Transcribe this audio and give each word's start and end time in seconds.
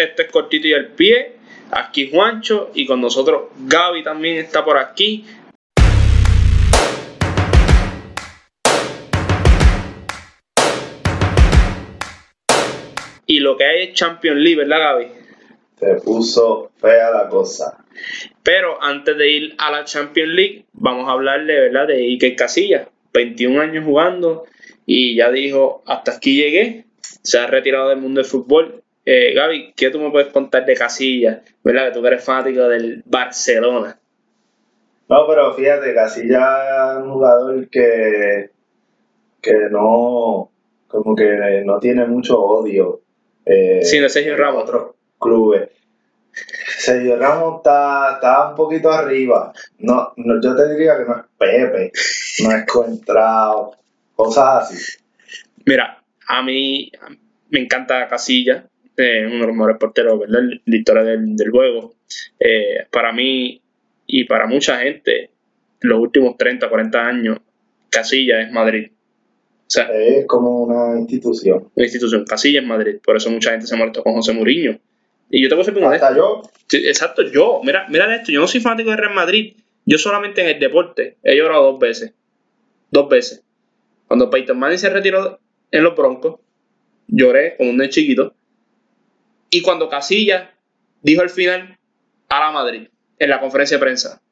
Este 0.00 0.22
es 0.22 0.32
cortito 0.32 0.66
y 0.66 0.72
el 0.72 0.86
pie. 0.86 1.32
Aquí 1.72 2.10
Juancho 2.10 2.70
y 2.74 2.86
con 2.86 3.02
nosotros 3.02 3.50
Gaby 3.66 4.02
también 4.02 4.38
está 4.38 4.64
por 4.64 4.78
aquí. 4.78 5.26
Y 13.26 13.40
lo 13.40 13.58
que 13.58 13.64
hay 13.66 13.82
es 13.88 13.92
Champions 13.92 14.38
League, 14.38 14.56
¿verdad 14.56 14.78
Gaby? 14.78 15.06
Se 15.78 15.94
puso 15.96 16.70
fea 16.80 17.10
la 17.10 17.28
cosa. 17.28 17.84
Pero 18.42 18.82
antes 18.82 19.18
de 19.18 19.30
ir 19.30 19.54
a 19.58 19.70
la 19.70 19.84
Champions 19.84 20.32
League, 20.32 20.64
vamos 20.72 21.10
a 21.10 21.12
hablarle, 21.12 21.60
¿verdad? 21.60 21.88
De 21.88 21.96
Iker 22.06 22.36
Casillas. 22.36 22.88
21 23.12 23.60
años 23.60 23.84
jugando 23.84 24.46
y 24.86 25.16
ya 25.16 25.30
dijo, 25.30 25.82
hasta 25.84 26.12
aquí 26.12 26.36
llegué. 26.36 26.86
Se 27.22 27.38
ha 27.38 27.46
retirado 27.46 27.90
del 27.90 27.98
mundo 27.98 28.22
del 28.22 28.30
fútbol. 28.30 28.82
Eh, 29.04 29.32
Gaby, 29.34 29.72
¿qué 29.76 29.90
tú 29.90 29.98
me 29.98 30.10
puedes 30.10 30.32
contar 30.32 30.64
de 30.64 30.74
Casillas? 30.74 31.40
¿Verdad? 31.64 31.88
Que 31.92 31.98
tú 31.98 32.06
eres 32.06 32.24
fanático 32.24 32.68
del 32.68 33.02
Barcelona. 33.06 33.98
No, 35.08 35.26
pero 35.26 35.54
fíjate, 35.54 35.94
Casillas 35.94 36.96
es 36.98 37.02
un 37.02 37.12
jugador 37.12 37.68
que, 37.68 38.50
que 39.40 39.54
no, 39.70 40.50
como 40.86 41.16
que 41.16 41.62
no 41.64 41.78
tiene 41.78 42.06
mucho 42.06 42.40
odio. 42.40 43.00
Eh, 43.44 43.80
sí, 43.82 43.98
no 44.00 44.08
Sergio 44.08 44.36
Ramos. 44.36 44.64
otros 44.64 44.94
clubes. 45.18 45.70
Sergio 46.78 47.16
Ramos 47.16 47.56
está, 47.56 48.14
está 48.14 48.50
un 48.50 48.54
poquito 48.54 48.90
arriba. 48.92 49.52
No, 49.78 50.12
no, 50.16 50.40
yo 50.40 50.54
te 50.54 50.68
diría 50.68 50.96
que 50.96 51.04
no 51.04 51.16
es 51.16 51.24
Pepe, 51.36 51.92
no 52.44 52.52
es 52.52 52.66
Coentrao, 52.66 53.76
cosas 54.14 54.70
así. 54.70 54.98
Mira, 55.66 56.02
a 56.28 56.42
mí 56.42 56.92
me 57.50 57.60
encanta 57.60 58.06
Casilla, 58.06 58.69
eh, 59.00 59.26
uno 59.26 59.40
de 59.40 59.46
los 59.46 59.56
mejores 59.56 59.76
porteros, 59.78 60.20
¿verdad? 60.20 60.42
La 60.64 60.76
historia 60.76 61.02
del, 61.02 61.36
del 61.36 61.50
juego. 61.50 61.94
Eh, 62.38 62.86
para 62.90 63.12
mí 63.12 63.60
y 64.06 64.24
para 64.24 64.46
mucha 64.46 64.78
gente, 64.78 65.30
los 65.80 65.98
últimos 66.00 66.36
30, 66.36 66.68
40 66.68 67.06
años, 67.06 67.38
Casilla 67.88 68.40
es 68.40 68.52
Madrid. 68.52 68.90
O 68.90 69.72
sea, 69.72 69.88
es 69.92 70.26
como 70.26 70.64
una 70.64 70.98
institución. 70.98 71.68
Una 71.74 71.86
institución. 71.86 72.24
Casilla 72.24 72.60
es 72.60 72.66
Madrid. 72.66 72.96
Por 73.04 73.16
eso 73.16 73.30
mucha 73.30 73.52
gente 73.52 73.66
se 73.66 73.76
molestó 73.76 74.02
con 74.02 74.14
José 74.14 74.32
Mourinho 74.32 74.78
y 75.30 75.42
yo 75.42 75.48
te 75.48 75.54
voy 75.54 75.62
a 75.62 75.64
ser 75.64 75.84
Hasta 75.84 76.16
yo. 76.16 76.42
exacto, 76.72 77.22
yo. 77.22 77.60
Mira, 77.62 77.86
mira 77.88 78.14
esto. 78.14 78.32
Yo 78.32 78.40
no 78.40 78.48
soy 78.48 78.60
fanático 78.60 78.90
de 78.90 78.96
Real 78.96 79.14
Madrid. 79.14 79.54
Yo 79.86 79.96
solamente 79.96 80.42
en 80.42 80.48
el 80.48 80.58
deporte 80.58 81.16
he 81.22 81.36
llorado 81.36 81.70
dos 81.70 81.78
veces. 81.78 82.12
Dos 82.90 83.08
veces. 83.08 83.44
Cuando 84.08 84.28
Peyton 84.28 84.58
Manning 84.58 84.78
se 84.78 84.90
retiró 84.90 85.38
en 85.70 85.84
los 85.84 85.94
Broncos, 85.94 86.40
lloré 87.06 87.56
como 87.56 87.70
un 87.70 87.76
niño 87.76 87.90
chiquito. 87.90 88.34
Y 89.50 89.62
cuando 89.62 89.88
Casilla 89.88 90.54
dijo 91.02 91.22
al 91.22 91.30
final 91.30 91.78
a 92.28 92.40
la 92.40 92.50
Madrid 92.50 92.88
en 93.18 93.30
la 93.30 93.40
conferencia 93.40 93.76
de 93.76 93.82
prensa. 93.82 94.22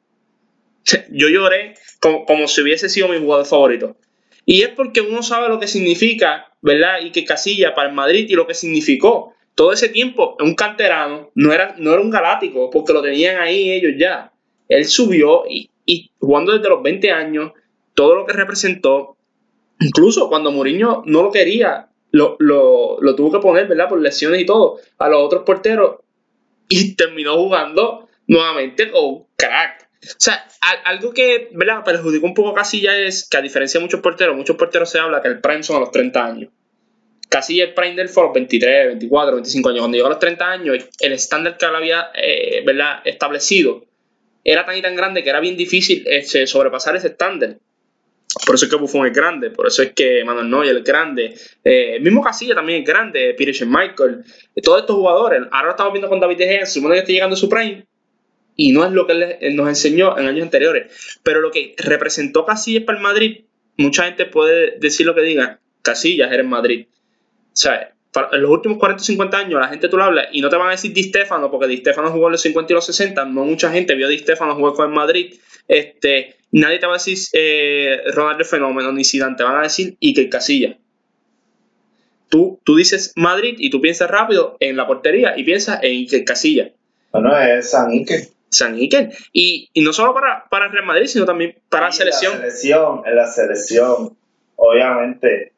Yo 1.11 1.29
lloré 1.29 1.75
como, 1.99 2.25
como 2.25 2.47
si 2.47 2.61
hubiese 2.61 2.89
sido 2.89 3.09
mi 3.09 3.19
jugador 3.19 3.45
favorito. 3.45 3.97
Y 4.45 4.63
es 4.63 4.69
porque 4.69 5.01
uno 5.01 5.21
sabe 5.21 5.49
lo 5.49 5.59
que 5.59 5.67
significa, 5.67 6.51
¿verdad? 6.61 7.01
Y 7.03 7.11
que 7.11 7.25
Casilla 7.25 7.75
para 7.75 7.89
el 7.89 7.95
Madrid 7.95 8.25
y 8.27 8.33
lo 8.33 8.47
que 8.47 8.55
significó 8.55 9.35
todo 9.59 9.73
ese 9.73 9.89
tiempo, 9.89 10.37
un 10.39 10.55
canterano, 10.55 11.31
no 11.35 11.51
era, 11.51 11.75
no 11.77 11.91
era 11.91 12.01
un 12.01 12.09
galáctico, 12.09 12.69
porque 12.69 12.93
lo 12.93 13.01
tenían 13.01 13.41
ahí 13.41 13.69
ellos 13.71 13.91
ya. 13.97 14.31
Él 14.69 14.85
subió 14.85 15.43
y, 15.49 15.69
jugando 16.17 16.53
desde 16.53 16.69
los 16.69 16.81
20 16.81 17.11
años, 17.11 17.51
todo 17.93 18.15
lo 18.15 18.25
que 18.25 18.31
representó, 18.31 19.17
incluso 19.81 20.29
cuando 20.29 20.53
Mourinho 20.53 21.03
no 21.05 21.23
lo 21.23 21.31
quería, 21.31 21.88
lo, 22.11 22.37
tuvo 23.15 23.31
que 23.31 23.39
poner, 23.39 23.67
¿verdad? 23.67 23.89
Por 23.89 24.01
lesiones 24.01 24.41
y 24.41 24.45
todo, 24.45 24.79
a 24.97 25.09
los 25.09 25.21
otros 25.21 25.43
porteros, 25.43 25.97
y 26.67 26.95
terminó 26.95 27.35
jugando 27.35 28.07
nuevamente 28.27 28.91
con 28.91 29.25
crack. 29.35 29.89
O 30.01 30.15
sea, 30.17 30.47
algo 30.85 31.13
que, 31.13 31.49
¿verdad? 31.53 31.83
Perjudicó 31.83 32.25
un 32.25 32.33
poco 32.33 32.53
Casilla 32.53 32.97
es 32.97 33.27
que 33.27 33.37
a 33.37 33.41
diferencia 33.41 33.79
de 33.79 33.85
muchos 33.85 33.99
porteros, 33.99 34.35
muchos 34.35 34.55
porteros 34.55 34.89
se 34.89 34.99
habla 34.99 35.21
que 35.21 35.27
el 35.27 35.41
prime 35.41 35.63
son 35.63 35.75
a 35.75 35.79
los 35.79 35.91
30 35.91 36.25
años 36.25 36.49
casi 37.29 37.61
el 37.61 37.73
prime 37.73 37.95
del 37.95 38.09
los 38.13 38.33
23, 38.33 38.87
24, 38.87 39.35
25 39.35 39.69
años. 39.69 39.79
Cuando 39.81 39.95
llegó 39.95 40.07
a 40.07 40.11
los 40.11 40.19
30 40.19 40.51
años, 40.51 40.77
el 40.99 41.13
estándar 41.13 41.57
que 41.57 41.65
había 41.65 42.09
eh, 42.15 42.63
¿verdad? 42.65 43.01
establecido 43.05 43.85
era 44.43 44.65
tan 44.65 44.75
y 44.75 44.81
tan 44.81 44.95
grande 44.95 45.23
que 45.23 45.29
era 45.29 45.39
bien 45.39 45.55
difícil 45.55 46.03
este, 46.07 46.47
sobrepasar 46.47 46.95
ese 46.95 47.09
estándar. 47.09 47.57
Por 48.45 48.55
eso 48.55 48.65
es 48.65 48.71
que 48.71 48.77
Buffon 48.77 49.07
es 49.07 49.13
grande, 49.13 49.49
por 49.49 49.65
eso 49.67 49.81
es 49.81 49.93
que 49.93 50.23
Manuel 50.23 50.49
Neuer 50.49 50.77
es 50.77 50.83
grande, 50.83 51.35
eh, 51.63 51.95
el 51.95 52.01
mismo 52.01 52.23
Casilla 52.23 52.53
también 52.53 52.81
es 52.81 52.87
grande, 52.87 53.33
Peter 53.35 53.65
Michael, 53.65 54.23
eh, 54.55 54.61
todos 54.61 54.81
estos 54.81 54.95
jugadores. 54.95 55.41
Ahora 55.51 55.71
estamos 55.71 55.93
viendo 55.93 56.09
con 56.09 56.19
David 56.19 56.37
De 56.37 56.45
Gea, 56.45 56.65
supone 56.67 56.93
que 56.93 56.99
está 56.99 57.11
llegando 57.11 57.33
a 57.33 57.39
su 57.39 57.49
prime 57.49 57.87
y 58.55 58.71
no 58.71 58.85
es 58.85 58.91
lo 58.91 59.07
que 59.07 59.37
él, 59.39 59.55
nos 59.55 59.67
enseñó 59.67 60.17
en 60.17 60.27
años 60.27 60.43
anteriores. 60.43 61.19
Pero 61.23 61.41
lo 61.41 61.49
que 61.49 61.73
representó 61.77 62.45
Casillas 62.45 62.83
para 62.83 62.97
el 62.97 63.03
Madrid, 63.03 63.45
mucha 63.77 64.03
gente 64.03 64.25
puede 64.25 64.77
decir 64.79 65.07
lo 65.07 65.15
que 65.15 65.21
diga, 65.21 65.59
Casillas 65.81 66.31
era 66.31 66.43
en 66.43 66.49
Madrid. 66.49 66.85
O 66.89 67.55
sea, 67.55 67.93
en 68.31 68.41
los 68.41 68.51
últimos 68.51 68.77
40 68.77 69.01
o 69.01 69.05
50 69.05 69.37
años 69.37 69.59
la 69.59 69.69
gente 69.69 69.87
tú 69.87 69.97
lo 69.97 70.03
hablas 70.03 70.27
y 70.31 70.41
no 70.41 70.49
te 70.49 70.55
van 70.55 70.67
a 70.67 70.71
decir 70.71 70.93
Di 70.93 71.03
Stefano 71.03 71.49
porque 71.49 71.67
Di 71.67 71.77
Stefano 71.77 72.11
jugó 72.11 72.27
en 72.27 72.33
los 72.33 72.41
50 72.41 72.73
y 72.73 72.75
los 72.75 72.85
60, 72.85 73.25
no 73.25 73.45
mucha 73.45 73.71
gente 73.71 73.95
vio 73.95 74.07
a 74.07 74.09
Di 74.09 74.19
Stefano 74.19 74.55
jugar 74.55 74.73
con 74.73 74.89
el 74.89 74.93
Madrid. 74.93 75.35
Este, 75.69 76.35
nadie 76.51 76.79
te 76.79 76.87
va 76.87 76.93
a 76.93 76.97
decir 76.97 77.17
eh, 77.33 78.01
Ronaldo 78.13 78.43
Fenómeno 78.43 78.91
ni 78.91 79.05
Zidane, 79.05 79.37
te 79.37 79.43
van 79.43 79.57
a 79.57 79.61
decir 79.61 79.95
Iker 80.01 80.27
Casilla. 80.29 80.77
Tú, 82.27 82.59
tú 82.63 82.75
dices 82.75 83.13
Madrid 83.15 83.55
y 83.57 83.69
tú 83.69 83.79
piensas 83.79 84.09
rápido 84.09 84.57
en 84.59 84.75
la 84.75 84.87
portería 84.87 85.37
y 85.37 85.43
piensas 85.43 85.79
en 85.83 85.91
Iker 85.91 86.25
Casilla. 86.25 86.71
Bueno, 87.11 87.37
es 87.39 87.69
San 87.69 87.91
Iker. 87.91 88.19
San 88.49 88.75
Iker. 88.75 89.11
Y, 89.31 89.69
no 89.75 89.93
solo 89.93 90.13
para, 90.13 90.45
para 90.49 90.69
Real 90.69 90.85
Madrid, 90.85 91.05
sino 91.05 91.25
también 91.25 91.55
para 91.69 91.85
la 91.85 91.91
selección. 91.91 92.33
La 92.33 92.39
selección, 92.39 93.01
en 93.05 93.15
la 93.15 93.27
selección, 93.27 94.17
obviamente 94.55 95.53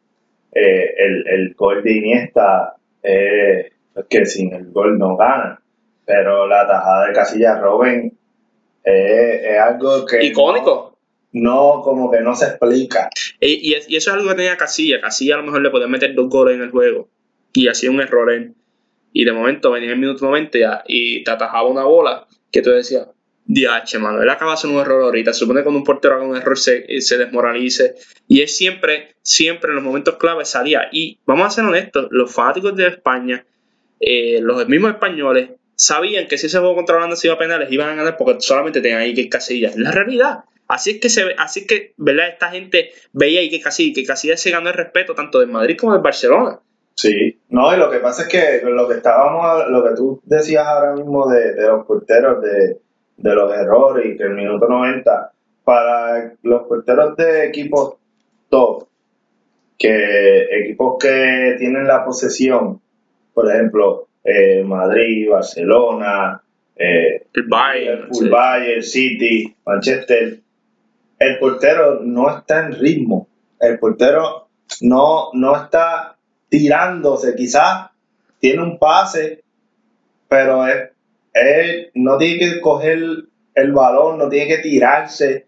eh, 0.51 0.93
el, 0.97 1.27
el, 1.27 1.53
gol 1.53 1.83
de 1.83 1.93
Iniesta 1.93 2.75
eh, 3.01 3.71
es 3.95 4.05
que 4.09 4.25
sin 4.25 4.53
el 4.53 4.71
gol 4.71 4.97
no 4.97 5.15
gana, 5.15 5.61
pero 6.05 6.47
la 6.47 6.67
tajada 6.67 7.07
de 7.07 7.13
Casilla 7.13 7.59
Robin 7.59 8.17
es 8.83 9.59
algo 9.59 10.05
que... 10.05 10.23
Icónico. 10.23 10.97
No, 11.33 11.81
como 11.83 12.11
que 12.11 12.19
no 12.19 12.35
se 12.35 12.45
explica. 12.45 13.09
Y, 13.39 13.71
y, 13.71 13.73
eso 13.73 13.87
es 13.95 14.07
algo 14.09 14.29
que 14.29 14.35
tenía 14.35 14.57
Casilla. 14.57 14.99
Casilla 14.99 15.35
a 15.35 15.37
lo 15.37 15.43
mejor 15.43 15.61
le 15.61 15.69
podía 15.69 15.87
meter 15.87 16.13
dos 16.13 16.29
goles 16.29 16.55
en 16.55 16.63
el 16.63 16.71
juego 16.71 17.09
y 17.53 17.67
hacía 17.67 17.91
un 17.91 18.01
error 18.01 18.31
en... 18.31 18.55
Y 19.13 19.25
de 19.25 19.33
momento 19.33 19.71
venía 19.71 19.89
en 19.89 19.93
el 19.95 19.99
minuto 19.99 20.25
90 20.25 20.83
y 20.87 21.23
te 21.23 21.31
atajaba 21.31 21.67
una 21.67 21.83
bola 21.83 22.27
que 22.49 22.61
tú 22.61 22.69
decías, 22.69 23.07
DH, 23.45 23.99
mano. 23.99 24.21
Él 24.21 24.29
acaba 24.29 24.53
hacer 24.53 24.69
un 24.69 24.79
error 24.79 25.03
ahorita. 25.03 25.33
Se 25.33 25.39
supone 25.39 25.59
que 25.59 25.63
cuando 25.65 25.79
un 25.79 25.83
portero 25.83 26.15
haga 26.15 26.25
un 26.25 26.37
error 26.37 26.57
se, 26.57 27.01
se 27.01 27.17
desmoralice. 27.17 27.95
Y 28.27 28.41
él 28.41 28.47
siempre, 28.47 29.15
siempre 29.21 29.69
en 29.69 29.75
los 29.75 29.83
momentos 29.83 30.17
claves 30.17 30.49
salía. 30.49 30.87
Y 30.91 31.19
vamos 31.25 31.47
a 31.47 31.49
ser 31.49 31.65
honestos, 31.65 32.07
los 32.11 32.33
fanáticos 32.33 32.75
de 32.75 32.87
España, 32.87 33.45
eh, 33.99 34.39
los 34.41 34.67
mismos 34.67 34.91
españoles, 34.91 35.49
sabían 35.81 36.27
que 36.27 36.37
si 36.37 36.47
ese 36.47 36.59
juego 36.59 36.75
contra 36.75 37.15
se 37.15 37.27
iba 37.27 37.35
a 37.35 37.39
penales, 37.39 37.71
iban 37.71 37.89
a 37.89 37.95
ganar 37.95 38.17
porque 38.17 38.39
solamente 38.39 38.81
tenían 38.81 39.01
ahí 39.01 39.13
que 39.13 39.29
Casillas. 39.29 39.75
La 39.75 39.91
realidad. 39.91 40.45
Así 40.67 40.91
es 40.91 40.99
que 40.99 41.09
se 41.09 41.35
así 41.37 41.61
es 41.61 41.67
que, 41.67 41.93
¿verdad? 41.97 42.29
Esta 42.29 42.49
gente 42.49 42.91
veía 43.13 43.39
ahí 43.39 43.49
que 43.49 43.61
Casillas, 43.61 44.15
que 44.15 44.37
se 44.37 44.51
ganó 44.51 44.69
el 44.69 44.75
respeto 44.75 45.15
tanto 45.15 45.39
del 45.39 45.49
Madrid 45.49 45.77
como 45.77 45.93
del 45.93 46.01
Barcelona. 46.01 46.59
Sí, 46.93 47.39
no, 47.49 47.73
y 47.73 47.77
lo 47.77 47.89
que 47.89 47.99
pasa 47.99 48.23
es 48.23 48.27
que 48.27 48.61
lo 48.63 48.87
que 48.87 48.95
estábamos, 48.95 49.69
lo 49.69 49.83
que 49.83 49.95
tú 49.95 50.21
decías 50.25 50.67
ahora 50.67 50.93
mismo 50.93 51.27
de, 51.27 51.53
de 51.53 51.67
los 51.67 51.85
porteros 51.85 52.41
de 52.41 52.77
de 53.21 53.35
los 53.35 53.53
errores 53.53 54.05
y 54.05 54.17
que 54.17 54.23
el 54.23 54.33
minuto 54.33 54.67
90 54.67 55.31
para 55.63 56.33
los 56.41 56.67
porteros 56.67 57.15
de 57.17 57.45
equipos 57.45 57.95
top, 58.49 58.87
que 59.77 60.45
equipos 60.59 60.97
que 60.99 61.55
tienen 61.59 61.87
la 61.87 62.03
posesión, 62.03 62.81
por 63.33 63.49
ejemplo, 63.49 64.07
eh, 64.23 64.63
Madrid, 64.63 65.29
Barcelona, 65.29 66.41
eh, 66.75 67.27
el 67.33 67.43
Bayern, 68.29 68.83
City, 68.83 69.55
Manchester, 69.65 70.39
el 71.19 71.39
portero 71.39 71.99
no 72.01 72.37
está 72.37 72.65
en 72.65 72.73
ritmo, 72.73 73.27
el 73.59 73.77
portero 73.79 74.47
no, 74.81 75.29
no 75.33 75.55
está 75.55 76.17
tirándose, 76.49 77.35
quizás 77.35 77.89
tiene 78.39 78.63
un 78.63 78.79
pase, 78.79 79.43
pero 80.27 80.67
es 80.67 80.91
él 81.33 81.91
no 81.93 82.17
tiene 82.17 82.39
que 82.39 82.61
coger 82.61 82.99
el 83.55 83.71
balón, 83.71 84.17
no 84.17 84.29
tiene 84.29 84.47
que 84.47 84.61
tirarse. 84.61 85.47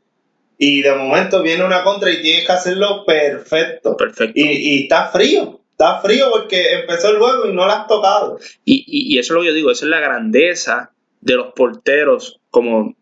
Y 0.57 0.81
de 0.81 0.95
momento 0.95 1.41
viene 1.41 1.65
una 1.65 1.83
contra 1.83 2.09
y 2.11 2.21
tiene 2.21 2.45
que 2.45 2.51
hacerlo 2.51 3.05
perfecto. 3.05 3.97
Perfecto. 3.97 4.33
Y, 4.35 4.83
está 4.83 5.07
frío. 5.07 5.59
Está 5.73 5.99
frío 6.01 6.27
porque 6.31 6.73
empezó 6.73 7.09
el 7.09 7.17
juego 7.17 7.47
y 7.47 7.53
no 7.53 7.65
lo 7.65 7.71
has 7.71 7.87
tocado. 7.87 8.39
Y, 8.63 9.17
eso 9.17 9.33
es 9.33 9.35
lo 9.35 9.41
que 9.41 9.47
yo 9.47 9.53
digo, 9.53 9.71
esa 9.71 9.85
es 9.85 9.89
la 9.89 9.99
grandeza 9.99 10.91
de 11.19 11.35
los 11.35 11.53
porteros 11.53 12.39
como 12.51 12.95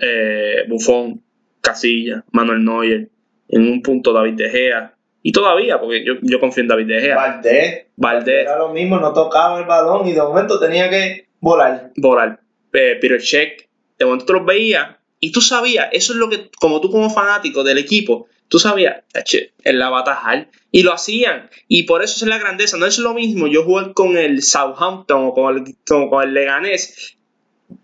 eh, 0.00 0.64
Buffon, 0.68 1.22
Casilla, 1.60 2.24
Manuel 2.32 2.64
Neuer, 2.64 3.08
en 3.48 3.62
un 3.62 3.82
punto 3.82 4.12
David 4.12 4.34
De 4.34 4.50
Gea, 4.50 4.94
Y 5.22 5.30
todavía, 5.30 5.78
porque 5.78 6.04
yo, 6.04 6.14
yo 6.22 6.40
confío 6.40 6.62
en 6.62 6.68
David 6.68 6.86
De 6.88 7.00
Gea. 7.00 7.16
Valdés. 7.16 7.86
Valdés, 7.96 8.42
Era 8.42 8.58
lo 8.58 8.70
mismo, 8.70 8.98
no 8.98 9.12
tocaba 9.12 9.60
el 9.60 9.66
balón 9.66 10.08
y 10.08 10.12
de 10.12 10.20
momento 10.20 10.58
tenía 10.58 10.90
que 10.90 11.28
volar. 11.40 11.92
volar, 11.96 12.40
eh, 12.72 12.98
Pirochek, 13.00 13.68
de 13.96 14.04
momento 14.04 14.26
tú 14.26 14.32
los 14.34 14.44
veías 14.44 14.96
y 15.20 15.30
tú 15.30 15.40
sabías, 15.40 15.88
eso 15.92 16.12
es 16.12 16.18
lo 16.18 16.28
que, 16.28 16.50
como 16.60 16.80
tú 16.80 16.90
como 16.90 17.10
fanático 17.10 17.62
del 17.62 17.78
equipo, 17.78 18.26
tú 18.48 18.58
sabías, 18.58 19.04
"Tache, 19.12 19.52
él 19.64 19.78
la 19.78 19.90
va 19.90 19.98
a 19.98 20.02
atajar. 20.02 20.48
Y 20.70 20.82
lo 20.82 20.92
hacían. 20.92 21.48
Y 21.66 21.84
por 21.84 22.02
eso 22.02 22.24
es 22.24 22.28
la 22.28 22.38
grandeza. 22.38 22.76
No 22.76 22.86
es 22.86 22.98
lo 22.98 23.14
mismo 23.14 23.46
yo 23.46 23.64
jugar 23.64 23.94
con 23.94 24.18
el 24.18 24.42
Southampton 24.42 25.24
o 25.24 25.34
con 25.34 25.56
el, 25.56 25.74
con, 25.86 26.10
con 26.10 26.22
el 26.22 26.34
Leganés. 26.34 27.16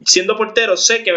Siendo 0.06 0.37
portero, 0.37 0.76
sé 0.78 1.02
que 1.02 1.12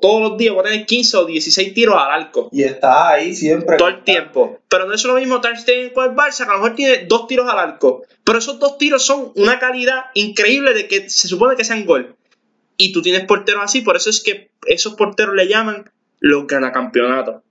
todos 0.00 0.20
los 0.22 0.38
días 0.38 0.54
voy 0.54 0.60
a 0.60 0.70
tener 0.70 0.86
15 0.86 1.16
o 1.16 1.24
16 1.24 1.74
tiros 1.74 1.96
al 1.96 2.12
arco. 2.12 2.48
Y 2.52 2.62
está 2.62 3.10
ahí 3.10 3.34
siempre. 3.34 3.76
Todo 3.76 3.88
el 3.88 4.02
tiempo. 4.04 4.60
Pero 4.68 4.86
no 4.86 4.94
es 4.94 5.04
lo 5.04 5.14
mismo 5.14 5.40
Ter 5.40 5.56
Stegen 5.56 5.90
con 5.90 6.04
el 6.10 6.16
Barça, 6.16 6.38
que 6.38 6.50
a 6.50 6.54
lo 6.54 6.60
mejor 6.60 6.74
tiene 6.76 7.06
dos 7.06 7.26
tiros 7.26 7.48
al 7.48 7.58
arco. 7.58 8.02
Pero 8.24 8.38
esos 8.38 8.58
dos 8.60 8.78
tiros 8.78 9.04
son 9.04 9.32
una 9.36 9.58
calidad 9.58 10.06
increíble 10.14 10.74
de 10.74 10.86
que 10.86 11.10
se 11.10 11.26
supone 11.28 11.56
que 11.56 11.64
sean 11.64 11.84
gol. 11.86 12.16
Y 12.76 12.92
tú 12.92 13.02
tienes 13.02 13.24
porteros 13.24 13.62
así, 13.64 13.82
por 13.82 13.96
eso 13.96 14.10
es 14.10 14.20
que 14.20 14.50
esos 14.66 14.94
porteros 14.94 15.34
le 15.34 15.48
llaman 15.48 15.90
los 16.20 16.46
ganacampeonatos. 16.46 17.42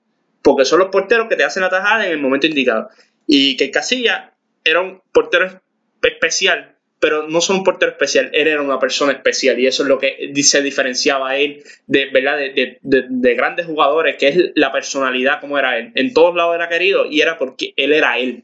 Porque 0.43 0.65
son 0.65 0.79
los 0.79 0.89
porteros 0.89 1.27
que 1.29 1.35
te 1.35 1.43
hacen 1.43 1.61
la 1.63 1.69
tajada 1.69 2.05
en 2.05 2.11
el 2.11 2.19
momento 2.19 2.45
indicado. 2.47 2.89
Y 3.25 3.55
que 3.57 3.71
Casilla 3.71 4.33
era 4.63 4.81
un 4.81 5.01
portero 5.11 5.61
especial, 6.01 6.75
pero 6.99 7.27
no 7.27 7.41
solo 7.41 7.59
un 7.59 7.65
portero 7.65 7.91
especial, 7.93 8.29
él 8.33 8.47
era 8.47 8.61
una 8.61 8.79
persona 8.79 9.13
especial. 9.13 9.59
Y 9.59 9.67
eso 9.67 9.83
es 9.83 9.89
lo 9.89 9.97
que 9.99 10.31
se 10.43 10.61
diferenciaba 10.61 11.29
a 11.31 11.37
él 11.37 11.63
de, 11.87 12.09
¿verdad? 12.11 12.37
De, 12.37 12.49
de- 12.53 12.77
de- 12.81 13.05
de 13.09 13.35
grandes 13.35 13.65
jugadores, 13.65 14.17
que 14.17 14.27
es 14.29 14.51
la 14.55 14.71
personalidad 14.71 15.39
como 15.41 15.57
era 15.57 15.77
él. 15.77 15.91
En 15.95 16.13
todos 16.13 16.35
lados 16.35 16.55
era 16.55 16.69
querido 16.69 17.05
y 17.09 17.21
era 17.21 17.37
porque 17.37 17.73
él 17.77 17.93
era 17.93 18.17
él. 18.19 18.43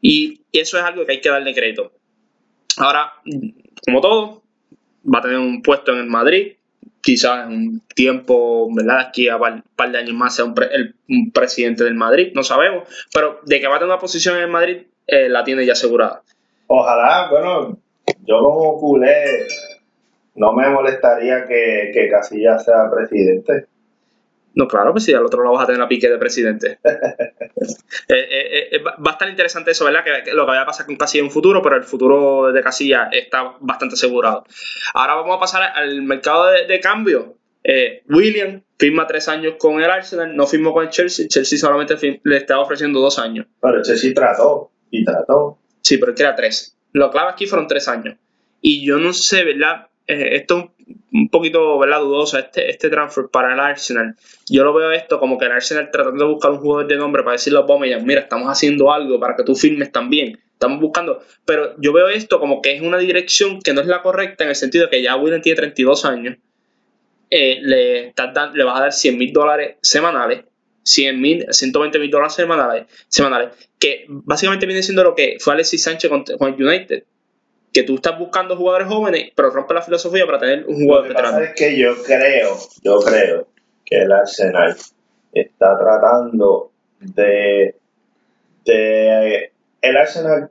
Y 0.00 0.40
eso 0.52 0.78
es 0.78 0.84
algo 0.84 1.04
que 1.06 1.12
hay 1.12 1.20
que 1.20 1.28
darle 1.30 1.54
crédito. 1.54 1.92
Ahora, 2.78 3.12
como 3.86 4.00
todo, 4.00 4.42
va 5.04 5.18
a 5.20 5.22
tener 5.22 5.38
un 5.38 5.62
puesto 5.62 5.92
en 5.92 5.98
el 5.98 6.06
Madrid. 6.06 6.52
Quizás 7.04 7.46
en 7.46 7.52
un 7.52 7.80
tiempo, 7.94 8.68
¿verdad? 8.74 9.00
Aquí 9.08 9.28
a 9.28 9.36
un 9.36 9.62
par 9.76 9.92
de 9.92 9.98
años 9.98 10.14
más 10.14 10.34
sea 10.34 10.46
un, 10.46 10.54
pre- 10.54 10.74
el- 10.74 10.94
un 11.08 11.30
presidente 11.32 11.84
del 11.84 11.94
Madrid, 11.94 12.32
no 12.34 12.42
sabemos. 12.42 12.88
Pero 13.12 13.40
de 13.44 13.60
que 13.60 13.66
va 13.68 13.76
a 13.76 13.78
tener 13.78 13.92
una 13.92 14.00
posición 14.00 14.36
en 14.36 14.42
el 14.44 14.48
Madrid, 14.50 14.82
eh, 15.06 15.28
la 15.28 15.44
tiene 15.44 15.66
ya 15.66 15.72
asegurada. 15.74 16.22
Ojalá, 16.66 17.28
bueno, 17.30 17.78
yo 18.26 18.38
como 18.40 18.78
culé 18.80 19.46
no 20.36 20.52
me 20.54 20.68
molestaría 20.70 21.44
que, 21.46 21.90
que 21.92 22.08
Casillas 22.08 22.64
sea 22.64 22.90
presidente. 22.90 23.66
No, 24.54 24.66
claro, 24.66 24.92
pues 24.92 25.04
si 25.04 25.12
al 25.12 25.26
otro 25.26 25.42
lado 25.42 25.56
vas 25.56 25.64
a 25.64 25.66
tener 25.66 25.82
a 25.82 25.88
Piqué 25.88 26.08
de 26.08 26.16
presidente. 26.18 26.78
Eh, 28.08 28.14
eh, 28.14 28.68
eh, 28.72 28.78
va 28.82 29.10
a 29.10 29.12
estar 29.12 29.28
interesante 29.28 29.70
eso, 29.70 29.84
¿verdad? 29.84 30.04
Que, 30.04 30.22
que 30.24 30.34
lo 30.34 30.44
que 30.44 30.50
vaya 30.50 30.62
a 30.62 30.66
pasar 30.66 30.86
con 30.86 30.96
Casilla 30.96 31.20
en 31.20 31.26
un 31.26 31.30
futuro, 31.30 31.62
pero 31.62 31.76
el 31.76 31.84
futuro 31.84 32.52
de 32.52 32.62
Casilla 32.62 33.08
está 33.12 33.56
bastante 33.60 33.94
asegurado. 33.94 34.44
Ahora 34.92 35.14
vamos 35.14 35.36
a 35.36 35.40
pasar 35.40 35.62
al 35.74 36.02
mercado 36.02 36.46
de, 36.46 36.66
de 36.66 36.80
cambio. 36.80 37.36
Eh, 37.62 38.02
William 38.10 38.62
firma 38.78 39.06
tres 39.06 39.28
años 39.28 39.54
con 39.58 39.80
el 39.80 39.90
Arsenal, 39.90 40.36
no 40.36 40.46
firmó 40.46 40.72
con 40.72 40.84
el 40.84 40.90
Chelsea. 40.90 41.28
Chelsea 41.28 41.58
solamente 41.58 42.20
le 42.22 42.36
estaba 42.36 42.62
ofreciendo 42.62 43.00
dos 43.00 43.18
años. 43.18 43.46
Pero 43.60 43.82
Chelsea 43.82 44.12
trató 44.14 44.70
y 44.90 45.04
trató. 45.04 45.58
Sí, 45.80 45.98
pero 45.98 46.12
es 46.12 46.16
que 46.16 46.22
era 46.22 46.34
tres. 46.34 46.76
Lo 46.92 47.10
clave 47.10 47.30
aquí 47.30 47.46
fueron 47.46 47.66
tres 47.66 47.88
años. 47.88 48.16
Y 48.60 48.86
yo 48.86 48.98
no 48.98 49.12
sé, 49.12 49.44
¿verdad? 49.44 49.88
Esto 50.06 50.58
es 50.58 50.70
un, 51.12 51.28
poquito, 51.28 51.78
¿verdad? 51.78 52.00
Dudoso, 52.00 52.38
este, 52.38 52.70
este 52.70 52.90
transfer 52.90 53.26
para 53.30 53.54
el 53.54 53.60
Arsenal. 53.60 54.16
Yo 54.48 54.64
lo 54.64 54.74
veo 54.74 54.92
esto 54.92 55.18
como 55.18 55.38
que 55.38 55.46
el 55.46 55.52
Arsenal 55.52 55.90
tratando 55.90 56.24
de 56.24 56.30
buscar 56.32 56.52
un 56.52 56.58
jugador 56.58 56.88
de 56.88 56.96
nombre 56.96 57.22
para 57.22 57.32
decirle 57.32 57.58
a 57.58 57.62
Aubameyang, 57.62 58.04
mira, 58.04 58.20
estamos 58.20 58.48
haciendo 58.48 58.92
algo 58.92 59.18
para 59.20 59.36
que 59.36 59.44
tú 59.44 59.54
firmes 59.54 59.92
también. 59.92 60.38
Estamos 60.52 60.80
buscando. 60.80 61.22
Pero 61.44 61.74
yo 61.78 61.92
veo 61.92 62.08
esto 62.08 62.40
como 62.40 62.62
que 62.62 62.74
es 62.74 62.82
una 62.82 62.98
dirección 62.98 63.60
que 63.60 63.72
no 63.72 63.80
es 63.80 63.86
la 63.86 64.02
correcta 64.02 64.44
en 64.44 64.50
el 64.50 64.56
sentido 64.56 64.84
de 64.84 64.90
que 64.90 65.02
ya 65.02 65.16
William 65.16 65.42
tiene 65.42 65.56
32 65.56 66.04
años. 66.04 66.36
Eh, 67.30 67.58
le, 67.62 68.14
le 68.54 68.64
vas 68.64 68.78
a 68.78 68.82
dar 68.82 68.92
100 68.92 69.18
mil 69.18 69.32
dólares 69.32 69.76
semanales. 69.82 70.44
100 70.84 71.20
mil, 71.20 71.46
120 71.50 71.98
mil 71.98 72.10
dólares 72.10 72.34
semanales, 72.34 72.86
semanales, 73.08 73.54
que 73.78 74.04
básicamente 74.08 74.66
viene 74.66 74.82
siendo 74.82 75.02
lo 75.02 75.14
que 75.14 75.36
fue 75.40 75.54
Alexis 75.54 75.82
Sánchez 75.82 76.10
con, 76.10 76.52
United, 76.52 77.04
que 77.74 77.82
tú 77.82 77.96
estás 77.96 78.16
buscando 78.18 78.56
jugadores 78.56 78.86
jóvenes, 78.86 79.32
pero 79.34 79.50
rompe 79.50 79.74
la 79.74 79.82
filosofía 79.82 80.24
para 80.24 80.38
tener 80.38 80.64
un 80.66 80.80
Lo 80.80 80.86
jugador 80.86 81.08
que 81.08 81.14
pasa 81.14 81.44
es 81.44 81.54
que 81.54 81.76
yo 81.76 81.94
creo, 82.02 82.56
yo 82.82 83.00
creo 83.00 83.48
que 83.84 84.02
el 84.02 84.12
Arsenal 84.12 84.76
está 85.32 85.76
tratando 85.76 86.70
de, 87.00 87.76
de 88.64 89.52
el 89.82 89.96
Arsenal 89.96 90.50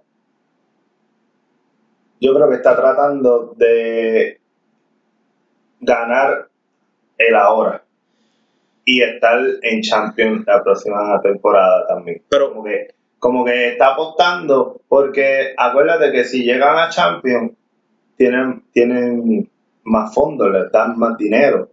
yo 2.20 2.34
creo 2.34 2.50
que 2.50 2.56
está 2.56 2.76
tratando 2.76 3.54
de 3.58 4.40
ganar 5.80 6.50
el 7.18 7.36
ahora 7.36 7.84
y 8.86 9.02
estar 9.02 9.40
en 9.62 9.82
Champions 9.82 10.46
la 10.46 10.64
próxima 10.64 11.22
temporada 11.22 11.88
también. 11.88 12.22
Pero 12.30 12.50
Como 12.50 12.64
que, 12.64 12.96
como 13.24 13.46
que 13.46 13.70
está 13.70 13.94
apostando 13.94 14.82
porque 14.90 15.54
acuérdate 15.56 16.12
que 16.12 16.26
si 16.26 16.44
llegan 16.44 16.78
a 16.78 16.90
Champions 16.90 17.54
tienen, 18.18 18.66
tienen 18.74 19.50
más 19.84 20.14
fondos, 20.14 20.52
les 20.52 20.70
dan 20.74 21.00
más 21.00 21.18
dinero. 21.18 21.72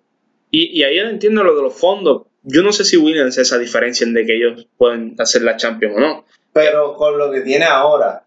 Y, 0.52 0.78
y 0.78 0.84
ahí 0.84 1.00
entiendo 1.00 1.42
lo 1.42 1.56
de 1.56 1.62
los 1.62 1.74
fondos. 1.74 2.28
Yo 2.44 2.62
no 2.62 2.70
sé 2.70 2.84
si 2.84 2.96
Williams 2.96 3.36
esa 3.36 3.58
diferencia 3.58 4.06
en 4.06 4.14
de 4.14 4.24
que 4.24 4.36
ellos 4.36 4.68
pueden 4.78 5.16
hacer 5.18 5.42
la 5.42 5.56
Champions 5.56 5.96
o 5.96 6.00
no. 6.00 6.24
Pero 6.52 6.94
con 6.94 7.18
lo 7.18 7.32
que 7.32 7.40
tiene 7.40 7.64
ahora, 7.64 8.22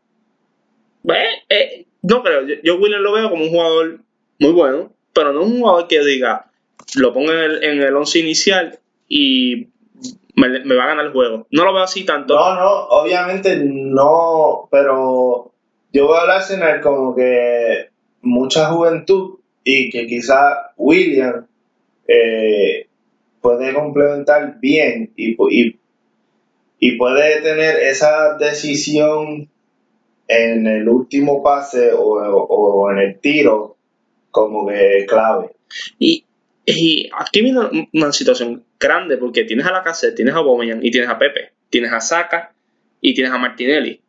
Eh, 1.05 1.43
eh, 1.47 1.85
no 2.01 2.23
creo. 2.23 2.45
Yo, 2.45 2.55
yo 2.61 2.75
Williams 2.75 3.03
lo 3.03 3.13
veo 3.13 3.29
como 3.29 3.45
un 3.45 3.51
jugador 3.51 3.99
muy 4.39 4.51
bueno, 4.51 4.91
pero 5.13 5.31
no 5.31 5.43
un 5.43 5.61
jugador 5.61 5.87
que 5.87 6.03
diga, 6.03 6.51
lo 6.95 7.13
pongo 7.13 7.31
en 7.31 7.39
el, 7.39 7.63
en 7.63 7.81
el 7.83 7.95
once 7.95 8.19
inicial 8.19 8.79
y 9.07 9.69
me, 10.35 10.63
me 10.65 10.75
va 10.75 10.85
a 10.85 10.88
ganar 10.88 11.06
el 11.06 11.12
juego. 11.12 11.47
No 11.51 11.65
lo 11.65 11.74
veo 11.74 11.83
así 11.83 12.06
tanto. 12.06 12.35
no, 12.35 12.56
no, 12.56 12.71
obviamente 12.88 13.62
no, 13.63 14.68
pero 14.71 15.51
yo 15.91 16.07
veo 16.07 16.15
al 16.15 16.31
Arsenal 16.31 16.81
como 16.81 17.15
que 17.15 17.89
mucha 18.21 18.68
juventud 18.68 19.39
y 19.63 19.89
que 19.89 20.07
quizá 20.07 20.74
William 20.77 21.45
eh, 22.07 22.88
puede 23.41 23.74
complementar 23.74 24.59
bien 24.59 25.13
y, 25.15 25.35
y, 25.50 25.80
y 26.80 26.97
puede 26.97 27.41
tener 27.41 27.77
esa 27.80 28.38
decisión 28.38 29.50
en 30.27 30.68
el 30.68 30.88
último 30.89 31.44
pase 31.44 31.91
o, 31.94 32.00
o 32.00 32.91
en 32.91 32.97
el 32.97 33.19
tiro 33.19 33.77
como 34.31 34.68
que 34.68 35.06
clave. 35.07 35.51
Y, 35.99 36.22
y 36.65 37.09
aquí 37.17 37.41
viene 37.41 37.87
una, 37.91 38.11
situación 38.13 38.63
grande 38.79 39.17
porque 39.17 39.43
tienes 39.43 39.65
a 39.65 39.71
la 39.71 39.83
cassette, 39.83 40.15
tienes 40.15 40.33
a 40.33 40.37
Aubameyang 40.37 40.85
y 40.85 40.91
tienes 40.91 41.09
a 41.09 41.17
Pepe, 41.17 41.51
tienes 41.69 41.91
a 41.91 41.99
Saka 41.99 42.53
y 43.01 43.13
tienes 43.13 43.33
a 43.33 43.37
Martinelli. 43.37 44.01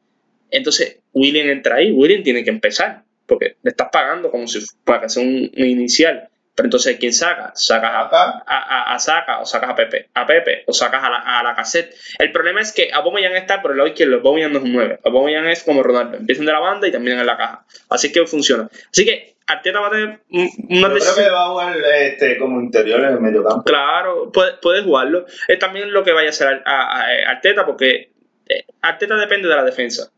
Entonces, 0.51 1.01
William 1.13 1.49
entra 1.49 1.77
ahí, 1.77 1.91
William 1.91 2.23
tiene 2.23 2.45
que 2.45 2.51
empezar 2.51 3.05
porque 3.27 3.57
le 3.63 3.71
estás 3.71 3.89
pagando 3.91 4.31
como 4.31 4.47
si 4.47 4.61
para 4.85 5.03
que 5.03 5.09
sea 5.09 5.23
un 5.23 5.51
inicial. 5.57 6.29
Pero 6.57 6.67
entonces, 6.69 6.97
¿quién 7.01 7.13
saca? 7.13 7.51
Sacas 7.57 7.91
a, 7.93 8.01
a, 8.03 8.43
a- 8.47 8.95
a 8.95 8.99
Saka 9.01 9.41
o 9.41 9.47
sacas 9.47 9.71
a 9.71 9.75
Pepe, 9.75 10.09
a 10.15 10.25
Pepe 10.25 10.63
o 10.69 10.73
sacas 10.73 11.03
a 11.03 11.11
la, 11.11 11.19
a 11.41 11.43
la 11.43 11.55
cassette. 11.57 11.95
El 12.19 12.31
problema 12.31 12.61
es 12.61 12.71
que 12.73 12.91
Aubameyang 12.93 13.35
está 13.35 13.61
por 13.61 13.73
el 13.73 13.79
lado 13.79 13.89
izquierdo, 13.89 14.17
Aubameyang 14.19 14.53
no 14.53 14.59
es 14.59 14.65
un 14.65 14.73
9. 14.73 15.01
Aubameyang 15.05 15.47
es 15.49 15.65
como 15.65 15.83
Ronaldo, 15.83 16.17
empiezan 16.17 16.47
de 16.47 16.53
la 16.53 16.61
banda 16.61 16.87
y 16.87 16.93
terminan 16.93 17.19
en 17.19 17.27
la 17.27 17.37
caja. 17.37 17.67
Así 17.91 18.13
que 18.13 18.25
funciona. 18.27 18.69
Así 18.93 19.05
que 19.05 19.35
Arteta 19.49 19.81
va 19.81 19.89
a 19.89 19.91
tener 19.91 20.21
un- 20.31 20.51
una 20.71 20.89
yo 20.91 20.95
creo 20.95 21.15
que 21.17 21.29
va 21.31 21.45
a 21.45 21.49
jugar 21.49 21.77
este, 22.01 22.39
como 22.39 22.61
interior 22.61 23.01
en 23.01 23.07
el 23.15 23.21
medio 23.21 23.43
campo. 23.43 23.65
Claro, 23.65 24.31
puede, 24.31 24.53
puede 24.63 24.83
jugarlo. 24.83 25.27
Es 25.49 25.59
también 25.59 25.93
lo 25.93 26.05
que 26.05 26.13
vaya 26.13 26.29
a 26.29 26.31
hacer 26.31 26.47
Ar- 26.47 26.63
a- 26.67 27.01
a- 27.01 27.31
Arteta, 27.33 27.67
porque 27.67 28.13
eh, 28.49 28.65
Arteta 28.81 29.17
depende 29.17 29.49
de 29.49 29.57
la 29.57 29.65
defensa. 29.65 30.11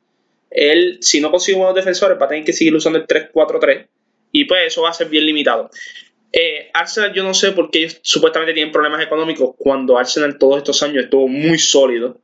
Él, 0.51 0.99
si 1.01 1.21
no 1.21 1.31
consigue 1.31 1.57
buenos 1.59 1.75
defensores, 1.75 2.21
va 2.21 2.27
a 2.27 2.29
tener 2.29 2.45
que 2.45 2.53
seguir 2.53 2.75
usando 2.75 2.99
el 2.99 3.07
3-4-3 3.07 3.89
y 4.33 4.45
pues 4.45 4.67
eso 4.67 4.83
va 4.83 4.91
a 4.91 4.95
ser 4.95 5.09
bien 5.09 5.25
limitado. 5.27 5.71
Eh, 6.33 6.71
Arsenal, 6.75 7.13
yo 7.15 7.23
no 7.23 7.33
sé 7.35 7.53
por 7.53 7.71
qué 7.71 7.79
ellos 7.81 7.99
supuestamente 8.03 8.53
tienen 8.55 8.73
problemas 8.73 9.03
económicos 9.03 9.55
cuando 9.57 9.97
Arsenal 9.97 10.39
todos 10.39 10.59
estos 10.59 10.83
años 10.83 11.05
estuvo 11.05 11.29
muy 11.29 11.59
sólido. 11.59 12.19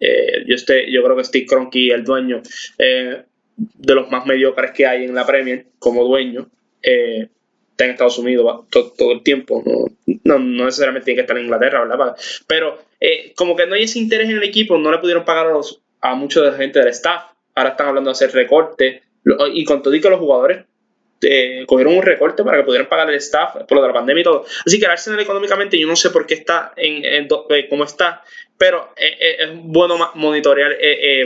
Eh, 0.00 0.44
yo, 0.46 0.54
este, 0.54 0.90
yo 0.90 1.02
creo 1.02 1.16
que 1.16 1.24
Steve 1.24 1.46
Kroenke, 1.46 1.92
el 1.92 2.04
dueño, 2.04 2.40
eh, 2.78 3.22
de 3.56 3.94
los 3.94 4.10
más 4.10 4.24
mediocres 4.26 4.70
que 4.70 4.86
hay 4.86 5.04
en 5.04 5.14
la 5.14 5.26
Premier 5.26 5.66
como 5.78 6.04
dueño, 6.04 6.48
eh, 6.82 7.28
está 7.72 7.84
en 7.84 7.90
Estados 7.90 8.18
Unidos 8.18 8.46
va, 8.46 8.60
to- 8.70 8.92
todo, 8.96 9.12
el 9.12 9.22
tiempo. 9.22 9.62
No, 9.66 9.84
no, 10.24 10.38
no 10.38 10.64
necesariamente 10.64 11.06
tiene 11.06 11.16
que 11.16 11.20
estar 11.22 11.36
en 11.36 11.44
Inglaterra, 11.44 11.84
¿verdad? 11.84 12.16
Pero 12.46 12.78
eh, 13.00 13.32
como 13.36 13.56
que 13.56 13.66
no 13.66 13.74
hay 13.74 13.82
ese 13.82 13.98
interés 13.98 14.30
en 14.30 14.36
el 14.36 14.44
equipo, 14.44 14.78
no 14.78 14.90
le 14.92 14.98
pudieron 14.98 15.24
pagar 15.24 15.48
a, 15.48 15.50
los, 15.52 15.80
a 16.00 16.14
mucha 16.14 16.40
de 16.40 16.52
la 16.52 16.56
gente 16.56 16.78
del 16.78 16.88
staff. 16.88 17.24
Ahora 17.54 17.70
están 17.70 17.88
hablando 17.88 18.10
de 18.10 18.12
hacer 18.12 18.30
recortes. 18.32 19.02
Y 19.52 19.64
con 19.64 19.82
todo 19.82 19.92
y 19.94 20.00
que 20.00 20.08
los 20.08 20.20
jugadores 20.20 20.64
eh, 21.22 21.64
cogieron 21.66 21.96
un 21.96 22.02
recorte 22.02 22.44
para 22.44 22.58
que 22.58 22.64
pudieran 22.64 22.88
pagar 22.88 23.08
el 23.08 23.16
staff 23.16 23.56
por 23.66 23.76
lo 23.76 23.82
de 23.82 23.88
la 23.88 23.94
pandemia 23.94 24.20
y 24.20 24.24
todo. 24.24 24.44
Así 24.66 24.78
que 24.78 24.84
el 24.86 24.90
Arsenal 24.90 25.20
económicamente 25.20 25.78
yo 25.78 25.86
no 25.86 25.96
sé 25.96 26.10
por 26.10 26.26
qué 26.26 26.34
está 26.34 26.72
en, 26.76 27.04
en 27.04 27.28
eh, 27.50 27.66
cómo 27.68 27.84
está, 27.84 28.22
pero 28.56 28.92
es 28.96 29.50
bueno 29.54 29.96
monitorear 30.14 30.76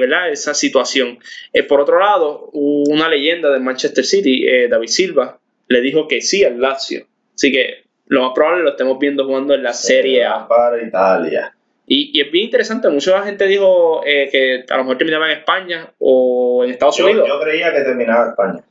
¿verdad? 0.01 0.31
esa 0.31 0.53
situación. 0.53 1.19
por 1.67 1.81
otro 1.81 1.99
lado, 1.99 2.51
una 2.53 3.09
leyenda 3.09 3.51
del 3.51 3.63
Manchester 3.63 4.05
City, 4.05 4.69
David 4.69 4.89
Silva, 4.89 5.39
le 5.69 5.81
dijo 5.81 6.07
que 6.07 6.21
sí 6.21 6.45
al 6.45 6.61
Lazio. 6.61 7.07
Así 7.35 7.51
que 7.51 7.85
lo 8.07 8.23
más 8.23 8.33
probable 8.35 8.63
lo 8.63 8.71
estemos 8.71 8.99
viendo 8.99 9.25
jugando 9.25 9.55
en 9.55 9.63
la 9.63 9.73
Serie 9.73 10.27
A. 10.27 10.47
Para 10.47 10.83
Italia. 10.83 11.55
Y, 11.87 12.21
es 12.21 12.31
bien 12.31 12.45
interesante, 12.45 12.89
mucha 12.89 13.23
gente 13.23 13.47
dijo 13.47 14.03
eh, 14.07 14.29
que 14.31 14.65
a 14.69 14.77
lo 14.77 14.85
mejor 14.85 14.99
terminaba 14.99 15.31
en 15.31 15.39
España 15.39 15.91
o 15.99 16.63
en 16.65 16.71
Estados 16.71 17.01
Unidos. 17.01 17.27
Yo 17.29 17.41
creía 17.41 17.73
que 17.73 17.81
terminaba 17.81 18.25
en 18.25 18.31
España. 18.31 18.65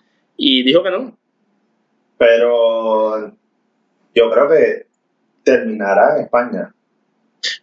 Y 0.43 0.63
dijo 0.63 0.81
que 0.81 0.89
no. 0.89 1.15
Pero 2.17 3.31
yo 4.15 4.31
creo 4.31 4.49
que 4.49 4.87
terminará 5.43 6.15
en 6.17 6.23
España. 6.23 6.73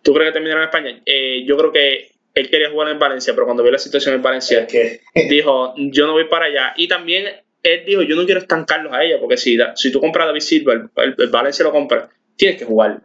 ¿Tú 0.01 0.15
crees 0.15 0.29
que 0.29 0.35
terminará 0.35 0.61
en 0.61 0.69
España? 0.69 1.03
Eh, 1.05 1.45
yo 1.45 1.57
creo 1.57 1.73
que 1.73 2.13
él 2.35 2.49
quería 2.49 2.71
jugar 2.71 2.91
en 2.91 3.01
Valencia, 3.01 3.35
pero 3.35 3.47
cuando 3.47 3.65
vio 3.65 3.73
la 3.73 3.79
situación 3.79 4.15
en 4.15 4.23
Valencia, 4.23 4.65
dijo, 5.29 5.75
yo 5.77 6.07
no 6.07 6.13
voy 6.13 6.27
para 6.29 6.45
allá. 6.45 6.73
Y 6.77 6.87
también 6.87 7.27
él 7.65 7.83
dijo, 7.85 8.03
yo 8.03 8.15
no 8.15 8.25
quiero 8.25 8.41
estancarlos 8.41 8.93
a 8.93 9.03
ella, 9.03 9.19
porque 9.19 9.39
si, 9.39 9.59
si 9.75 9.91
tú 9.91 10.01
compras 10.01 10.23
a 10.23 10.27
David 10.29 10.41
Silva, 10.41 10.75
el, 10.75 11.31
Valencia 11.31 11.65
lo 11.65 11.73
compra, 11.73 12.09
tienes 12.37 12.61
que 12.61 12.65
jugar. 12.65 13.01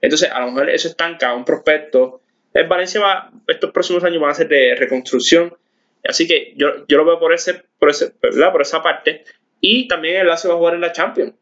Entonces, 0.00 0.30
a 0.32 0.40
lo 0.40 0.52
mejor 0.52 0.70
eso 0.70 0.88
estanca 0.88 1.34
un 1.34 1.44
prospecto. 1.44 2.22
El 2.54 2.66
Valencia 2.66 2.98
va, 2.98 3.30
estos 3.46 3.72
próximos 3.72 4.02
años 4.04 4.22
van 4.22 4.30
a 4.30 4.34
ser 4.34 4.48
de 4.48 4.74
reconstrucción. 4.74 5.54
Así 6.08 6.26
que 6.26 6.54
yo, 6.56 6.86
yo 6.88 6.96
lo 6.96 7.04
veo 7.04 7.20
por 7.20 7.32
ese, 7.32 7.62
por 7.78 7.90
ese, 7.90 8.10
por 8.10 8.62
esa 8.62 8.82
parte. 8.82 9.24
Y 9.60 9.86
también 9.86 10.16
el 10.16 10.26
Lazio 10.26 10.50
va 10.50 10.56
a 10.56 10.58
jugar 10.58 10.74
en 10.74 10.80
la 10.80 10.92
Champions. 10.92 11.34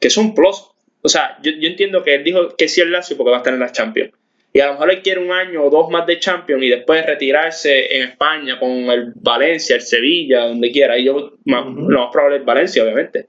Que 0.00 0.08
es 0.08 0.16
un 0.16 0.34
plus. 0.34 0.70
O 1.02 1.08
sea, 1.08 1.38
yo, 1.42 1.52
yo 1.52 1.68
entiendo 1.68 2.02
que 2.02 2.14
él 2.14 2.24
dijo 2.24 2.56
que 2.56 2.66
sí 2.66 2.80
el 2.80 2.90
Lazio 2.90 3.16
porque 3.16 3.30
va 3.30 3.36
a 3.36 3.40
estar 3.40 3.54
en 3.54 3.60
la 3.60 3.70
Champions 3.70 4.12
y 4.56 4.60
a 4.60 4.68
lo 4.68 4.72
mejor 4.72 4.90
él 4.90 5.02
quiere 5.02 5.20
un 5.20 5.30
año 5.32 5.64
o 5.64 5.68
dos 5.68 5.90
más 5.90 6.06
de 6.06 6.18
Champions 6.18 6.62
y 6.62 6.70
después 6.70 7.04
retirarse 7.04 7.94
en 7.94 8.08
España 8.08 8.58
con 8.58 8.70
el 8.70 9.12
Valencia, 9.14 9.76
el 9.76 9.82
Sevilla, 9.82 10.46
donde 10.46 10.72
quiera. 10.72 10.96
Y 10.96 11.04
yo, 11.04 11.34
lo 11.44 11.98
más 11.98 12.08
probable 12.10 12.38
es 12.38 12.44
Valencia, 12.46 12.82
obviamente. 12.82 13.28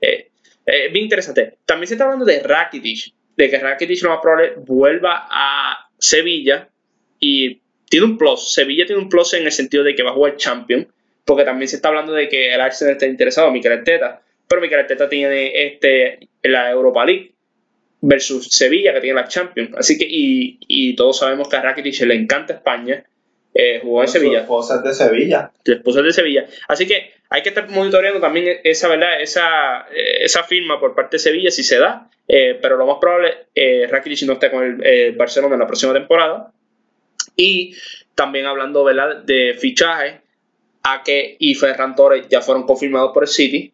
Eh, 0.00 0.30
eh, 0.64 0.88
bien 0.92 1.06
interesante. 1.06 1.58
También 1.64 1.88
se 1.88 1.94
está 1.94 2.04
hablando 2.04 2.24
de 2.24 2.44
Rakitic, 2.44 3.12
de 3.36 3.50
que 3.50 3.58
Rakitic 3.58 4.00
lo 4.04 4.10
más 4.10 4.20
probable 4.22 4.52
vuelva 4.58 5.26
a 5.28 5.90
Sevilla 5.98 6.68
y 7.18 7.60
tiene 7.88 8.06
un 8.06 8.18
plus. 8.18 8.52
Sevilla 8.52 8.86
tiene 8.86 9.00
un 9.00 9.08
plus 9.08 9.34
en 9.34 9.44
el 9.44 9.52
sentido 9.52 9.84
de 9.84 9.94
que 9.94 10.02
va 10.02 10.10
a 10.10 10.14
jugar 10.14 10.36
Champions, 10.36 10.86
porque 11.24 11.44
también 11.44 11.68
se 11.68 11.76
está 11.76 11.88
hablando 11.88 12.12
de 12.12 12.28
que 12.28 12.54
el 12.54 12.60
Arsenal 12.60 12.94
está 12.94 13.06
interesado, 13.06 13.50
Mikel 13.50 13.72
Arteta, 13.72 14.22
pero 14.48 14.60
Mikel 14.62 14.80
Arteta 14.80 15.08
tiene 15.08 15.52
este, 15.66 16.28
la 16.42 16.70
Europa 16.70 17.04
League 17.04 17.32
versus 18.00 18.48
Sevilla, 18.48 18.94
que 18.94 19.00
tiene 19.00 19.20
la 19.20 19.28
Champions. 19.28 19.70
Así 19.76 19.98
que, 19.98 20.06
y, 20.08 20.58
y 20.66 20.94
todos 20.96 21.18
sabemos 21.18 21.48
que 21.48 21.56
a 21.56 21.62
Rakitic 21.62 22.00
le 22.02 22.14
encanta 22.14 22.54
España. 22.54 23.04
Eh, 23.54 23.80
jugó 23.82 24.02
en 24.02 24.08
Sevilla. 24.08 24.38
Su 24.38 24.42
esposa 24.42 24.76
es 24.76 24.82
de 24.84 24.94
Sevilla. 24.94 25.50
Su 25.64 25.72
esposa 25.72 25.98
es 26.00 26.04
de 26.06 26.12
Sevilla. 26.12 26.46
Así 26.68 26.86
que 26.86 27.12
hay 27.28 27.42
que 27.42 27.48
estar 27.48 27.68
monitoreando 27.68 28.20
también 28.20 28.60
esa, 28.62 28.88
¿verdad? 28.88 29.20
esa, 29.20 29.86
eh, 29.92 30.24
esa 30.24 30.44
firma 30.44 30.78
por 30.78 30.94
parte 30.94 31.16
de 31.16 31.18
Sevilla 31.18 31.50
si 31.50 31.64
se 31.64 31.78
da. 31.78 32.08
Eh, 32.28 32.58
pero 32.60 32.76
lo 32.76 32.86
más 32.86 32.98
probable, 33.00 33.34
eh, 33.54 33.86
Rakitic 33.90 34.26
no 34.28 34.34
esté 34.34 34.50
con 34.50 34.62
el 34.62 34.80
eh, 34.84 35.14
Barcelona 35.16 35.54
en 35.54 35.60
la 35.60 35.66
próxima 35.66 35.92
temporada. 35.92 36.52
Y 37.38 37.76
también 38.16 38.46
hablando 38.46 38.84
de 38.84 39.56
fichaje, 39.58 40.20
a 40.82 41.02
que 41.04 41.36
y 41.38 41.54
Ferran 41.54 41.94
Torres 41.94 42.26
ya 42.28 42.42
fueron 42.42 42.64
confirmados 42.64 43.12
por 43.14 43.22
el 43.22 43.28
City. 43.28 43.72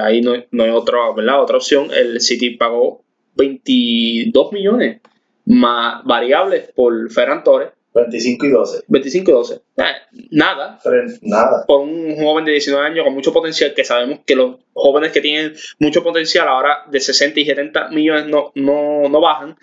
ahí 0.00 0.22
no, 0.22 0.32
no 0.50 0.64
hay 0.64 0.70
otra, 0.70 1.10
otra 1.10 1.56
opción. 1.56 1.90
El 1.92 2.20
City 2.20 2.50
pagó 2.50 3.02
22 3.34 4.52
millones 4.52 5.00
más 5.44 6.02
variables 6.04 6.70
por 6.74 7.10
Ferran 7.10 7.44
Torres. 7.44 7.68
25 7.96 8.46
y 8.46 8.50
12. 8.50 8.84
25 8.88 9.30
y 9.30 9.34
12. 9.34 9.54
Eh, 9.54 9.82
nada. 10.30 10.78
Nada. 11.22 11.64
Por 11.66 11.80
un 11.80 12.14
joven 12.16 12.44
de 12.44 12.52
19 12.52 12.86
años 12.86 13.04
con 13.04 13.14
mucho 13.14 13.32
potencial, 13.32 13.72
que 13.74 13.84
sabemos 13.84 14.20
que 14.26 14.36
los 14.36 14.56
jóvenes 14.74 15.12
que 15.12 15.22
tienen 15.22 15.54
mucho 15.78 16.02
potencial 16.02 16.46
ahora 16.46 16.84
de 16.90 17.00
60 17.00 17.40
y 17.40 17.46
70 17.46 17.88
millones 17.88 18.26
no, 18.26 18.52
no, 18.54 19.08
no 19.08 19.20
bajan. 19.20 19.56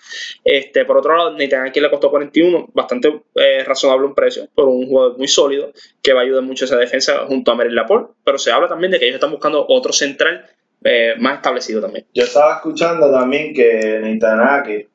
Este, 0.44 0.84
por 0.84 0.98
otro 0.98 1.16
lado, 1.16 1.38
Nathan 1.38 1.68
aquí 1.68 1.80
le 1.80 1.92
costó 1.92 2.10
41, 2.10 2.70
bastante 2.74 3.22
eh, 3.36 3.64
razonable 3.64 4.08
un 4.08 4.16
precio, 4.16 4.48
por 4.56 4.68
un 4.68 4.88
jugador 4.88 5.18
muy 5.18 5.28
sólido 5.28 5.72
que 6.02 6.14
va 6.14 6.22
a 6.22 6.24
ayudar 6.24 6.42
mucho 6.42 6.66
a 6.66 6.68
esa 6.68 6.78
defensa 6.78 7.26
junto 7.28 7.52
a 7.52 7.56
Meryl 7.56 7.76
Laporte. 7.76 8.14
Pero 8.24 8.40
se 8.40 8.52
habla 8.52 8.68
también 8.68 8.92
de 8.92 9.00
que 9.00 9.06
ellos 9.06 9.16
están 9.16 9.32
buscando 9.32 9.64
otro 9.68 9.94
central 9.94 10.48
eh, 10.84 11.14
más 11.20 11.36
establecido 11.36 11.82
también. 11.82 12.08
Yo 12.16 12.24
estaba 12.24 12.56
escuchando 12.56 13.12
también 13.12 13.54
que 13.54 14.00
Nitanaki 14.02 14.88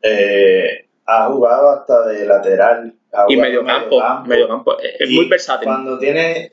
eh, 0.00 0.87
ha 1.08 1.26
jugado 1.26 1.70
hasta 1.70 2.06
de 2.06 2.26
lateral. 2.26 2.94
Y 3.28 3.36
medio 3.36 3.64
campo, 3.64 3.98
medio 4.26 4.46
campo. 4.46 4.76
Es 4.78 5.10
muy 5.10 5.26
versátil. 5.28 5.66
Cuando 5.66 5.98
tiene, 5.98 6.52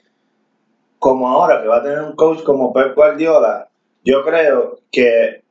como 0.98 1.28
ahora, 1.28 1.62
que 1.62 1.68
va 1.68 1.78
a 1.78 1.84
tener 1.84 2.02
un 2.02 2.16
coach 2.16 2.42
como 2.44 2.72
Pep 2.72 2.96
Guardiola, 2.96 3.68
yo 4.04 4.24
creo 4.24 4.80
que 4.90 5.44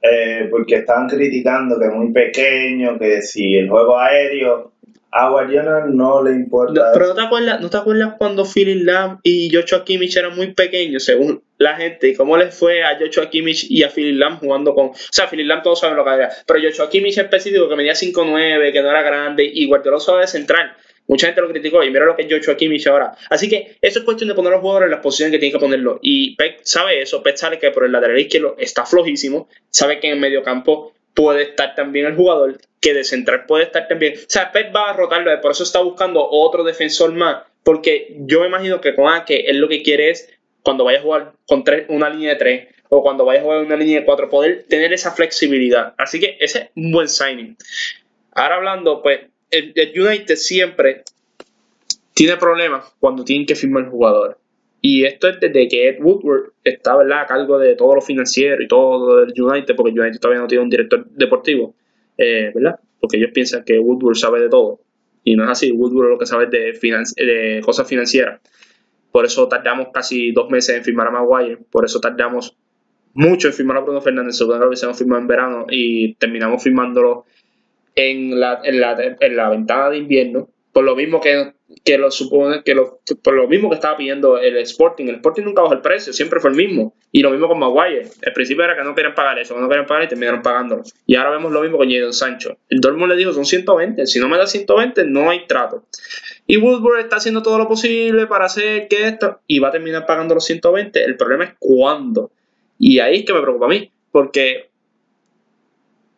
eh, 0.00 0.46
porque 0.48 0.76
están 0.76 1.08
criticando 1.08 1.76
que 1.78 1.86
es 1.86 1.92
muy 1.92 2.12
pequeño, 2.12 2.96
que 2.98 3.20
si 3.22 3.56
el 3.56 3.68
juego 3.68 3.98
aéreo 3.98 4.72
a 5.10 5.30
Guardiola 5.30 5.86
no 5.88 6.22
le 6.22 6.32
importa. 6.32 6.90
pero 6.92 7.08
¿no 7.08 7.14
te, 7.14 7.22
acuerdas, 7.22 7.60
¿no 7.60 7.70
te 7.70 7.76
acuerdas 7.76 8.14
cuando 8.18 8.44
Philip 8.44 8.84
Lam 8.84 9.20
y 9.22 9.50
Joshua 9.54 9.84
Kimmich 9.84 10.16
eran 10.16 10.36
muy 10.36 10.52
pequeños, 10.52 11.04
según 11.04 11.42
la 11.56 11.76
gente? 11.76 12.08
¿Y 12.08 12.14
cómo 12.14 12.36
les 12.36 12.54
fue 12.54 12.84
a 12.84 12.98
Joshua 12.98 13.30
Kimmich 13.30 13.66
y 13.70 13.82
a 13.82 13.90
Philip 13.90 14.18
Lam 14.18 14.38
jugando 14.38 14.74
con. 14.74 14.88
O 14.88 14.94
sea, 15.10 15.28
Philip 15.28 15.46
Lam 15.46 15.62
todos 15.62 15.80
saben 15.80 15.96
lo 15.96 16.04
que 16.04 16.10
era. 16.10 16.30
Pero 16.46 16.60
Joshua 16.62 16.90
Kimmich 16.90 17.18
específico, 17.18 17.68
que 17.68 17.76
medía 17.76 17.94
5'9, 17.94 18.72
que 18.72 18.82
no 18.82 18.90
era 18.90 19.02
grande, 19.02 19.50
y 19.50 19.66
Guardiola 19.66 19.96
usaba 19.96 20.20
de 20.20 20.26
central. 20.26 20.76
Mucha 21.06 21.28
gente 21.28 21.40
lo 21.40 21.48
criticó 21.48 21.82
y 21.82 21.90
mira 21.90 22.04
lo 22.04 22.14
que 22.14 22.22
es 22.22 22.28
Joshua 22.30 22.54
Kimmich 22.54 22.86
ahora. 22.86 23.16
Así 23.30 23.48
que 23.48 23.78
eso 23.80 24.00
es 24.00 24.04
cuestión 24.04 24.28
de 24.28 24.34
poner 24.34 24.52
a 24.52 24.56
los 24.56 24.60
jugadores 24.60 24.88
en 24.88 24.90
las 24.90 25.00
posiciones 25.00 25.32
que 25.32 25.38
tienen 25.38 25.58
que 25.58 25.64
ponerlo. 25.64 25.98
Y 26.02 26.36
Peck 26.36 26.60
sabe 26.64 27.00
eso. 27.00 27.22
Peck 27.22 27.36
sabe 27.36 27.58
que 27.58 27.70
por 27.70 27.86
el 27.86 27.92
lateral 27.92 28.18
izquierdo 28.18 28.56
está 28.58 28.84
flojísimo. 28.84 29.48
Sabe 29.70 30.00
que 30.00 30.08
en 30.08 30.14
el 30.14 30.20
medio 30.20 30.42
campo 30.42 30.92
puede 31.14 31.42
estar 31.42 31.74
también 31.74 32.06
el 32.06 32.14
jugador, 32.14 32.58
que 32.80 32.94
de 32.94 33.04
central 33.04 33.44
puede 33.46 33.64
estar 33.64 33.88
también. 33.88 34.14
O 34.14 34.26
sea, 34.28 34.52
Pep 34.52 34.74
va 34.74 34.90
a 34.90 34.92
rotarlo, 34.92 35.30
por 35.40 35.50
eso 35.50 35.62
está 35.62 35.80
buscando 35.80 36.26
otro 36.30 36.64
defensor 36.64 37.12
más, 37.12 37.44
porque 37.64 38.16
yo 38.20 38.40
me 38.40 38.46
imagino 38.46 38.80
que 38.80 38.94
con 38.94 39.08
que 39.26 39.40
él 39.40 39.58
lo 39.58 39.68
que 39.68 39.82
quiere 39.82 40.10
es, 40.10 40.28
cuando 40.62 40.84
vaya 40.84 40.98
a 40.98 41.02
jugar 41.02 41.32
con 41.46 41.64
tres, 41.64 41.86
una 41.88 42.10
línea 42.10 42.30
de 42.30 42.36
tres, 42.36 42.68
o 42.88 43.02
cuando 43.02 43.24
vaya 43.24 43.40
a 43.40 43.42
jugar 43.42 43.64
una 43.64 43.76
línea 43.76 44.00
de 44.00 44.06
cuatro, 44.06 44.28
poder 44.28 44.64
tener 44.68 44.92
esa 44.92 45.12
flexibilidad. 45.12 45.94
Así 45.98 46.20
que 46.20 46.36
ese 46.40 46.58
es 46.58 46.68
un 46.76 46.92
buen 46.92 47.08
signing. 47.08 47.56
Ahora 48.32 48.56
hablando, 48.56 49.02
pues, 49.02 49.20
el, 49.50 49.72
United 49.96 50.36
siempre 50.36 51.02
tiene 52.14 52.36
problemas 52.36 52.92
cuando 52.98 53.24
tienen 53.24 53.46
que 53.46 53.54
firmar 53.54 53.84
el 53.84 53.90
jugador. 53.90 54.38
Y 54.80 55.04
esto 55.04 55.28
es 55.28 55.40
desde 55.40 55.68
que 55.68 55.88
Ed 55.88 55.96
Woodward 56.00 56.52
está 56.62 56.92
a 56.94 57.26
cargo 57.26 57.58
de 57.58 57.74
todo 57.74 57.96
lo 57.96 58.00
financiero 58.00 58.62
y 58.62 58.68
todo 58.68 59.24
del 59.24 59.40
United, 59.40 59.74
porque 59.74 59.98
United 59.98 60.20
todavía 60.20 60.42
no 60.42 60.48
tiene 60.48 60.64
un 60.64 60.70
director 60.70 61.04
deportivo, 61.10 61.74
eh, 62.18 62.52
¿verdad? 62.54 62.78
Porque 63.00 63.16
ellos 63.16 63.30
piensan 63.32 63.64
que 63.64 63.78
Woodward 63.78 64.16
sabe 64.16 64.40
de 64.40 64.48
todo. 64.48 64.80
Y 65.24 65.36
no 65.36 65.44
es 65.44 65.50
así, 65.50 65.72
Woodward 65.72 66.10
lo 66.10 66.18
que 66.18 66.26
sabe 66.26 66.46
de, 66.46 67.60
cosas 67.64 67.88
financieras. 67.88 68.40
Por 69.10 69.24
eso 69.24 69.48
tardamos 69.48 69.88
casi 69.92 70.32
dos 70.32 70.50
meses 70.50 70.76
en 70.76 70.84
firmar 70.84 71.06
a 71.08 71.10
Maguire, 71.10 71.58
por 71.70 71.84
eso 71.84 72.00
tardamos 72.00 72.56
mucho 73.14 73.48
en 73.48 73.54
firmar 73.54 73.78
a 73.78 73.80
Bruno 73.80 74.00
Fernández, 74.00 74.36
según 74.36 74.60
lo 74.60 74.76
se 74.76 74.92
firmado 74.92 75.22
en 75.22 75.26
verano 75.26 75.66
y 75.70 76.14
terminamos 76.14 76.62
firmándolo 76.62 77.24
en 77.94 78.38
la, 78.38 78.60
en 78.62 79.36
la 79.36 79.48
ventana 79.48 79.90
de 79.90 79.98
invierno 79.98 80.50
por 80.72 80.84
lo 80.84 80.94
mismo 80.94 81.20
que, 81.20 81.52
que 81.84 81.98
lo 81.98 82.10
supone, 82.10 82.62
que 82.62 82.74
lo, 82.74 83.00
por 83.22 83.34
lo 83.34 83.48
mismo 83.48 83.68
que 83.68 83.76
estaba 83.76 83.96
pidiendo 83.96 84.38
el 84.38 84.56
Sporting. 84.58 85.06
El 85.06 85.16
Sporting 85.16 85.42
nunca 85.42 85.62
bajó 85.62 85.74
el 85.74 85.80
precio, 85.80 86.12
siempre 86.12 86.40
fue 86.40 86.50
el 86.50 86.56
mismo. 86.56 86.94
Y 87.10 87.22
lo 87.22 87.30
mismo 87.30 87.48
con 87.48 87.58
Maguire. 87.58 88.08
El 88.22 88.32
principio 88.32 88.64
era 88.64 88.76
que 88.76 88.84
no 88.84 88.94
querían 88.94 89.14
pagar 89.14 89.38
eso, 89.38 89.54
que 89.54 89.60
no 89.60 89.68
querían 89.68 89.86
pagar 89.86 90.04
y 90.04 90.08
terminaron 90.08 90.42
pagándolo. 90.42 90.82
Y 91.06 91.16
ahora 91.16 91.30
vemos 91.30 91.52
lo 91.52 91.62
mismo 91.62 91.78
con 91.78 91.90
Jadon 91.90 92.12
Sancho. 92.12 92.58
El 92.68 92.80
Dortmund 92.80 93.10
le 93.10 93.16
dijo, 93.16 93.32
son 93.32 93.46
120. 93.46 94.06
Si 94.06 94.20
no 94.20 94.28
me 94.28 94.36
da 94.36 94.46
120, 94.46 95.04
no 95.06 95.30
hay 95.30 95.46
trato. 95.46 95.84
Y 96.46 96.58
Woodward 96.58 97.00
está 97.00 97.16
haciendo 97.16 97.42
todo 97.42 97.58
lo 97.58 97.66
posible 97.66 98.26
para 98.26 98.46
hacer 98.46 98.88
que 98.88 99.08
esto, 99.08 99.40
y 99.46 99.58
va 99.58 99.68
a 99.68 99.72
terminar 99.72 100.06
pagando 100.06 100.34
los 100.34 100.44
120. 100.44 101.04
El 101.04 101.16
problema 101.16 101.44
es 101.44 101.50
cuándo. 101.58 102.30
Y 102.78 103.00
ahí 103.00 103.20
es 103.20 103.24
que 103.24 103.32
me 103.32 103.40
preocupa 103.40 103.66
a 103.66 103.70
mí, 103.70 103.90
porque 104.12 104.70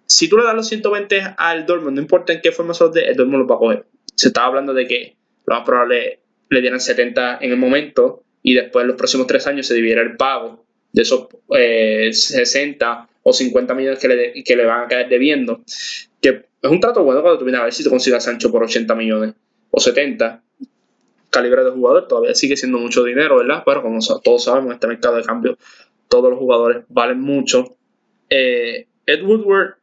si 0.06 0.28
tú 0.28 0.36
le 0.36 0.44
das 0.44 0.54
los 0.54 0.68
120 0.68 1.34
al 1.38 1.64
Dortmund, 1.66 1.94
no 1.96 2.02
importa 2.02 2.32
en 2.32 2.40
qué 2.40 2.52
forma 2.52 2.74
son 2.74 2.92
de, 2.92 3.06
el 3.06 3.16
Dortmund 3.16 3.42
lo 3.42 3.48
va 3.48 3.54
a 3.54 3.58
coger 3.58 3.86
se 4.14 4.28
estaba 4.28 4.48
hablando 4.48 4.74
de 4.74 4.86
que 4.86 5.16
lo 5.46 5.56
más 5.56 5.64
probable 5.64 6.20
le 6.48 6.60
dieran 6.60 6.80
70 6.80 7.38
en 7.40 7.50
el 7.50 7.56
momento 7.56 8.24
y 8.42 8.54
después 8.54 8.82
en 8.82 8.88
los 8.88 8.96
próximos 8.96 9.26
tres 9.26 9.46
años 9.46 9.66
se 9.66 9.74
dividiera 9.74 10.02
el 10.02 10.16
pago 10.16 10.64
de 10.92 11.02
esos 11.02 11.28
60 11.48 13.08
eh, 13.08 13.14
o 13.22 13.32
50 13.32 13.74
millones 13.74 13.98
que 13.98 14.08
le, 14.08 14.44
que 14.44 14.56
le 14.56 14.64
van 14.64 14.84
a 14.84 14.88
caer 14.88 15.08
debiendo. 15.08 15.60
Que 16.20 16.46
es 16.62 16.70
un 16.70 16.80
trato 16.80 17.04
bueno 17.04 17.22
cuando 17.22 17.38
tú 17.38 17.44
vienes 17.44 17.60
a 17.60 17.64
ver 17.64 17.72
si 17.72 17.84
te 17.84 17.90
consigues 17.90 18.18
a 18.18 18.20
Sancho 18.20 18.50
por 18.50 18.62
80 18.62 18.94
millones 18.94 19.34
o 19.70 19.80
70. 19.80 20.42
calibre 21.30 21.62
de 21.62 21.70
jugador, 21.70 22.08
todavía 22.08 22.34
sigue 22.34 22.56
siendo 22.56 22.78
mucho 22.78 23.04
dinero, 23.04 23.36
¿verdad? 23.36 23.62
Pero 23.64 23.82
como 23.82 23.98
todos 24.22 24.44
sabemos, 24.44 24.70
en 24.70 24.74
este 24.74 24.86
mercado 24.88 25.16
de 25.16 25.22
cambio, 25.22 25.58
todos 26.08 26.30
los 26.30 26.38
jugadores 26.38 26.84
valen 26.88 27.20
mucho. 27.20 27.76
Eh, 28.28 28.86
Ed 29.06 29.22
Woodward 29.22 29.76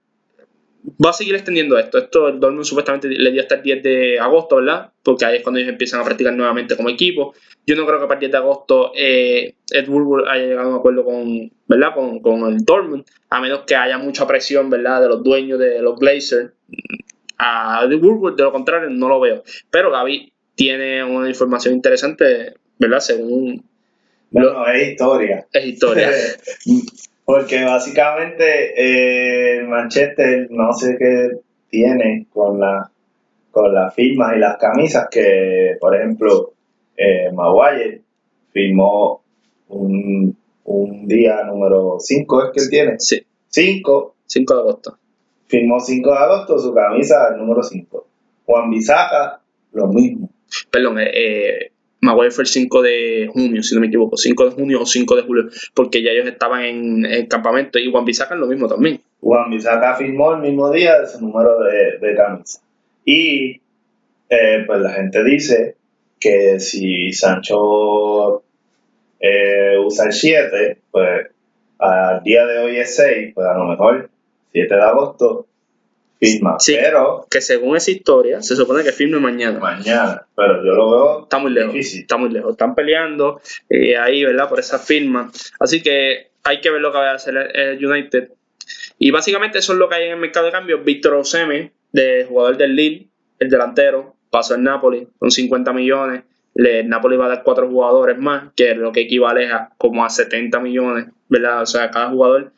va 1.03 1.09
a 1.09 1.13
seguir 1.13 1.35
extendiendo 1.35 1.77
esto. 1.77 1.97
Esto 1.97 2.27
el 2.27 2.39
Dortmund 2.39 2.65
supuestamente 2.65 3.09
le 3.09 3.31
dio 3.31 3.41
hasta 3.41 3.55
el 3.55 3.63
10 3.63 3.83
de 3.83 4.19
agosto, 4.19 4.57
¿verdad? 4.57 4.91
Porque 5.03 5.25
ahí 5.25 5.37
es 5.37 5.43
cuando 5.43 5.59
ellos 5.59 5.71
empiezan 5.71 6.01
a 6.01 6.03
practicar 6.03 6.33
nuevamente 6.33 6.75
como 6.75 6.89
equipo. 6.89 7.33
Yo 7.65 7.75
no 7.75 7.85
creo 7.85 7.99
que 7.99 8.05
a 8.05 8.07
partir 8.07 8.31
de 8.31 8.37
agosto 8.37 8.91
eh, 8.95 9.55
Ed 9.71 9.89
Woodward 9.89 10.27
haya 10.29 10.45
llegado 10.45 10.67
a 10.67 10.71
un 10.71 10.79
acuerdo 10.79 11.03
con, 11.03 11.51
¿verdad? 11.67 11.93
Con, 11.93 12.19
con, 12.19 12.51
el 12.51 12.63
Dortmund, 12.63 13.05
a 13.29 13.41
menos 13.41 13.61
que 13.67 13.75
haya 13.75 13.97
mucha 13.97 14.25
presión, 14.25 14.69
¿verdad? 14.69 15.01
De 15.01 15.09
los 15.09 15.23
dueños 15.23 15.59
de 15.59 15.81
los 15.81 15.99
Blazers. 15.99 16.51
A 17.37 17.85
Ed 17.85 18.01
Woodward, 18.01 18.35
de 18.35 18.43
lo 18.43 18.51
contrario, 18.51 18.89
no 18.89 19.09
lo 19.09 19.19
veo. 19.19 19.43
Pero 19.69 19.91
Gaby 19.91 20.33
tiene 20.55 21.03
una 21.03 21.27
información 21.27 21.73
interesante, 21.73 22.55
¿verdad? 22.79 22.99
Según... 22.99 23.63
Bueno, 24.29 24.67
es 24.67 24.89
historia. 24.89 25.47
Es 25.53 25.65
historia. 25.65 26.09
Porque 27.27 27.65
básicamente 27.65 28.71
eh, 28.77 29.61
Manchester 29.63 30.47
no 30.49 30.71
sé 30.71 30.95
qué 30.97 31.31
tiene 31.69 32.25
con, 32.31 32.57
la, 32.57 32.89
con 33.51 33.73
las 33.73 33.93
firmas 33.93 34.37
y 34.37 34.39
las 34.39 34.55
camisas 34.55 35.09
que, 35.11 35.75
por 35.77 35.93
ejemplo, 35.93 36.53
eh, 36.95 37.29
Maguire 37.33 38.01
firmó 38.53 39.23
un, 39.67 40.37
día 41.05 41.43
número 41.43 41.97
5, 41.99 42.43
¿es 42.43 42.51
que 42.53 42.63
él 42.63 42.69
tiene? 42.69 42.95
Sí. 42.99 43.25
5. 43.49 44.15
5 44.25 44.53
de 44.53 44.59
agosto. 44.61 44.97
Firmó 45.47 45.81
5 45.81 46.09
de 46.09 46.17
agosto 46.17 46.57
su 46.57 46.73
camisa 46.73 47.31
número 47.31 47.61
5. 47.61 48.07
Juan 48.45 48.69
Bisaca, 48.69 49.41
lo 49.73 49.87
mismo. 49.87 50.29
Perdón, 50.71 50.99
eh, 50.99 51.11
eh 51.13 51.71
Maguire 52.01 52.31
fue 52.31 52.43
el 52.43 52.47
5 52.47 52.81
de 52.81 53.29
junio, 53.33 53.63
si 53.63 53.73
no 53.73 53.81
me 53.81 53.87
equivoco, 53.87 54.17
5 54.17 54.45
de 54.45 54.51
junio 54.51 54.81
o 54.81 54.85
5 54.85 55.15
de 55.15 55.21
julio, 55.23 55.49
porque 55.73 56.03
ya 56.03 56.11
ellos 56.11 56.27
estaban 56.27 56.63
en 56.63 57.05
el 57.05 57.27
campamento 57.27 57.79
y 57.79 57.91
Juan 57.91 58.05
Bisaca 58.05 58.35
lo 58.35 58.47
mismo 58.47 58.67
también. 58.67 59.01
Juan 59.21 59.49
Bisaca 59.49 59.95
firmó 59.95 60.35
el 60.35 60.41
mismo 60.41 60.69
día 60.71 60.97
ese 61.03 61.19
número 61.19 61.59
de, 61.59 61.97
de 61.99 62.15
camisa. 62.15 62.61
Y 63.03 63.61
eh, 64.29 64.63
pues 64.67 64.81
la 64.81 64.91
gente 64.91 65.23
dice 65.23 65.75
que 66.19 66.59
si 66.59 67.11
Sancho 67.13 68.43
eh, 69.19 69.77
usa 69.83 70.05
el 70.05 70.13
7, 70.13 70.77
pues 70.91 71.27
al 71.79 72.23
día 72.23 72.45
de 72.45 72.59
hoy 72.59 72.77
es 72.77 72.95
6, 72.95 73.33
pues 73.33 73.47
a 73.47 73.57
lo 73.57 73.65
mejor 73.65 74.09
7 74.51 74.75
de 74.75 74.81
agosto 74.81 75.45
firma. 76.19 76.57
pero. 76.65 77.27
Que 77.29 77.41
según 77.41 77.77
esa 77.77 77.91
historia, 77.91 78.41
se 78.41 78.55
supone 78.55 78.83
que 78.83 78.91
firme 78.91 79.19
mañana. 79.19 79.59
Mañana, 79.59 80.25
pero 80.35 80.63
yo 80.63 80.73
lo 80.73 80.91
veo. 80.91 81.23
Está 81.23 81.37
muy 81.37 81.51
lejos. 81.51 81.75
Está 81.75 82.17
muy 82.17 82.29
lejos. 82.29 82.51
Están 82.51 82.75
peleando 82.75 83.41
eh, 83.69 83.97
ahí, 83.97 84.23
¿verdad? 84.23 84.49
Por 84.49 84.59
esa 84.59 84.79
firma. 84.79 85.31
Así 85.59 85.81
que 85.81 86.31
hay 86.43 86.61
que 86.61 86.69
ver 86.69 86.81
lo 86.81 86.91
que 86.91 86.97
va 86.97 87.11
a 87.11 87.15
hacer 87.15 87.35
el 87.53 87.85
United. 87.85 88.31
Y 88.99 89.11
básicamente 89.11 89.59
eso 89.59 89.73
es 89.73 89.79
lo 89.79 89.89
que 89.89 89.95
hay 89.95 90.05
en 90.05 90.13
el 90.13 90.19
mercado 90.19 90.45
de 90.45 90.51
cambio. 90.51 90.83
Víctor 90.83 91.13
Oseme, 91.13 91.71
de 91.91 92.25
jugador 92.27 92.57
del 92.57 92.75
Lille, 92.75 93.07
el 93.39 93.49
delantero, 93.49 94.15
pasó 94.29 94.55
en 94.55 94.63
Napoli 94.63 95.07
con 95.19 95.31
50 95.31 95.73
millones. 95.73 96.23
El 96.55 96.89
Napoli 96.89 97.17
va 97.17 97.25
a 97.25 97.29
dar 97.29 97.43
cuatro 97.43 97.69
jugadores 97.69 98.17
más, 98.17 98.51
que 98.55 98.71
es 98.71 98.77
lo 98.77 98.91
que 98.91 99.01
equivale 99.01 99.51
a 99.51 99.69
como 99.77 100.03
a 100.03 100.09
70 100.09 100.59
millones, 100.59 101.05
¿verdad? 101.29 101.61
O 101.61 101.65
sea, 101.67 101.91
cada 101.91 102.09
jugador 102.09 102.51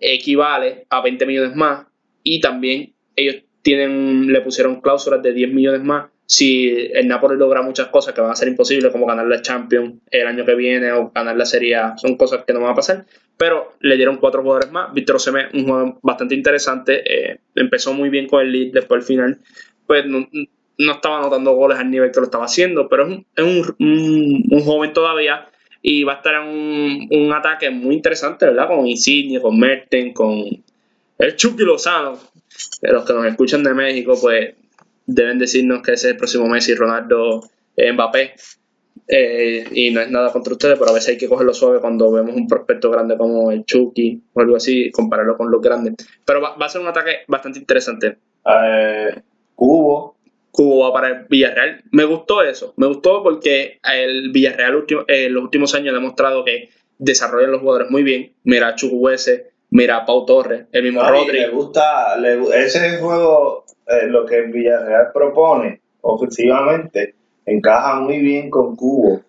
equivale 0.00 0.86
a 0.90 1.00
20 1.00 1.26
millones 1.26 1.56
más 1.56 1.86
y 2.26 2.40
también 2.40 2.92
ellos 3.14 3.36
tienen, 3.62 4.32
le 4.32 4.40
pusieron 4.40 4.80
cláusulas 4.80 5.22
de 5.22 5.32
10 5.32 5.52
millones 5.52 5.82
más 5.82 6.06
si 6.26 6.68
el 6.92 7.06
Napoli 7.06 7.38
logra 7.38 7.62
muchas 7.62 7.86
cosas 7.86 8.12
que 8.12 8.20
van 8.20 8.32
a 8.32 8.36
ser 8.36 8.48
imposibles, 8.48 8.90
como 8.90 9.06
ganar 9.06 9.26
la 9.26 9.42
Champions 9.42 9.94
el 10.10 10.26
año 10.26 10.44
que 10.44 10.56
viene 10.56 10.90
o 10.92 11.12
ganar 11.14 11.36
la 11.36 11.46
Serie 11.46 11.78
son 11.96 12.16
cosas 12.16 12.44
que 12.44 12.52
no 12.52 12.60
van 12.60 12.72
a 12.72 12.74
pasar, 12.74 13.06
pero 13.36 13.74
le 13.80 13.96
dieron 13.96 14.16
cuatro 14.16 14.42
jugadores 14.42 14.72
más. 14.72 14.92
Víctor 14.92 15.16
Oseme, 15.16 15.46
un 15.54 15.64
jugador 15.64 15.98
bastante 16.02 16.34
interesante, 16.34 17.02
eh, 17.06 17.40
empezó 17.54 17.94
muy 17.94 18.08
bien 18.08 18.26
con 18.26 18.42
el 18.42 18.50
lead, 18.50 18.72
después 18.72 19.02
al 19.02 19.06
final, 19.06 19.38
pues 19.86 20.04
no, 20.06 20.26
estaba 20.92 21.18
anotando 21.18 21.52
goles 21.52 21.78
al 21.78 21.90
nivel 21.90 22.10
que 22.10 22.18
lo 22.18 22.26
estaba 22.26 22.46
haciendo, 22.46 22.88
pero 22.88 23.06
es 23.06 23.44
un, 23.44 24.44
un, 24.50 24.60
joven 24.62 24.92
todavía 24.92 25.46
y 25.80 26.02
va 26.02 26.14
a 26.14 26.16
estar 26.16 26.34
en 26.34 26.48
un, 26.48 27.08
un 27.12 27.32
ataque 27.32 27.70
muy 27.70 27.94
interesante, 27.94 28.46
¿verdad? 28.46 28.66
Con 28.66 28.86
Insigne, 28.88 29.40
con 29.40 29.58
Merten, 29.60 30.12
con 30.12 30.44
el 31.18 31.36
Chucky 31.36 31.64
Lozano. 31.64 32.18
Los 32.82 33.04
que 33.04 33.12
nos 33.12 33.26
escuchan 33.26 33.62
de 33.62 33.74
México, 33.74 34.18
pues 34.20 34.54
deben 35.06 35.38
decirnos 35.38 35.82
que 35.82 35.92
ese 35.92 36.08
es 36.08 36.12
el 36.12 36.16
próximo 36.16 36.48
Messi, 36.48 36.74
Ronaldo, 36.74 37.48
eh, 37.76 37.92
Mbappé. 37.92 38.34
Eh, 39.08 39.64
y 39.72 39.90
no 39.92 40.00
es 40.00 40.10
nada 40.10 40.32
contra 40.32 40.52
ustedes, 40.52 40.76
pero 40.78 40.90
a 40.90 40.94
veces 40.94 41.10
hay 41.10 41.18
que 41.18 41.28
cogerlo 41.28 41.54
suave 41.54 41.80
cuando 41.80 42.10
vemos 42.10 42.34
un 42.34 42.48
prospecto 42.48 42.90
grande 42.90 43.16
como 43.16 43.52
el 43.52 43.64
Chucky 43.64 44.20
o 44.32 44.40
algo 44.40 44.56
así, 44.56 44.90
compararlo 44.90 45.36
con 45.36 45.50
los 45.50 45.60
grandes. 45.60 45.94
Pero 46.24 46.40
va, 46.40 46.56
a 46.58 46.68
ser 46.68 46.80
un 46.80 46.88
ataque 46.88 47.18
bastante 47.28 47.58
interesante. 47.58 48.18
Eh, 48.44 49.20
Cubo. 49.54 50.16
Cubo 50.50 50.84
va 50.84 50.92
para 50.92 51.08
el 51.08 51.26
Villarreal. 51.28 51.84
Me 51.92 52.04
gustó 52.04 52.42
eso. 52.42 52.72
Me 52.76 52.86
gustó 52.86 53.22
porque 53.22 53.78
el 53.84 54.30
Villarreal 54.32 54.86
en 55.08 55.34
los 55.34 55.42
últimos 55.42 55.74
años 55.74 55.92
ha 55.92 55.98
demostrado 55.98 56.44
que 56.44 56.70
desarrollan 56.98 57.52
los 57.52 57.60
jugadores 57.60 57.90
muy 57.90 58.02
bien. 58.02 58.32
Mira, 58.44 58.74
Chukwueze, 58.74 59.50
Mira, 59.76 60.06
Pau 60.06 60.24
Torres, 60.24 60.64
el 60.72 60.84
mismo 60.84 61.02
Rodri. 61.02 61.38
Le 61.38 61.48
gusta, 61.50 62.16
le, 62.16 62.40
ese 62.64 62.96
juego, 62.96 63.66
eh, 63.86 64.06
lo 64.06 64.24
que 64.24 64.40
Villarreal 64.40 65.12
propone 65.12 65.82
ofensivamente, 66.00 67.14
encaja 67.44 68.00
muy 68.00 68.18
bien 68.20 68.48
con 68.48 68.74
Cubo, 68.74 69.20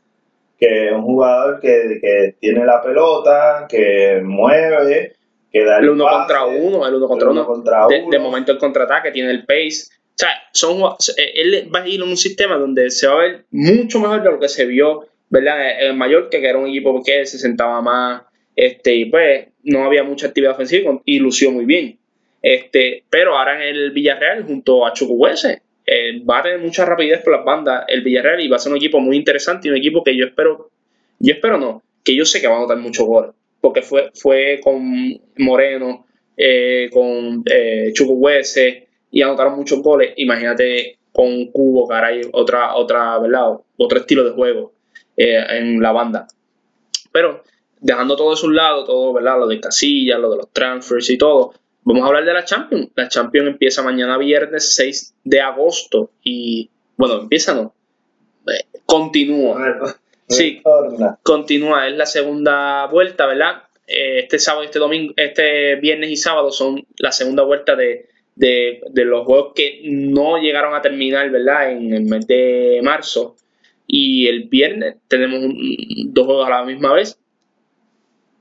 que 0.58 0.88
es 0.88 0.94
un 0.94 1.04
jugador 1.04 1.60
que, 1.60 2.00
que 2.02 2.36
tiene 2.40 2.66
la 2.66 2.82
pelota, 2.82 3.66
que 3.68 4.22
mueve, 4.24 5.16
que 5.52 5.66
da 5.66 5.80
el, 5.80 5.84
el 5.84 5.90
uno 5.90 6.08
contra 6.08 6.46
uno, 6.46 6.88
el 6.88 6.96
uno 6.96 7.08
contra, 7.10 7.30
uno. 7.30 7.46
Contra 7.46 7.88
de, 7.88 8.06
de, 8.10 8.20
momento 8.20 8.54
el 8.54 8.58
contraataque, 8.58 9.12
tiene 9.12 9.32
el 9.32 9.46
pace. 9.46 9.88
O 9.92 10.16
sea, 10.16 10.30
son, 10.54 10.78
eh, 11.18 11.34
él 11.36 11.70
va 11.76 11.82
a 11.82 11.88
ir 11.90 12.02
en 12.02 12.08
un 12.08 12.16
sistema 12.16 12.56
donde 12.56 12.90
se 12.90 13.06
va 13.06 13.16
a 13.16 13.18
ver 13.18 13.46
mucho 13.52 14.00
mejor 14.00 14.24
de 14.24 14.32
lo 14.32 14.40
que 14.40 14.48
se 14.48 14.66
vio, 14.66 15.08
¿verdad? 15.28 15.90
En 15.90 15.98
Mallorca, 15.98 16.40
que 16.40 16.48
era 16.48 16.58
un 16.58 16.68
equipo 16.68 17.04
que 17.04 17.26
se 17.26 17.38
sentaba 17.38 17.82
más, 17.82 18.22
este, 18.56 18.96
y 18.96 19.06
pues 19.06 19.50
no 19.68 19.86
había 19.86 20.04
mucha 20.04 20.28
actividad 20.28 20.54
ofensiva 20.54 21.00
y 21.06 21.20
lució 21.20 21.52
muy 21.52 21.66
bien. 21.66 21.98
Este, 22.42 23.04
pero 23.10 23.38
ahora 23.38 23.56
en 23.56 23.76
el 23.76 23.92
Villarreal, 23.92 24.44
junto 24.44 24.86
a 24.86 24.94
Chucuhuese, 24.94 25.62
eh, 25.86 26.24
va 26.24 26.40
a 26.40 26.44
tener 26.44 26.60
mucha 26.60 26.86
rapidez 26.86 27.22
por 27.24 27.36
las 27.36 27.46
bandas 27.46 27.86
el 27.88 28.02
Villarreal 28.02 28.42
y 28.42 28.48
va 28.48 28.58
a 28.58 28.60
ser 28.60 28.72
un 28.72 28.78
equipo 28.78 29.00
muy 29.00 29.16
interesante 29.18 29.68
y 29.68 29.72
un 29.72 29.78
equipo 29.78 30.04
que 30.04 30.16
yo 30.16 30.26
espero, 30.26 30.70
yo 31.20 31.34
espero 31.34 31.58
no, 31.58 31.84
que 32.04 32.16
yo 32.16 32.26
sé 32.26 32.42
que 32.42 32.48
va 32.48 32.56
a 32.56 32.58
anotar 32.58 32.78
muchos 32.78 33.06
goles, 33.06 33.32
porque 33.62 33.82
fue, 33.82 34.12
fue 34.14 34.60
con 34.64 35.20
Moreno, 35.38 36.06
eh, 36.38 36.90
con 36.94 37.44
eh, 37.50 37.94
y 39.12 39.22
anotaron 39.22 39.56
muchos 39.56 39.82
goles. 39.82 40.14
Imagínate 40.18 40.98
con 41.12 41.48
Cubo, 41.48 41.88
caray, 41.88 42.22
otra, 42.32 42.76
otra, 42.76 43.18
¿verdad? 43.20 43.58
Otro 43.78 44.00
estilo 44.00 44.24
de 44.24 44.32
juego 44.32 44.74
eh, 45.18 45.44
en 45.50 45.82
la 45.82 45.92
banda. 45.92 46.28
Pero 47.12 47.44
dejando 47.80 48.16
todo 48.16 48.34
eso 48.34 48.46
a 48.46 48.50
un 48.50 48.56
lado, 48.56 48.84
todo, 48.84 49.14
¿verdad? 49.14 49.40
Lo 49.40 49.48
de 49.48 49.60
Casillas, 49.60 50.20
lo 50.20 50.32
de 50.32 50.38
los 50.38 50.52
transfers 50.52 51.10
y 51.10 51.18
todo, 51.18 51.54
vamos 51.84 52.04
a 52.04 52.08
hablar 52.08 52.26
de 52.26 52.34
la 52.34 52.46
Champions. 52.46 52.90
La 52.96 53.08
Champions 53.08 53.48
empieza 53.50 53.84
mañana 53.84 54.18
viernes 54.18 54.76
6 54.76 55.16
de 55.24 55.42
agosto 55.42 56.12
y, 56.24 56.70
bueno, 56.98 57.22
empieza 57.22 57.54
no, 57.54 57.74
eh, 58.48 58.66
continúa. 58.86 59.98
Sí, 60.30 60.62
continúa, 61.24 61.88
es 61.88 61.96
la 61.96 62.06
segunda 62.06 62.86
vuelta, 62.88 63.26
¿verdad? 63.26 63.64
Eh, 63.88 64.20
este 64.20 64.40
sábado, 64.40 64.66
este 64.66 64.80
domingo, 64.80 65.14
este 65.16 65.76
viernes 65.76 66.10
y 66.10 66.18
sábado 66.18 66.52
son 66.52 66.86
la 66.98 67.14
segunda 67.14 67.44
vuelta 67.44 67.78
de, 67.78 68.10
de, 68.36 68.82
de, 68.90 69.06
los 69.06 69.26
juegos 69.26 69.54
que 69.56 69.80
no 69.86 70.38
llegaron 70.38 70.76
a 70.76 70.82
terminar, 70.82 71.30
¿verdad? 71.32 71.72
En 71.72 71.94
el 71.94 72.04
mes 72.04 72.28
de 72.28 72.82
marzo. 72.84 73.38
Y 73.90 74.28
el 74.28 74.50
viernes 74.50 74.98
tenemos 75.08 75.40
dos 76.08 76.26
juegos 76.26 76.46
a 76.46 76.50
la 76.50 76.66
misma 76.66 76.92
vez 76.92 77.18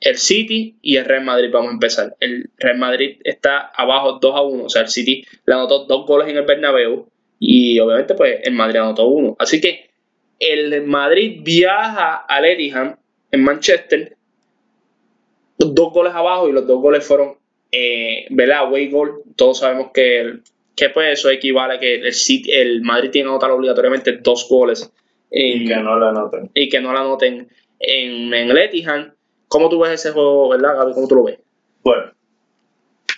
el 0.07 0.19
City 0.19 0.77
y 0.83 0.97
el 0.97 1.05
Real 1.05 1.25
Madrid. 1.25 1.51
Vamos 1.53 1.71
a 1.71 1.75
empezar. 1.75 2.17
El 2.21 2.51
Real 2.59 2.79
Madrid 2.79 3.19
está 3.25 3.73
abajo 3.75 4.19
2 4.21 4.37
a 4.37 4.43
1. 4.43 4.65
O 4.65 4.69
sea, 4.69 4.83
el 4.83 4.89
City 4.89 5.25
le 5.45 5.55
anotó 5.55 5.85
dos 5.87 6.07
goles 6.07 6.29
en 6.29 6.37
el 6.37 6.45
Bernabéu 6.45 7.09
y 7.41 7.79
obviamente 7.81 8.15
pues 8.15 8.39
el 8.45 8.55
Madrid 8.55 8.81
anotó 8.81 9.07
uno. 9.07 9.37
Así 9.39 9.61
que 9.61 9.91
el 10.39 10.87
Madrid 10.87 11.41
viaja 11.43 12.17
al 12.17 12.45
Etihad 12.45 12.99
en 13.33 13.43
Manchester 13.43 14.17
dos 15.59 15.93
goles 15.93 16.15
abajo 16.15 16.49
y 16.49 16.53
los 16.53 16.67
dos 16.67 16.81
goles 16.81 17.05
fueron 17.05 17.37
eh, 17.73 18.27
¿verdad? 18.31 18.59
Away 18.59 18.89
goal. 18.89 19.23
Todos 19.35 19.59
sabemos 19.59 19.91
que, 19.93 20.39
que 20.77 20.91
pues 20.91 21.19
eso 21.19 21.31
equivale 21.31 21.75
a 21.75 21.79
que 21.81 21.97
el, 21.97 22.13
City, 22.13 22.53
el 22.53 22.83
Madrid 22.83 23.11
tiene 23.11 23.27
que 23.27 23.31
anotar 23.31 23.51
obligatoriamente 23.51 24.13
dos 24.19 24.49
goles. 24.49 24.93
y 25.33 25.67
que 25.67 25.77
no 25.77 25.99
la 25.99 26.11
anoten. 26.11 26.51
Y 26.55 26.69
que 26.69 26.81
no 26.81 26.93
la 26.93 27.01
anoten 27.01 27.49
en, 27.81 28.35
en 28.35 28.51
el 28.51 28.59
Etihad. 28.59 29.16
¿Cómo 29.49 29.69
tú 29.69 29.81
ves 29.81 29.93
ese 29.93 30.13
juego, 30.13 30.49
verdad, 30.49 30.77
Gaby? 30.77 30.95
¿Cómo 30.95 31.09
tú 31.09 31.15
lo 31.17 31.25
ves? 31.25 31.39
Bueno, 31.83 32.13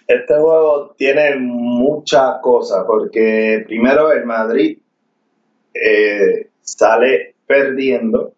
este 0.06 0.34
juego 0.34 0.94
tiene 0.96 1.36
muchas 1.36 2.36
cosas, 2.42 2.84
porque 2.86 3.64
primero 3.66 4.12
el 4.12 4.24
Madrid, 4.24 4.78
eh, 5.74 6.48
sale 6.60 7.34
perdiendo. 7.46 8.32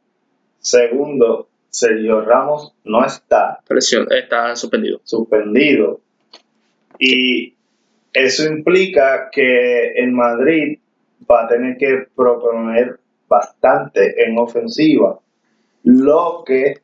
Segundo, 0.58 1.48
Sergio 1.70 2.20
Ramos 2.22 2.74
no 2.84 3.04
está 3.04 3.60
Presión, 3.66 4.06
está 4.10 4.54
suspendido. 4.56 5.00
suspendido. 5.04 6.00
Y 6.98 7.54
eso 8.12 8.44
implica 8.44 9.30
que 9.30 9.92
el 9.92 10.12
Madrid 10.12 10.78
va 11.30 11.44
a 11.44 11.48
tener 11.48 11.76
que 11.76 12.06
proponer 12.14 12.98
bastante 13.28 14.24
en 14.24 14.36
ofensiva, 14.38 15.20
lo 15.84 16.42
que 16.44 16.80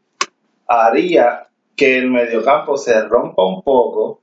haría 0.66 1.48
que 1.76 1.98
el 1.98 2.10
mediocampo 2.10 2.76
se 2.76 3.02
rompa 3.02 3.44
un 3.44 3.62
poco, 3.62 4.20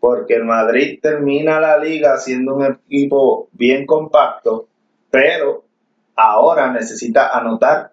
porque 0.00 0.34
el 0.34 0.44
Madrid 0.44 0.98
termina 1.00 1.60
la 1.60 1.78
liga 1.78 2.18
siendo 2.18 2.56
un 2.56 2.64
equipo 2.64 3.48
bien 3.52 3.86
compacto, 3.86 4.68
pero 5.10 5.64
ahora 6.16 6.72
necesita 6.72 7.36
anotar 7.36 7.92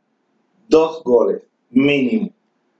dos 0.68 1.04
goles 1.04 1.44
mínimo. 1.70 2.32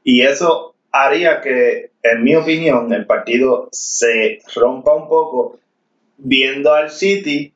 Y 0.04 0.22
eso 0.22 0.76
haría 0.92 1.42
que, 1.42 1.92
en 2.02 2.24
mi 2.24 2.36
opinión, 2.36 2.92
el 2.94 3.06
partido 3.06 3.70
se 3.72 4.40
rompa 4.56 4.94
un 4.94 5.08
poco 5.08 5.60
viendo 6.18 6.74
al 6.74 6.90
City 6.90 7.54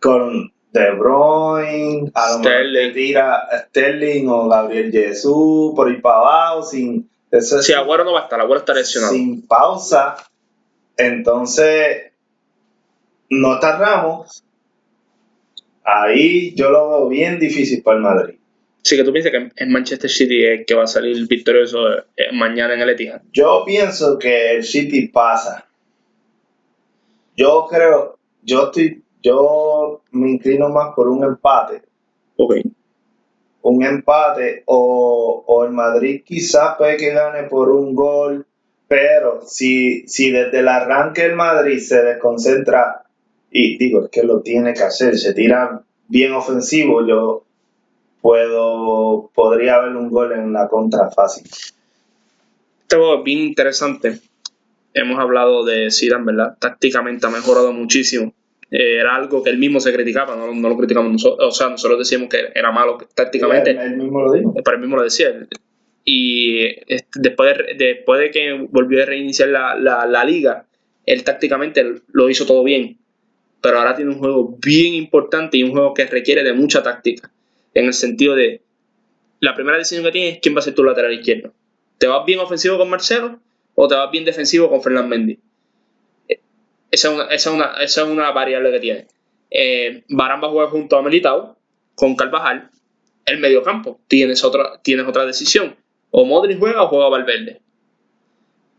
con 0.00 0.52
De 0.76 0.90
Bruyne, 0.90 2.10
a 2.12 2.32
lo 2.32 2.38
Sterling. 2.38 2.92
tira 2.92 3.48
Sterling 3.68 4.28
o 4.28 4.46
Gabriel 4.48 4.92
Jesús 4.92 5.72
por 5.74 5.90
ir 5.90 6.02
para 6.02 6.16
abajo 6.16 6.62
sin, 6.64 7.08
eso 7.30 7.58
Agüero 7.76 8.04
no 8.04 8.12
va 8.12 8.20
a 8.20 8.22
estar, 8.24 8.38
Agüero 8.40 8.58
está 8.60 8.74
lesionado. 8.74 9.12
sin 9.14 9.46
pausa. 9.46 10.16
Entonces, 10.98 12.12
no 13.30 13.54
está 13.54 13.78
Ramos. 13.78 14.42
Ahí 15.82 16.54
yo 16.54 16.70
lo 16.70 16.88
veo 16.88 17.08
bien 17.08 17.38
difícil 17.38 17.82
para 17.82 17.96
el 17.96 18.02
Madrid. 18.02 18.34
Sí, 18.82 18.96
que 18.96 19.04
tú 19.04 19.12
piensas 19.12 19.32
que 19.32 19.50
en 19.56 19.72
Manchester 19.72 20.10
City 20.10 20.44
es 20.44 20.66
que 20.66 20.74
va 20.74 20.84
a 20.84 20.88
salir 20.88 21.26
victorioso 21.26 21.88
eh, 22.16 22.32
mañana 22.32 22.74
en 22.74 22.80
el 22.80 22.90
Etihad. 22.90 23.22
Yo 23.32 23.64
pienso 23.64 24.18
que 24.18 24.56
el 24.56 24.64
City 24.64 25.08
pasa. 25.08 25.66
Yo 27.36 27.66
creo, 27.68 28.18
yo 28.42 28.64
estoy, 28.66 29.02
yo 29.22 30.02
me 30.12 30.30
inclino 30.30 30.68
más 30.68 30.94
por 30.94 31.08
un 31.08 31.24
empate. 31.24 31.82
Ok. 32.36 32.56
Un 33.62 33.84
empate 33.84 34.62
o, 34.66 35.44
o 35.46 35.64
el 35.64 35.72
Madrid 35.72 36.22
quizás 36.24 36.76
puede 36.76 36.96
que 36.96 37.10
gane 37.10 37.44
por 37.44 37.70
un 37.70 37.94
gol, 37.94 38.46
pero 38.88 39.40
si, 39.46 40.06
si 40.06 40.30
desde 40.30 40.60
el 40.60 40.68
arranque 40.68 41.24
el 41.24 41.34
Madrid 41.34 41.78
se 41.80 42.02
desconcentra, 42.02 43.06
y 43.50 43.76
digo, 43.78 44.04
es 44.04 44.10
que 44.10 44.22
lo 44.22 44.40
tiene 44.40 44.74
que 44.74 44.82
hacer, 44.82 45.18
se 45.18 45.32
tira 45.34 45.82
bien 46.08 46.32
ofensivo, 46.32 47.04
yo 47.06 47.44
puedo, 48.20 49.30
podría 49.34 49.76
haber 49.76 49.96
un 49.96 50.10
gol 50.10 50.32
en 50.32 50.52
la 50.52 50.68
contra 50.68 51.10
fácil. 51.10 51.44
Este 52.82 52.96
juego 52.96 53.18
es 53.18 53.24
bien 53.24 53.40
interesante. 53.40 54.20
Hemos 54.94 55.18
hablado 55.18 55.64
de 55.64 55.90
Zidane, 55.90 56.24
¿verdad? 56.24 56.56
Tácticamente 56.58 57.26
ha 57.26 57.30
mejorado 57.30 57.72
muchísimo. 57.72 58.32
Eh, 58.70 58.98
era 58.98 59.14
algo 59.14 59.42
que 59.42 59.50
él 59.50 59.58
mismo 59.58 59.78
se 59.80 59.92
criticaba, 59.92 60.36
no, 60.36 60.52
no 60.52 60.68
lo 60.68 60.76
criticamos 60.76 61.12
nosotros. 61.12 61.48
O 61.48 61.50
sea, 61.56 61.68
nosotros 61.68 61.98
decíamos 61.98 62.28
que 62.28 62.50
era 62.54 62.72
malo 62.72 62.98
tácticamente. 63.14 63.70
Él, 63.70 63.78
él 63.78 63.96
mismo 63.96 64.22
lo 64.22 64.32
dijo. 64.32 64.54
pero 64.64 64.76
él 64.76 64.80
mismo 64.80 64.96
lo 64.96 65.02
decía. 65.02 65.34
Y 66.04 66.64
después, 67.14 67.56
de, 67.56 67.74
después 67.74 68.20
de 68.20 68.30
que 68.30 68.52
volvió 68.70 69.02
a 69.02 69.06
reiniciar 69.06 69.48
la, 69.48 69.74
la, 69.76 70.06
la 70.06 70.24
liga, 70.24 70.66
él 71.04 71.24
tácticamente 71.24 71.84
lo 72.12 72.30
hizo 72.30 72.46
todo 72.46 72.62
bien. 72.64 72.98
Pero 73.60 73.78
ahora 73.78 73.96
tiene 73.96 74.12
un 74.12 74.18
juego 74.18 74.56
bien 74.64 74.94
importante 74.94 75.56
y 75.56 75.62
un 75.62 75.72
juego 75.72 75.94
que 75.94 76.06
requiere 76.06 76.44
de 76.44 76.52
mucha 76.52 76.82
táctica. 76.82 77.30
En 77.74 77.86
el 77.86 77.92
sentido 77.92 78.34
de, 78.34 78.62
la 79.40 79.54
primera 79.54 79.78
decisión 79.78 80.04
que 80.04 80.12
tienes 80.12 80.34
es 80.34 80.40
quién 80.40 80.54
va 80.54 80.60
a 80.60 80.62
ser 80.62 80.74
tu 80.74 80.84
lateral 80.84 81.12
izquierdo. 81.12 81.52
¿Te 81.98 82.06
vas 82.06 82.24
bien 82.26 82.40
ofensivo 82.40 82.78
con 82.78 82.90
Marcelo 82.90 83.40
o 83.74 83.88
te 83.88 83.94
vas 83.94 84.10
bien 84.10 84.24
defensivo 84.24 84.68
con 84.68 84.82
Fernán 84.82 85.08
Mendy? 85.08 85.38
Esa 86.90 87.08
es 87.08 87.14
una, 87.14 87.24
esa 87.24 87.50
es 87.50 87.54
una, 87.56 87.64
esa 87.82 88.02
es 88.02 88.08
una 88.08 88.30
variable 88.32 88.70
que 88.72 88.80
tiene. 88.80 89.06
Eh, 89.50 90.04
Barán 90.08 90.42
va 90.42 90.46
a 90.48 90.50
jugar 90.50 90.68
junto 90.68 90.96
a 90.96 91.02
Militao 91.02 91.56
con 91.94 92.14
Carvajal. 92.16 92.70
El 93.24 93.38
mediocampo, 93.38 94.00
tienes 94.06 94.44
otra, 94.44 94.80
tienes 94.82 95.06
otra 95.06 95.24
decisión. 95.24 95.76
O 96.10 96.24
Modric 96.24 96.58
juega 96.58 96.82
o 96.82 96.88
juega 96.88 97.08
Valverde. 97.08 97.60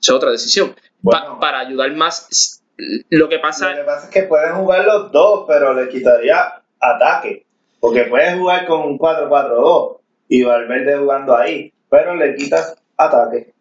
Esa 0.02 0.12
es 0.12 0.16
otra 0.16 0.32
decisión. 0.32 0.76
Pa- 1.04 1.40
para 1.40 1.60
ayudar 1.60 1.92
más. 1.96 2.64
Lo 3.10 3.28
que 3.28 3.40
pasa 3.40 3.72
Lo 3.72 3.78
que 3.78 3.84
pasa 3.84 4.06
es 4.08 4.14
que 4.14 4.24
pueden 4.24 4.54
jugar 4.56 4.86
los 4.86 5.12
dos, 5.12 5.46
pero 5.48 5.74
le 5.74 5.90
quitaría 5.90 6.62
ataque. 6.80 7.46
Porque 7.80 8.04
puedes 8.04 8.36
jugar 8.38 8.66
con 8.68 8.82
un 8.82 8.98
4-4-2 9.00 9.98
y 10.30 10.44
Valverde 10.44 10.98
jugando 10.98 11.36
ahí, 11.36 11.74
pero 11.90 12.16
le 12.16 12.36
quitas 12.36 12.76
ataque. 12.98 13.54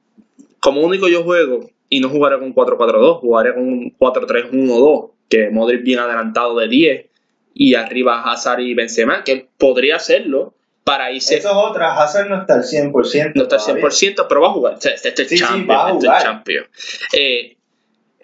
como 0.61 0.81
único 0.83 1.09
yo 1.09 1.23
juego 1.25 1.69
y 1.89 2.01
no 2.01 2.09
jugaré 2.09 2.39
con 2.39 2.55
4-4-2, 2.55 3.21
jugaré 3.21 3.55
con 3.55 3.63
un 3.65 3.97
4-3-1-2, 3.99 5.11
que 5.29 5.51
Modric 5.51 5.83
bien 5.83 5.99
adelantado 5.99 6.57
de 6.59 6.69
10 6.69 7.07
y 7.55 7.75
arriba 7.75 8.23
Hazard 8.31 8.61
y 8.61 8.75
Benzema, 8.75 9.25
que 9.25 9.49
podría 9.59 9.97
hacerlo 9.97 10.55
para 10.85 11.11
irse 11.11 11.37
Eso 11.37 11.51
es 11.51 11.57
otra, 11.57 12.01
Hazard 12.01 12.29
no 12.29 12.41
está 12.43 12.55
al 12.55 12.63
100%. 12.63 13.33
no 13.35 13.43
está 13.43 13.57
al 13.57 13.63
todavía. 13.63 13.85
100%, 13.85 14.27
pero 14.29 14.41
va 14.41 14.49
a 14.49 14.53
jugar. 14.53 14.75
Este, 14.81 15.09
este 15.09 15.23
es 15.23 15.29
sí, 15.29 15.39
champion, 15.39 15.79
este 15.89 15.91
es 15.91 16.05
jugar. 16.05 16.23
champion. 16.23 16.65
Eh, 17.13 17.57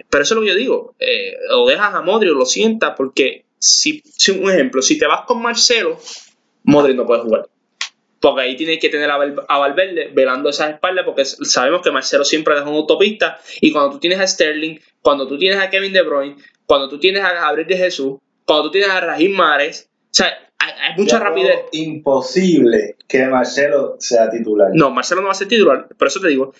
pero 0.09 0.23
eso 0.23 0.35
es 0.35 0.37
lo 0.37 0.43
que 0.43 0.49
yo 0.49 0.55
digo. 0.55 0.95
eh, 0.99 1.35
o 1.55 1.69
dejas 1.69 1.95
a 1.95 2.03
Modric 2.03 2.31
o 2.33 2.35
lo 2.35 2.47
sientas, 2.47 2.95
porque 2.97 3.47
si, 3.59 4.03
si 4.05 4.33
un 4.33 4.51
ejemplo, 4.51 4.83
si 4.83 4.99
te 4.99 5.07
vas 5.07 5.23
con 5.23 5.41
Marcelo, 5.43 5.99
Modric 6.65 6.97
no 6.97 7.07
puede 7.07 7.23
jugar. 7.23 7.49
Porque 8.23 8.43
ahí 8.43 8.57
tienes 8.57 8.79
que 8.79 8.89
tener 8.89 9.11
a, 9.11 9.17
Val- 9.19 9.45
a 9.49 9.59
Valverde 9.59 10.11
velando 10.15 10.49
esas 10.49 10.71
espaldas, 10.71 11.05
porque 11.05 11.25
sabemos 11.25 11.83
que 11.83 11.91
Marcelo 11.91 12.25
siempre 12.25 12.55
deja 12.55 12.69
una 12.69 12.79
autopista. 12.79 13.39
Y 13.61 13.73
cuando 13.73 13.91
tú 13.91 13.99
tienes 13.99 14.21
a 14.21 14.27
Sterling, 14.27 14.79
cuando 15.03 15.27
tú 15.27 15.37
tienes 15.37 15.59
a 15.59 15.69
Kevin 15.69 15.93
De 15.93 16.03
Bruyne, 16.03 16.37
cuando 16.65 16.89
tú 16.89 16.99
tienes 17.01 17.23
a 17.25 17.33
Gabriel 17.33 17.67
de 17.69 17.77
Jesús, 17.77 18.19
cuando 18.47 18.65
tú 18.67 18.71
tienes 18.71 18.91
a 18.91 19.01
Rajim 19.01 19.35
Mares, 19.37 19.91
o 20.05 20.09
sea, 20.15 20.29
hay, 20.59 20.73
hay 20.81 20.97
mucha 20.97 21.19
Yo 21.19 21.25
rapidez. 21.25 21.59
Imposible 21.73 22.95
que 23.09 23.27
Marcelo 23.27 23.97
sea 23.99 24.31
titular. 24.31 24.69
No, 24.73 24.91
Marcelo 24.91 25.21
no 25.21 25.27
va 25.27 25.33
a 25.33 25.37
ser 25.37 25.49
titular, 25.49 25.89
por 25.99 26.07
eso 26.09 26.21
te 26.21 26.29
digo. 26.29 26.55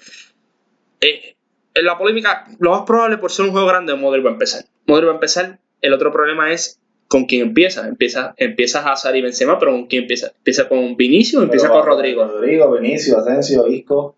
eh, 1.01 1.37
en 1.75 1.85
la 1.87 1.97
polémica, 1.97 2.47
lo 2.59 2.71
más 2.73 2.83
probable 2.83 3.17
por 3.19 3.31
ser 3.33 3.47
un 3.47 3.53
juego 3.53 3.67
grande, 3.67 3.95
Modric 3.95 4.25
va 4.27 4.31
a 4.31 4.33
empezar. 4.35 4.65
Modric 4.87 5.07
va 5.09 5.13
a 5.13 5.15
empezar. 5.15 5.59
El 5.81 5.93
otro 5.95 6.13
problema 6.13 6.53
es 6.53 6.79
con 7.13 7.27
quién 7.27 7.43
empieza. 7.43 7.87
Empieza, 7.87 8.33
empieza 8.39 8.91
Hazard 8.91 9.15
y 9.17 9.21
Benzema, 9.21 9.59
pero 9.59 9.73
con 9.73 9.87
quién 9.87 10.05
empieza. 10.05 10.29
¿Empieza 10.35 10.67
con 10.67 10.97
Vinicius 10.97 11.43
o 11.43 11.45
empieza 11.45 11.69
Pero 11.69 11.81
con 11.81 11.89
Rodrigo? 11.91 12.25
Rodrigo, 12.25 12.73
Vinicio, 12.73 13.19
Asensio, 13.19 13.69
Isco. 13.69 14.17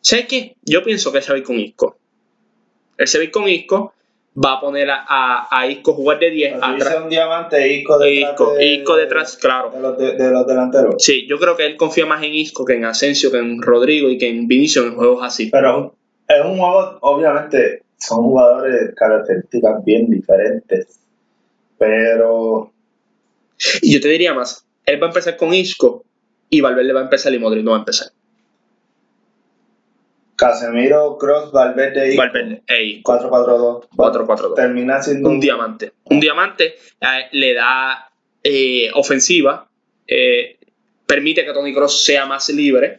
¿Sabes 0.00 0.26
qué? 0.28 0.56
Yo 0.62 0.82
pienso 0.82 1.12
que 1.12 1.18
él 1.18 1.24
se 1.24 1.30
va 1.30 1.36
a 1.36 1.38
ir 1.40 1.44
con 1.44 1.60
Isco. 1.60 1.98
Él 2.96 3.06
se 3.06 3.18
va 3.18 3.22
a 3.22 3.24
ir 3.26 3.30
con 3.30 3.46
Isco, 3.50 3.92
va 4.42 4.54
a 4.54 4.60
poner 4.62 4.88
a, 4.88 5.04
a, 5.06 5.46
a 5.50 5.66
Isco 5.66 5.92
jugar 5.92 6.20
de 6.20 6.30
10 6.30 6.58
Cuando 6.58 6.76
dice 6.76 6.88
atrás. 6.88 7.04
un 7.04 7.10
diamante, 7.10 7.72
Isco 7.74 7.98
detrás. 7.98 8.30
Isco, 8.32 8.54
de, 8.54 8.64
Isco 8.64 8.96
detrás, 8.96 9.36
claro. 9.36 9.70
De 9.70 9.80
los, 9.80 9.98
de, 9.98 10.12
de 10.14 10.30
los 10.30 10.46
delanteros. 10.46 10.94
Sí, 10.98 11.26
yo 11.28 11.38
creo 11.38 11.54
que 11.54 11.66
él 11.66 11.76
confía 11.76 12.06
más 12.06 12.22
en 12.22 12.32
Isco 12.32 12.64
que 12.64 12.72
en 12.76 12.86
Asensio, 12.86 13.30
que 13.30 13.40
en 13.40 13.60
Rodrigo 13.60 14.08
y 14.08 14.16
que 14.16 14.30
en 14.30 14.48
Vinicius 14.48 14.86
en 14.86 14.94
juegos 14.94 15.22
así. 15.22 15.50
Pero 15.50 15.94
es 16.26 16.42
un 16.46 16.56
juego, 16.56 16.96
obviamente, 17.02 17.82
son 17.98 18.22
jugadores 18.22 18.88
de 18.88 18.94
características 18.94 19.84
bien 19.84 20.08
diferentes. 20.08 21.01
Pero 21.82 22.72
Y 23.82 23.92
yo 23.94 24.00
te 24.00 24.08
diría 24.08 24.34
más, 24.34 24.64
él 24.86 25.02
va 25.02 25.06
a 25.06 25.10
empezar 25.10 25.36
con 25.36 25.52
Isco 25.52 26.04
y 26.48 26.60
Valverde 26.60 26.92
va 26.92 27.00
a 27.00 27.04
empezar 27.04 27.32
y 27.34 27.38
Modric 27.40 27.64
no 27.64 27.72
va 27.72 27.78
a 27.78 27.80
empezar. 27.80 28.08
Casemiro, 30.36 31.18
Cross, 31.18 31.52
Valverde 31.52 32.14
y 32.14 32.16
Valverde, 32.16 32.62
ey, 32.66 33.02
4-4-2. 33.02 33.88
4-4-2. 33.96 34.54
Termina 34.54 35.02
siendo 35.02 35.28
un 35.28 35.40
diamante. 35.40 35.92
Un 36.04 36.20
diamante 36.20 36.74
eh, 37.00 37.28
le 37.32 37.54
da 37.54 38.10
eh, 38.42 38.90
ofensiva, 38.94 39.68
eh, 40.06 40.58
permite 41.06 41.44
que 41.44 41.52
Tony 41.52 41.72
Cross 41.72 42.04
sea 42.04 42.26
más 42.26 42.48
libre, 42.48 42.98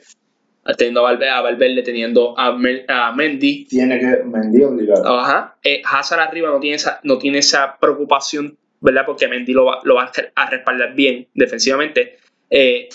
teniendo 0.78 1.02
a 1.02 1.04
Valverde, 1.04 1.30
a 1.32 1.42
Valverde 1.42 1.84
teniendo 1.84 2.38
a, 2.40 2.54
Mel- 2.54 2.86
a 2.88 3.12
Mendy. 3.14 3.66
Tiene 3.66 4.00
que 4.00 4.24
Mendy 4.24 4.64
obligado. 4.64 5.20
Ajá. 5.20 5.58
Hazard 5.86 6.22
arriba 6.22 6.50
no 6.50 6.60
tiene, 6.62 6.76
esa, 6.78 7.02
no 7.04 7.18
tiene 7.18 7.40
esa 7.40 7.78
preocupación, 7.78 8.58
¿verdad? 8.84 9.04
Porque 9.06 9.28
Mendy 9.28 9.54
lo 9.54 9.66
va, 9.66 9.80
lo 9.84 9.96
va 9.96 10.12
a 10.36 10.50
respaldar 10.50 10.94
bien 10.94 11.28
defensivamente. 11.34 12.18
Eh, 12.50 12.90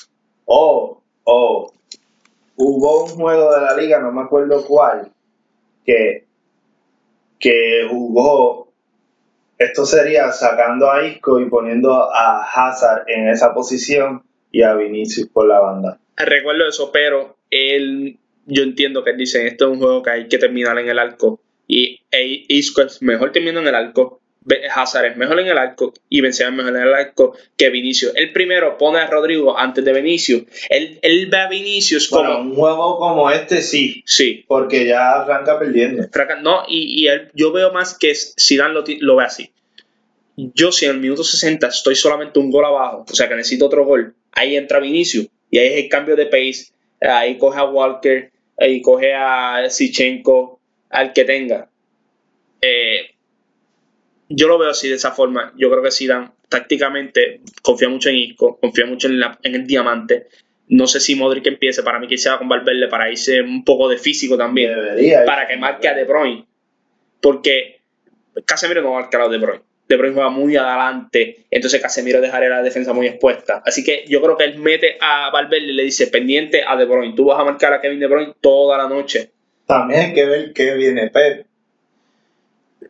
O, 0.44 1.02
o, 1.24 1.72
hubo 2.56 3.04
un 3.04 3.10
juego 3.10 3.54
de 3.54 3.60
la 3.60 3.76
liga, 3.76 3.98
no 4.00 4.12
me 4.12 4.22
acuerdo 4.22 4.64
cuál, 4.64 5.10
que, 5.84 6.24
que 7.38 7.86
jugó, 7.90 8.72
esto 9.58 9.84
sería 9.84 10.30
sacando 10.32 10.90
a 10.90 11.04
Isco 11.06 11.40
y 11.40 11.46
poniendo 11.50 11.92
a 11.92 12.44
Hazard 12.44 13.04
en 13.08 13.28
esa 13.28 13.52
posición 13.54 14.22
y 14.52 14.62
a 14.62 14.74
Vinicius 14.74 15.28
por 15.28 15.46
la 15.46 15.60
banda. 15.60 15.98
recuerdo 16.16 16.66
eso, 16.68 16.90
pero 16.92 17.36
él, 17.50 18.18
yo 18.46 18.62
entiendo 18.62 19.04
que 19.04 19.10
él 19.10 19.16
dice, 19.18 19.46
esto 19.46 19.66
es 19.66 19.72
un 19.72 19.78
juego 19.78 20.02
que 20.02 20.10
hay 20.10 20.28
que 20.28 20.38
terminar 20.38 20.78
en 20.78 20.88
el 20.88 20.98
arco. 20.98 21.40
Y 21.66 22.00
e- 22.10 22.44
Isco 22.48 22.82
es 22.82 23.02
mejor 23.02 23.32
terminando 23.32 23.60
en 23.60 23.68
el 23.68 23.74
arco. 23.74 24.20
Hazard 24.74 25.06
es 25.06 25.16
mejor 25.16 25.40
en 25.40 25.48
el 25.48 25.58
arco 25.58 25.92
y 26.08 26.20
Benzema 26.20 26.50
es 26.50 26.56
mejor 26.56 26.76
en 26.76 26.82
el 26.88 26.94
arco 26.94 27.36
que 27.56 27.68
Vinicius. 27.70 28.12
El 28.14 28.32
primero 28.32 28.78
pone 28.78 28.98
a 28.98 29.06
Rodrigo 29.06 29.58
antes 29.58 29.84
de 29.84 29.92
Vinicius. 29.92 30.44
Él, 30.70 30.98
él 31.02 31.26
ve 31.26 31.36
a 31.38 31.48
Vinicius 31.48 32.08
como... 32.08 32.24
Bueno, 32.24 32.40
un 32.42 32.54
juego 32.54 32.98
como 32.98 33.30
este 33.30 33.60
sí, 33.62 34.02
Sí, 34.06 34.44
porque 34.48 34.86
ya 34.86 35.20
arranca 35.22 35.58
perdiendo. 35.58 36.06
No, 36.42 36.62
y, 36.68 37.02
y 37.02 37.08
él- 37.08 37.30
yo 37.34 37.52
veo 37.52 37.72
más 37.72 37.98
que 37.98 38.14
Zidane 38.14 38.72
lo, 38.74 38.84
lo 39.00 39.16
ve 39.16 39.24
así. 39.24 39.50
Yo 40.36 40.70
si 40.72 40.84
en 40.84 40.92
el 40.92 40.98
minuto 41.00 41.24
60 41.24 41.66
estoy 41.66 41.96
solamente 41.96 42.38
un 42.38 42.50
gol 42.50 42.64
abajo, 42.64 43.04
o 43.10 43.14
sea 43.14 43.28
que 43.28 43.34
necesito 43.34 43.66
otro 43.66 43.84
gol, 43.84 44.14
ahí 44.32 44.56
entra 44.56 44.78
Vinicius 44.78 45.26
y 45.50 45.58
ahí 45.58 45.66
es 45.66 45.82
el 45.84 45.88
cambio 45.88 46.14
de 46.14 46.26
pace, 46.26 46.68
ahí 47.00 47.36
coge 47.38 47.58
a 47.58 47.64
Walker, 47.64 48.30
ahí 48.56 48.80
coge 48.80 49.14
a 49.14 49.68
Sichenko, 49.68 50.60
al 50.90 51.12
que 51.12 51.24
tenga. 51.24 51.68
Eh, 52.60 53.10
yo 54.28 54.48
lo 54.48 54.58
veo 54.58 54.70
así 54.70 54.88
de 54.88 54.94
esa 54.96 55.12
forma. 55.12 55.52
Yo 55.56 55.70
creo 55.70 55.82
que 55.82 55.90
Zidane 55.90 56.30
tácticamente 56.48 57.40
confía 57.62 57.88
mucho 57.88 58.08
en 58.10 58.16
Isco, 58.16 58.58
confía 58.60 58.86
mucho 58.86 59.08
en, 59.08 59.20
la- 59.20 59.38
en 59.42 59.54
el 59.54 59.66
diamante. 59.66 60.26
No 60.68 60.86
sé 60.86 61.00
si 61.00 61.14
Modric 61.14 61.46
empiece, 61.46 61.82
para 61.82 61.98
mí 61.98 62.06
va 62.06 62.38
con 62.38 62.48
Valverde 62.48 62.88
para 62.88 63.10
irse 63.10 63.40
un 63.40 63.64
poco 63.64 63.88
de 63.88 63.96
físico 63.96 64.36
también 64.36 64.74
Debería. 64.74 65.24
para 65.24 65.46
que 65.48 65.56
marque 65.56 65.88
a 65.88 65.94
De 65.94 66.04
Bruyne. 66.04 66.44
Porque 67.20 67.80
Casemiro 68.44 68.82
no 68.82 68.92
va 68.92 68.98
a 68.98 69.00
marcar 69.02 69.22
a 69.22 69.28
De 69.28 69.38
Bruyne. 69.38 69.62
De 69.88 69.96
Bruyne 69.96 70.14
juega 70.14 70.28
muy 70.28 70.54
adelante, 70.56 71.46
entonces 71.50 71.80
Casemiro 71.80 72.20
dejaría 72.20 72.50
la 72.50 72.62
defensa 72.62 72.92
muy 72.92 73.06
expuesta. 73.06 73.62
Así 73.64 73.82
que 73.82 74.04
yo 74.06 74.20
creo 74.20 74.36
que 74.36 74.44
él 74.44 74.58
mete 74.58 74.98
a 75.00 75.30
Valverde 75.30 75.64
y 75.68 75.72
le 75.72 75.84
dice 75.84 76.08
pendiente 76.08 76.62
a 76.66 76.76
De 76.76 76.84
Bruyne. 76.84 77.14
Tú 77.16 77.24
vas 77.24 77.40
a 77.40 77.44
marcar 77.44 77.72
a 77.72 77.80
Kevin 77.80 77.98
De 78.00 78.06
Bruyne 78.06 78.34
toda 78.42 78.76
la 78.76 78.86
noche. 78.86 79.30
También 79.66 80.00
hay 80.00 80.12
que 80.12 80.26
ver 80.26 80.52
qué 80.52 80.74
viene 80.74 81.08
Pep. 81.08 81.46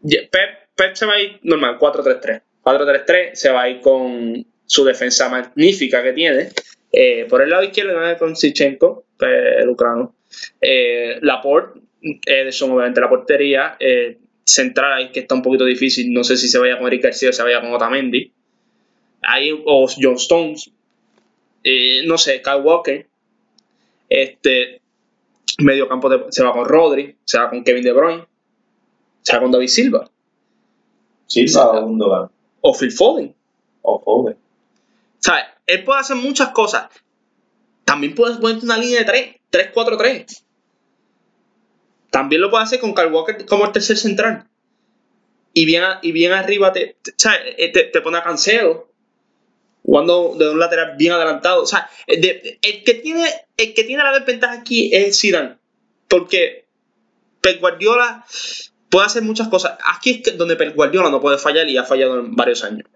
Pep, 0.03 0.67
Pep 0.78 0.94
se 0.94 1.06
va 1.06 1.14
a 1.14 1.20
ir 1.20 1.40
normal, 1.42 1.76
4-3-3. 1.78 2.42
4-3-3 2.62 3.34
se 3.34 3.50
va 3.50 3.62
a 3.62 3.68
ir 3.68 3.80
con 3.80 4.46
su 4.64 4.84
defensa 4.84 5.28
magnífica 5.28 6.02
que 6.04 6.12
tiene. 6.12 6.50
Eh, 6.92 7.26
por 7.28 7.42
el 7.42 7.50
lado 7.50 7.64
izquierdo 7.64 7.96
va 7.96 8.16
con 8.16 8.36
Sichenko, 8.36 9.04
el 9.20 9.68
ucrano. 9.68 10.14
Eh, 10.60 11.18
Laporte, 11.22 11.80
Ederson 12.24 12.70
obviamente 12.70 13.00
la 13.00 13.08
portería. 13.08 13.76
Eh, 13.80 14.18
central 14.44 14.92
ahí 14.92 15.10
que 15.10 15.20
está 15.20 15.34
un 15.34 15.42
poquito 15.42 15.64
difícil. 15.64 16.12
No 16.12 16.22
sé 16.22 16.36
si 16.36 16.48
se 16.48 16.58
vaya 16.60 16.78
con 16.78 16.86
Eric 16.86 17.02
García 17.02 17.30
o 17.30 17.32
se 17.32 17.42
vaya 17.42 17.60
con 17.60 17.74
Otamendi. 17.74 18.32
Ahí, 19.22 19.50
o 19.52 19.86
John 20.00 20.14
Stones. 20.14 20.70
Eh, 21.64 22.02
no 22.06 22.16
sé, 22.18 22.40
Kyle 22.40 22.62
Walker. 22.62 23.04
Este, 24.08 24.80
medio 25.58 25.88
campo 25.88 26.08
de- 26.08 26.30
se 26.30 26.44
va 26.44 26.52
con 26.52 26.64
Rodri, 26.66 27.16
se 27.24 27.38
va 27.38 27.50
con 27.50 27.64
Kevin 27.64 27.82
De 27.82 27.92
Bruyne, 27.92 28.24
se 29.22 29.34
va 29.34 29.42
con 29.42 29.50
David 29.50 29.66
Silva 29.68 30.08
Silva 31.28 31.70
o 31.72 31.82
Gundogan. 31.86 32.30
o 32.62 32.74
Phil 32.74 32.90
Foden. 32.90 33.34
O 33.82 34.00
Foden. 34.02 34.36
¿Sabes? 35.20 35.44
Él 35.66 35.84
puede 35.84 36.00
hacer 36.00 36.16
muchas 36.16 36.48
cosas. 36.50 36.88
También 37.84 38.14
puede 38.14 38.36
ponerte 38.38 38.64
una 38.64 38.76
línea 38.78 39.00
de 39.00 39.04
3, 39.50 39.72
3-4-3. 39.74 40.42
También 42.10 42.40
lo 42.40 42.50
puede 42.50 42.64
hacer 42.64 42.80
con 42.80 42.94
Kyle 42.94 43.12
Walker 43.12 43.44
como 43.46 43.66
el 43.66 43.72
tercer 43.72 43.96
central. 43.96 44.46
Y 45.52 45.64
bien, 45.64 45.82
a- 45.82 45.98
y 46.02 46.12
bien 46.12 46.32
arriba 46.32 46.72
te, 46.72 46.96
te-. 47.02 47.12
Eh, 47.58 47.72
te, 47.72 47.84
te 47.84 48.00
pone 48.00 48.18
a 48.18 48.22
Cancelo. 48.22 48.88
Jugando 49.84 50.34
de 50.38 50.50
un 50.50 50.58
lateral 50.58 50.96
bien 50.96 51.12
adelantado. 51.12 51.62
O 51.62 51.66
sea, 51.66 51.88
de- 52.06 52.58
el 52.62 52.84
que 52.84 52.94
tiene, 52.94 53.28
el 53.56 53.74
que 53.74 53.84
tiene 53.84 54.02
la 54.02 54.12
desventaja 54.18 54.54
aquí 54.54 54.90
es 54.94 55.20
Zidane. 55.20 55.58
Porque 56.08 56.66
Pep 57.40 57.60
Guardiola 57.60 58.24
puede 58.88 59.07
hacer 59.07 59.22
muchas 59.22 59.48
cosas. 59.48 59.79
Aquí 59.94 60.22
es 60.24 60.37
donde 60.38 60.57
Pep 60.57 60.74
Guardiola 60.74 61.11
no 61.11 61.20
puede 61.20 61.38
fallar 61.38 61.68
y 61.68 61.77
ha 61.77 61.85
fallado 61.85 62.20
en 62.20 62.35
varios 62.35 62.64
años 62.64 62.87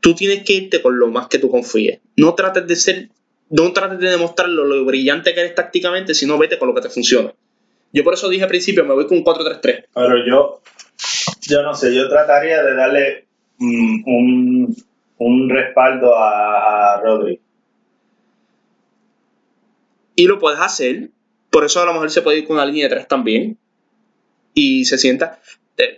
tú 0.00 0.14
tienes 0.14 0.44
que 0.44 0.54
irte 0.54 0.82
con 0.82 0.98
lo 0.98 1.08
más 1.08 1.28
que 1.28 1.38
tú 1.38 1.50
confíes. 1.50 2.00
No 2.16 2.34
trates 2.34 2.66
de 2.66 2.76
ser, 2.76 3.08
no 3.50 3.72
trates 3.72 3.98
de 3.98 4.10
demostrar 4.10 4.48
lo, 4.48 4.64
lo 4.64 4.84
brillante 4.84 5.34
que 5.34 5.40
eres 5.40 5.54
tácticamente, 5.54 6.14
sino 6.14 6.38
vete 6.38 6.58
con 6.58 6.68
lo 6.68 6.74
que 6.74 6.82
te 6.82 6.90
funciona. 6.90 7.32
Yo 7.92 8.04
por 8.04 8.14
eso 8.14 8.28
dije 8.28 8.42
al 8.42 8.48
principio, 8.48 8.84
me 8.84 8.94
voy 8.94 9.06
con 9.06 9.18
un 9.18 9.24
4-3-3. 9.24 9.86
Pero 9.94 10.26
yo, 10.26 10.60
yo 11.42 11.62
no 11.62 11.74
sé, 11.74 11.94
yo 11.94 12.08
trataría 12.08 12.62
de 12.62 12.74
darle 12.74 13.26
mm, 13.58 14.02
un, 14.06 14.76
un 15.18 15.50
respaldo 15.50 16.16
a, 16.16 16.94
a 16.94 17.00
Rodri. 17.00 17.40
Y 20.16 20.26
lo 20.26 20.38
puedes 20.38 20.60
hacer, 20.60 21.10
por 21.50 21.64
eso 21.64 21.80
a 21.80 21.86
lo 21.86 21.92
mejor 21.92 22.10
se 22.10 22.22
puede 22.22 22.38
ir 22.38 22.46
con 22.46 22.56
una 22.56 22.66
línea 22.66 22.88
de 22.88 22.96
3 22.96 23.08
también. 23.08 23.56
Y 24.60 24.84
se 24.86 24.98
sienta, 24.98 25.40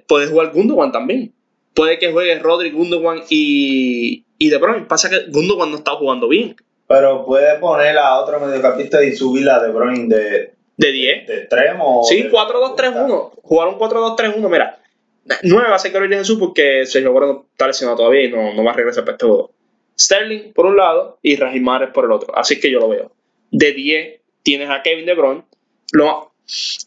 puedes 0.07 0.29
jugar 0.31 0.53
Gundogan 0.53 0.93
también. 0.93 1.33
Puede 1.75 1.99
que 1.99 2.13
juegue 2.13 2.39
Rodri, 2.41 2.71
Gundogan 2.71 3.23
y, 3.31 4.25
y 4.39 4.49
De 4.51 4.59
Bruyne. 4.59 4.85
Pasa 4.87 5.09
que 5.09 5.31
Gundogan 5.31 5.71
no 5.71 5.79
está 5.79 5.93
jugando 5.93 6.29
bien. 6.29 6.57
Pero 6.87 7.25
puede 7.25 7.59
poner 7.59 7.97
a 7.97 8.19
otro 8.21 8.39
mediocampista 8.41 9.03
y 9.03 9.15
subir 9.17 9.49
a 9.49 9.63
De 9.63 9.71
Bruyne 9.73 10.09
de, 10.15 10.53
De 10.77 10.93
10. 10.93 11.27
de 11.27 11.37
extremo. 11.39 12.03
Sí, 12.05 12.25
de- 12.25 12.31
4-2-3-1. 12.31 13.31
Jugaron 13.43 13.79
4-2-3-1. 13.79 14.49
Mira, 14.51 14.79
9 15.43 15.69
va 15.71 15.77
a 15.77 15.79
ser 15.79 15.93
Gabriel 15.93 16.19
Jesús 16.19 16.39
porque 16.39 16.85
Sergio 16.85 17.11
Agüero 17.11 17.27
no 17.29 17.47
está 17.53 17.67
lesionado 17.69 17.97
todavía 17.99 18.25
y 18.25 18.31
no, 18.31 18.53
no 18.53 18.63
va 18.65 18.73
a 18.73 18.75
regresar 18.75 19.05
para 19.05 19.15
este 19.15 19.27
juego. 19.27 19.53
Sterling 19.99 20.53
por 20.53 20.67
un 20.67 20.77
lado 20.77 21.19
y 21.23 21.37
Rahim 21.37 21.63
Mahrez 21.63 21.91
por 21.93 22.05
el 22.05 22.13
otro. 22.13 22.37
Así 22.37 22.59
que 22.61 22.71
yo 22.71 22.81
lo 22.81 22.89
veo. 22.89 23.13
De 23.51 23.73
10 23.73 24.21
tienes 24.43 24.69
a 24.69 24.83
Kevin 24.83 25.07
De 25.07 25.15
Bruyne. 25.15 25.45
Lo- 25.93 26.30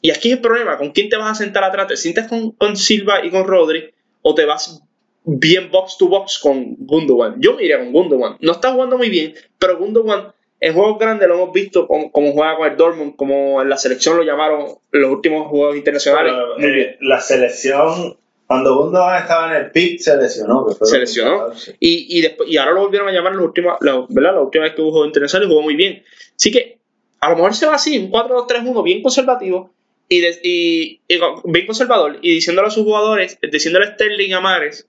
y 0.02 0.12
aquí 0.12 0.30
es 0.30 0.36
el 0.36 0.42
problema. 0.42 0.78
¿Con 0.78 0.92
quién 0.92 1.10
te 1.10 1.18
vas 1.18 1.32
a 1.32 1.44
sentar 1.44 1.64
atrás? 1.64 1.88
¿Te 1.88 1.98
sientas 1.98 2.28
con, 2.28 2.52
con 2.52 2.76
Silva 2.76 3.26
y 3.26 3.30
con 3.30 3.46
Rodri? 3.46 3.92
¿O 4.22 4.36
te 4.36 4.46
vas 4.46 4.82
bien 5.26 5.72
box 5.72 5.98
to 5.98 6.08
box 6.08 6.40
con 6.40 6.76
Gundogan? 6.80 7.36
Yo 7.40 7.56
me 7.56 7.64
iría 7.64 7.80
con 7.80 7.92
Gundogan. 7.92 8.38
No 8.42 8.54
está 8.54 8.74
jugando 8.74 8.98
muy 8.98 9.10
bien, 9.10 9.34
pero 9.60 9.78
Gundogan 9.78 10.34
en 10.60 10.74
juegos 10.74 10.98
grandes 10.98 11.28
lo 11.28 11.36
hemos 11.36 11.54
visto 11.54 11.88
como, 11.88 12.10
como 12.12 12.32
juega 12.32 12.56
con 12.56 12.72
el 12.72 12.78
Dortmund, 12.78 13.16
como 13.18 13.62
en 13.62 13.70
la 13.70 13.78
selección 13.78 14.16
lo 14.16 14.24
llamaron 14.24 14.78
los 14.92 15.12
últimos 15.12 15.48
juegos 15.48 15.76
internacionales. 15.76 16.34
Pero, 16.58 16.76
eh, 16.76 16.98
la 17.02 17.20
selección, 17.20 18.18
cuando 18.48 18.78
Gundogan 18.78 19.22
estaba 19.22 19.54
en 19.54 19.66
el 19.66 19.72
pick, 19.72 20.00
se 20.00 20.16
lesionó. 20.16 20.66
Se 20.70 21.00
lesionó. 21.00 21.52
Y, 21.80 22.18
y, 22.18 22.22
después, 22.22 22.50
y 22.50 22.56
ahora 22.58 22.72
lo 22.72 22.82
volvieron 22.82 23.10
a 23.10 23.12
llamar 23.12 23.36
la 23.36 23.42
última, 23.42 23.78
la, 23.82 24.06
¿verdad? 24.08 24.36
la 24.36 24.42
última 24.42 24.64
vez 24.64 24.74
que 24.74 24.82
hubo 24.82 24.92
juego 24.92 25.06
internacional 25.06 25.48
y 25.48 25.52
jugó 25.52 25.62
muy 25.64 25.76
bien. 25.76 26.04
Así 26.34 26.50
que 26.50 26.80
a 27.26 27.30
lo 27.30 27.36
mejor 27.36 27.56
se 27.56 27.66
va 27.66 27.76
así, 27.76 27.98
un 27.98 28.12
4-2-3-1 28.12 28.84
bien 28.84 29.02
conservativo 29.02 29.72
y, 30.10 30.20
de- 30.22 30.40
y- 30.44 31.02
bien 31.46 31.66
conservador 31.66 32.20
y 32.22 32.34
diciéndole 32.36 32.68
a 32.68 32.72
sus 32.72 32.84
jugadores, 32.84 33.38
diciéndole 33.52 33.86
a 33.88 33.94
Sterling 33.94 34.30
y 34.30 34.34
a 34.34 34.42
Mares, 34.42 34.88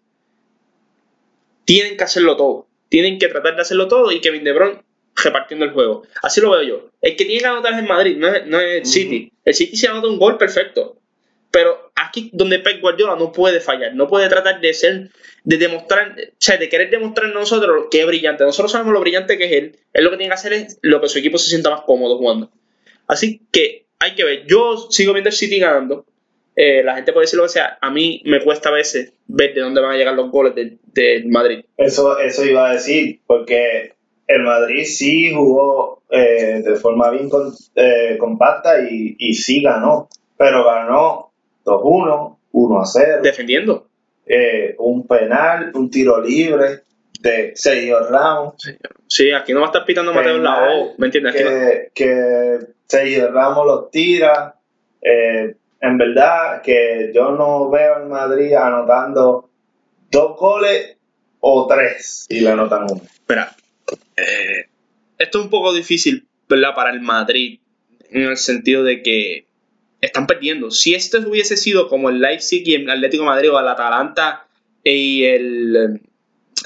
tienen 1.64 1.96
que 1.96 2.04
hacerlo 2.04 2.36
todo. 2.36 2.66
Tienen 2.88 3.18
que 3.18 3.28
tratar 3.28 3.56
de 3.56 3.62
hacerlo 3.62 3.88
todo 3.88 4.12
y 4.12 4.20
Kevin 4.20 4.44
De 4.44 4.52
Bruyne 4.52 4.82
repartiendo 5.16 5.64
el 5.64 5.72
juego. 5.72 6.02
Así 6.22 6.40
lo 6.40 6.50
veo 6.50 6.62
yo. 6.62 6.90
El 7.00 7.16
que 7.16 7.24
tiene 7.24 7.40
que 7.40 7.46
anotar 7.46 7.72
es 7.72 7.78
el 7.80 7.88
Madrid, 7.88 8.16
no 8.16 8.28
es, 8.28 8.46
no 8.46 8.60
es 8.60 8.78
el. 8.80 8.86
City. 8.86 9.32
El 9.44 9.54
City 9.54 9.76
se 9.76 9.88
anota 9.88 10.08
un 10.08 10.18
gol 10.18 10.36
perfecto. 10.36 10.96
Pero 11.54 11.92
aquí 11.94 12.30
donde 12.32 12.58
Pep 12.58 12.80
Guardiola 12.80 13.14
no 13.14 13.30
puede 13.30 13.60
fallar, 13.60 13.94
no 13.94 14.08
puede 14.08 14.28
tratar 14.28 14.60
de 14.60 14.74
ser, 14.74 15.10
de 15.44 15.56
demostrar, 15.56 16.16
o 16.18 16.34
sea, 16.36 16.56
de 16.56 16.68
querer 16.68 16.90
demostrar 16.90 17.32
nosotros 17.32 17.86
que 17.92 18.00
es 18.00 18.06
brillante. 18.08 18.42
Nosotros 18.42 18.72
sabemos 18.72 18.92
lo 18.92 18.98
brillante 18.98 19.38
que 19.38 19.44
es 19.44 19.52
él. 19.52 19.78
Él 19.92 20.02
lo 20.02 20.10
que 20.10 20.16
tiene 20.16 20.30
que 20.30 20.34
hacer 20.34 20.52
es 20.52 20.80
lo 20.82 21.00
que 21.00 21.08
su 21.08 21.20
equipo 21.20 21.38
se 21.38 21.50
sienta 21.50 21.70
más 21.70 21.82
cómodo 21.82 22.18
jugando. 22.18 22.50
Así 23.06 23.40
que 23.52 23.84
hay 24.00 24.16
que 24.16 24.24
ver. 24.24 24.46
Yo 24.48 24.88
sigo 24.90 25.12
viendo 25.12 25.30
el 25.30 25.36
City 25.36 25.60
ganando. 25.60 26.04
Eh, 26.56 26.82
la 26.82 26.96
gente 26.96 27.12
puede 27.12 27.26
decir 27.26 27.36
lo 27.36 27.44
que 27.44 27.50
sea. 27.50 27.78
A 27.80 27.88
mí 27.88 28.20
me 28.24 28.42
cuesta 28.42 28.70
a 28.70 28.72
veces 28.72 29.12
ver 29.28 29.54
de 29.54 29.60
dónde 29.60 29.80
van 29.80 29.92
a 29.92 29.96
llegar 29.96 30.14
los 30.14 30.32
goles 30.32 30.56
del, 30.56 31.26
Madrid. 31.26 31.66
Eso, 31.76 32.18
eso 32.18 32.44
iba 32.44 32.68
a 32.68 32.72
decir, 32.72 33.20
porque 33.28 33.92
el 34.26 34.42
Madrid 34.42 34.86
sí 34.86 35.32
jugó 35.32 36.02
eh, 36.10 36.62
de 36.64 36.74
forma 36.74 37.10
bien 37.10 37.30
eh, 37.76 38.16
compacta 38.18 38.80
y, 38.80 39.14
y 39.20 39.34
sí 39.34 39.62
ganó, 39.62 40.08
pero 40.36 40.64
ganó 40.64 41.33
2-1, 41.64 42.38
1-0, 42.52 43.20
Defendiendo. 43.22 43.88
eh, 44.26 44.74
un 44.78 45.06
penal, 45.06 45.70
un 45.74 45.90
tiro 45.90 46.20
libre 46.20 46.82
de 47.20 47.52
Sergio 47.54 48.00
Ramos, 48.10 48.54
Sí, 49.06 49.30
aquí 49.32 49.52
no 49.52 49.60
va 49.60 49.66
a 49.66 49.68
estar 49.70 49.84
pitando 49.84 50.12
Mateo 50.12 50.36
en 50.36 50.42
la 50.42 50.54
Penal 50.60 50.78
O. 50.80 50.94
¿Me 50.98 51.06
entiendes? 51.06 51.34
Aquí 51.34 51.44
no- 51.44 51.50
que, 51.50 51.90
que 51.94 52.58
Sergio 52.86 53.30
Ramos 53.32 53.66
los 53.66 53.90
tira. 53.90 54.56
eh, 55.00 55.54
en 55.80 55.98
verdad 55.98 56.62
que 56.62 57.10
yo 57.14 57.32
no 57.32 57.68
veo 57.70 57.96
al 57.96 58.08
Madrid 58.08 58.54
anotando 58.54 59.50
dos 60.10 60.36
goles 60.38 60.96
o 61.40 61.66
tres 61.66 62.26
y 62.30 62.40
le 62.40 62.50
anotan 62.50 62.84
uno. 62.90 63.02
Espera, 63.04 63.54
eh, 64.16 64.64
esto 65.18 65.38
es 65.38 65.44
un 65.44 65.50
poco 65.50 65.74
difícil, 65.74 66.26
¿verdad? 66.48 66.74
Para 66.74 66.90
el 66.90 67.00
Madrid, 67.02 67.60
en 68.10 68.22
el 68.22 68.36
sentido 68.38 68.82
de 68.82 69.02
que 69.02 69.46
están 70.06 70.26
perdiendo. 70.26 70.70
Si 70.70 70.94
esto 70.94 71.18
hubiese 71.26 71.56
sido 71.56 71.88
como 71.88 72.10
el 72.10 72.20
Leipzig 72.20 72.62
y 72.66 72.74
el 72.74 72.88
Atlético 72.90 73.22
de 73.24 73.28
Madrid 73.30 73.52
o 73.52 73.58
el 73.60 73.68
Atalanta 73.68 74.46
y 74.82 75.24
el... 75.24 76.00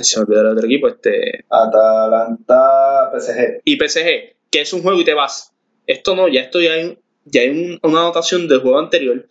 Se 0.00 0.18
me 0.18 0.24
olvidó 0.24 0.40
el 0.42 0.46
otro 0.48 0.66
equipo, 0.66 0.88
este... 0.88 1.44
Atalanta 1.50 3.10
PSG. 3.12 3.62
Y 3.64 3.76
PSG, 3.76 4.36
que 4.50 4.60
es 4.60 4.72
un 4.72 4.82
juego 4.82 5.00
y 5.00 5.04
te 5.04 5.14
vas. 5.14 5.52
Esto 5.86 6.14
no, 6.14 6.28
ya 6.28 6.40
esto 6.42 6.60
ya 6.60 6.72
hay, 6.72 6.98
ya 7.24 7.40
hay 7.42 7.48
un- 7.50 7.78
una 7.82 8.00
anotación 8.00 8.48
del 8.48 8.60
juego 8.60 8.78
anterior. 8.78 9.26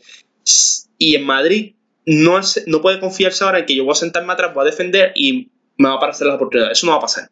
Y 0.98 1.16
en 1.16 1.24
Madrid 1.26 1.76
no, 2.06 2.40
es- 2.40 2.64
no 2.68 2.82
puede 2.82 3.00
confiarse 3.00 3.44
ahora 3.44 3.60
en 3.60 3.66
que 3.66 3.76
yo 3.76 3.84
voy 3.84 3.92
a 3.92 3.96
sentarme 3.96 4.34
atrás, 4.34 4.54
voy 4.54 4.64
a 4.64 4.66
defender 4.72 5.12
y 5.16 5.50
me 5.78 5.88
va 5.90 5.96
a 5.96 5.98
aparecer 5.98 6.28
las 6.28 6.36
oportunidades. 6.38 6.78
Eso 6.78 6.88
no 6.88 6.94
va 6.94 6.98
a 6.98 7.02
pasar. 7.02 7.30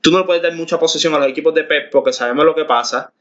Tú 0.00 0.10
no 0.10 0.18
le 0.20 0.24
puedes 0.24 0.42
dar 0.42 0.54
mucha 0.54 0.78
posesión 0.78 1.14
a 1.14 1.18
los 1.18 1.28
equipos 1.28 1.54
de 1.54 1.64
Pep 1.64 1.90
porque 1.90 2.12
sabemos 2.12 2.44
lo 2.46 2.54
que 2.54 2.64
pasa 2.64 3.12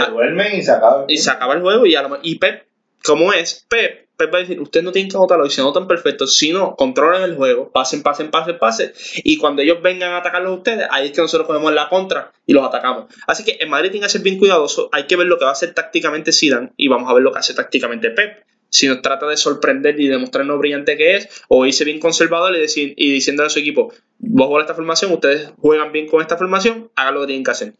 Ah. 0.00 0.10
duermen 0.10 0.56
y 0.56 0.62
se 0.62 0.70
acaba. 0.72 1.04
el 1.06 1.10
y 1.12 1.18
se 1.18 1.30
acaba 1.30 1.54
el 1.54 1.60
juego 1.60 1.84
y, 1.86 1.94
a 1.94 2.02
lo- 2.02 2.18
y 2.22 2.36
Pep, 2.38 2.64
como 3.04 3.32
es 3.32 3.66
Pep, 3.68 4.06
Pep 4.16 4.32
va 4.32 4.38
a 4.38 4.40
decir, 4.42 4.60
ustedes 4.60 4.84
no 4.84 4.92
tienen 4.92 5.10
que 5.10 5.16
anotarlo 5.16 5.44
y 5.46 5.50
se 5.50 5.60
anotan 5.60 5.88
perfectos, 5.88 6.36
sino 6.36 6.76
controlen 6.76 7.22
el 7.22 7.34
juego, 7.34 7.70
pasen, 7.72 8.02
pasen, 8.02 8.30
pasen, 8.30 8.58
pasen 8.58 8.92
y 9.24 9.36
cuando 9.38 9.62
ellos 9.62 9.82
vengan 9.82 10.12
a 10.12 10.18
atacarlos 10.18 10.52
a 10.52 10.56
ustedes, 10.56 10.86
ahí 10.90 11.06
es 11.06 11.12
que 11.12 11.20
nosotros 11.20 11.46
cogemos 11.48 11.72
la 11.72 11.88
contra 11.88 12.30
y 12.46 12.52
los 12.52 12.64
atacamos. 12.64 13.06
Así 13.26 13.44
que 13.44 13.58
en 13.60 13.68
Madrid 13.70 13.90
tiene 13.90 14.06
que 14.06 14.10
ser 14.12 14.20
bien 14.22 14.38
cuidadoso, 14.38 14.88
hay 14.92 15.04
que 15.04 15.16
ver 15.16 15.26
lo 15.26 15.38
que 15.38 15.44
va 15.44 15.50
a 15.50 15.54
hacer 15.54 15.74
tácticamente 15.74 16.30
Zidane 16.32 16.70
y 16.76 16.86
vamos 16.88 17.10
a 17.10 17.14
ver 17.14 17.22
lo 17.22 17.32
que 17.32 17.40
hace 17.40 17.54
tácticamente 17.54 18.10
Pep. 18.10 18.44
Si 18.68 18.86
nos 18.86 19.02
trata 19.02 19.26
de 19.26 19.36
sorprender 19.36 20.00
y 20.00 20.06
demostrar 20.08 20.46
lo 20.46 20.56
brillante 20.56 20.96
que 20.96 21.16
es, 21.16 21.28
o 21.48 21.66
irse 21.66 21.84
bien 21.84 22.00
conservador 22.00 22.56
y, 22.56 22.60
decir, 22.60 22.94
y 22.96 23.12
diciendo 23.12 23.44
a 23.44 23.50
su 23.50 23.58
equipo, 23.58 23.92
vos 24.18 24.46
juegas 24.46 24.64
esta 24.64 24.74
formación, 24.74 25.12
ustedes 25.12 25.50
juegan 25.58 25.92
bien 25.92 26.06
con 26.06 26.22
esta 26.22 26.38
formación, 26.38 26.90
hagan 26.96 27.12
lo 27.12 27.20
que 27.20 27.26
tienen 27.26 27.44
que 27.44 27.50
hacer. 27.50 27.74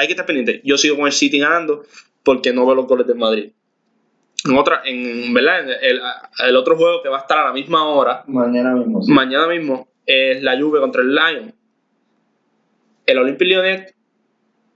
Hay 0.00 0.06
que 0.06 0.14
estar 0.14 0.24
pendiente. 0.24 0.62
Yo 0.64 0.78
sigo 0.78 0.96
con 0.96 1.04
el 1.06 1.12
City 1.12 1.38
ganando 1.38 1.84
porque 2.22 2.52
no 2.54 2.64
veo 2.64 2.74
los 2.74 2.86
goles 2.86 3.06
del 3.06 3.16
Madrid. 3.18 3.50
En 4.46 4.56
otra, 4.56 4.80
en 4.86 5.34
verdad, 5.34 5.60
en 5.60 5.68
el, 5.82 6.00
el 6.48 6.56
otro 6.56 6.74
juego 6.76 7.02
que 7.02 7.10
va 7.10 7.18
a 7.18 7.20
estar 7.20 7.38
a 7.38 7.44
la 7.44 7.52
misma 7.52 7.84
hora, 7.86 8.24
Mañana 8.26 8.74
mismo. 8.74 9.02
sí. 9.02 9.12
mañana 9.12 9.46
mismo, 9.48 9.88
es 10.06 10.42
la 10.42 10.58
Juve 10.58 10.80
contra 10.80 11.02
el 11.02 11.14
Lyon. 11.14 11.54
El 13.04 13.18
Olympique 13.18 13.50
Lyonnais 13.50 13.94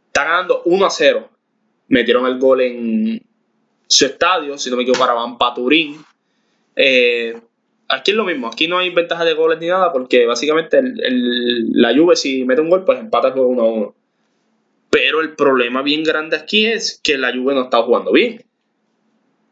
está 0.08 0.24
ganando 0.24 0.60
1 0.66 0.84
a 0.87 0.90
0. 0.90 1.28
Metieron 1.88 2.26
el 2.26 2.38
gol 2.38 2.60
en 2.60 3.22
su 3.87 4.04
estadio, 4.06 4.58
si 4.58 4.68
no 4.70 4.76
me 4.76 4.82
equivoco, 4.82 5.00
para 5.00 5.14
Van 5.14 5.38
Paturín. 5.38 5.96
Eh, 6.76 7.40
aquí 7.88 8.10
es 8.10 8.16
lo 8.16 8.24
mismo, 8.24 8.48
aquí 8.48 8.66
no 8.68 8.78
hay 8.78 8.90
ventaja 8.90 9.24
de 9.24 9.34
goles 9.34 9.58
ni 9.60 9.68
nada, 9.68 9.92
porque 9.92 10.26
básicamente 10.26 10.78
el- 10.78 11.00
el- 11.02 11.72
la 11.72 11.94
Juve, 11.96 12.16
si 12.16 12.44
mete 12.44 12.60
un 12.60 12.68
gol, 12.70 12.84
pues 12.84 12.98
empata 13.00 13.28
el 13.28 13.34
juego 13.34 13.48
1 13.48 13.62
a 13.62 13.66
1. 13.72 13.94
Pero 15.14 15.22
el 15.22 15.37
problema 15.37 15.83
bien 15.83 16.03
grande 16.03 16.37
aquí 16.37 16.66
es 16.66 17.00
que 17.05 17.16
la 17.16 17.33
Juve 17.33 17.55
no 17.55 17.62
está 17.62 17.81
jugando 17.83 18.11
bien. 18.11 18.44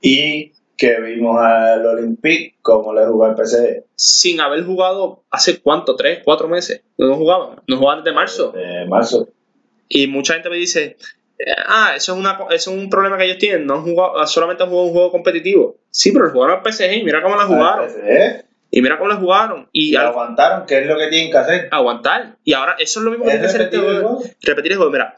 Y 0.00 0.50
que 0.76 1.00
vimos 1.00 1.38
al 1.40 1.86
Olympique 1.86 2.56
como 2.62 2.92
le 2.92 3.06
jugó 3.06 3.26
al 3.26 3.36
PSG 3.36 3.84
Sin 3.94 4.40
haber 4.40 4.64
jugado 4.64 5.22
hace 5.30 5.60
cuánto, 5.60 5.94
tres, 5.94 6.20
cuatro 6.24 6.48
meses. 6.48 6.82
No 6.98 7.14
jugaban, 7.14 7.60
no 7.68 7.76
jugaban 7.76 8.02
desde 8.02 8.14
marzo. 8.16 8.50
de 8.50 8.86
marzo. 8.86 9.28
Y 9.88 10.08
mucha 10.08 10.34
gente 10.34 10.50
me 10.50 10.56
dice, 10.56 10.96
ah, 11.68 11.92
eso 11.94 12.12
es, 12.14 12.18
una, 12.18 12.38
eso 12.50 12.72
es 12.72 12.76
un 12.76 12.90
problema 12.90 13.16
que 13.16 13.26
ellos 13.26 13.38
tienen, 13.38 13.64
no 13.64 13.74
han 13.74 13.82
jugado, 13.84 14.26
solamente 14.26 14.64
han 14.64 14.70
jugado 14.70 14.88
un 14.88 14.92
juego 14.94 15.12
competitivo. 15.12 15.76
Sí, 15.90 16.10
pero 16.10 16.30
jugaron 16.32 16.56
al 16.58 16.72
PSG 16.72 16.92
y 16.94 17.04
mira 17.04 17.22
cómo 17.22 17.36
la 17.36 17.44
jugaron. 17.44 17.88
PSG, 17.88 18.44
Y 18.72 18.82
mira 18.82 18.98
cómo 18.98 19.08
la 19.10 19.16
jugaron. 19.16 19.68
Y 19.70 19.92
y 19.92 19.96
al- 19.96 20.06
aguantaron, 20.08 20.66
que 20.66 20.80
es 20.80 20.86
lo 20.86 20.96
que 20.98 21.06
tienen 21.08 21.30
que 21.30 21.38
hacer. 21.38 21.68
aguantar. 21.70 22.38
Y 22.42 22.54
ahora 22.54 22.74
eso 22.80 22.98
es 22.98 23.04
lo 23.04 23.10
mismo 23.12 23.26
que 23.26 23.32
que 23.32 23.36
hacer 23.46 23.60
este 23.62 23.76
repetir 23.76 23.80
el 23.96 24.02
juego. 24.02 24.22
Repetir 24.40 24.72
el 24.72 24.78
juego. 24.78 24.90
Mira, 24.92 25.16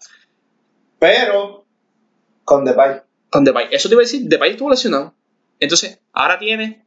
Pero 0.98 1.64
con 2.44 2.64
Depay. 2.64 3.00
con 3.30 3.44
Depay, 3.44 3.68
eso 3.70 3.88
te 3.88 3.94
iba 3.94 4.02
a 4.02 4.04
decir, 4.04 4.22
Depay 4.22 4.52
estuvo 4.52 4.70
lesionado. 4.70 5.14
Entonces, 5.60 6.00
ahora 6.12 6.38
tiene 6.38 6.84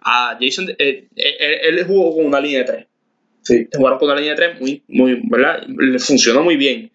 a 0.00 0.38
Jason, 0.40 0.68
eh, 0.78 1.08
eh, 1.16 1.36
él, 1.38 1.78
él 1.78 1.86
jugó 1.86 2.16
con 2.16 2.26
una 2.26 2.40
línea 2.40 2.60
de 2.60 2.64
tres. 2.64 2.86
Sí. 3.42 3.68
jugaron 3.74 3.98
con 3.98 4.10
una 4.10 4.18
línea 4.18 4.34
de 4.34 4.36
tres 4.36 4.60
muy, 4.60 4.82
muy, 4.88 5.22
¿verdad? 5.24 5.66
Le 5.66 5.98
funcionó 5.98 6.42
muy 6.42 6.56
bien. 6.56 6.90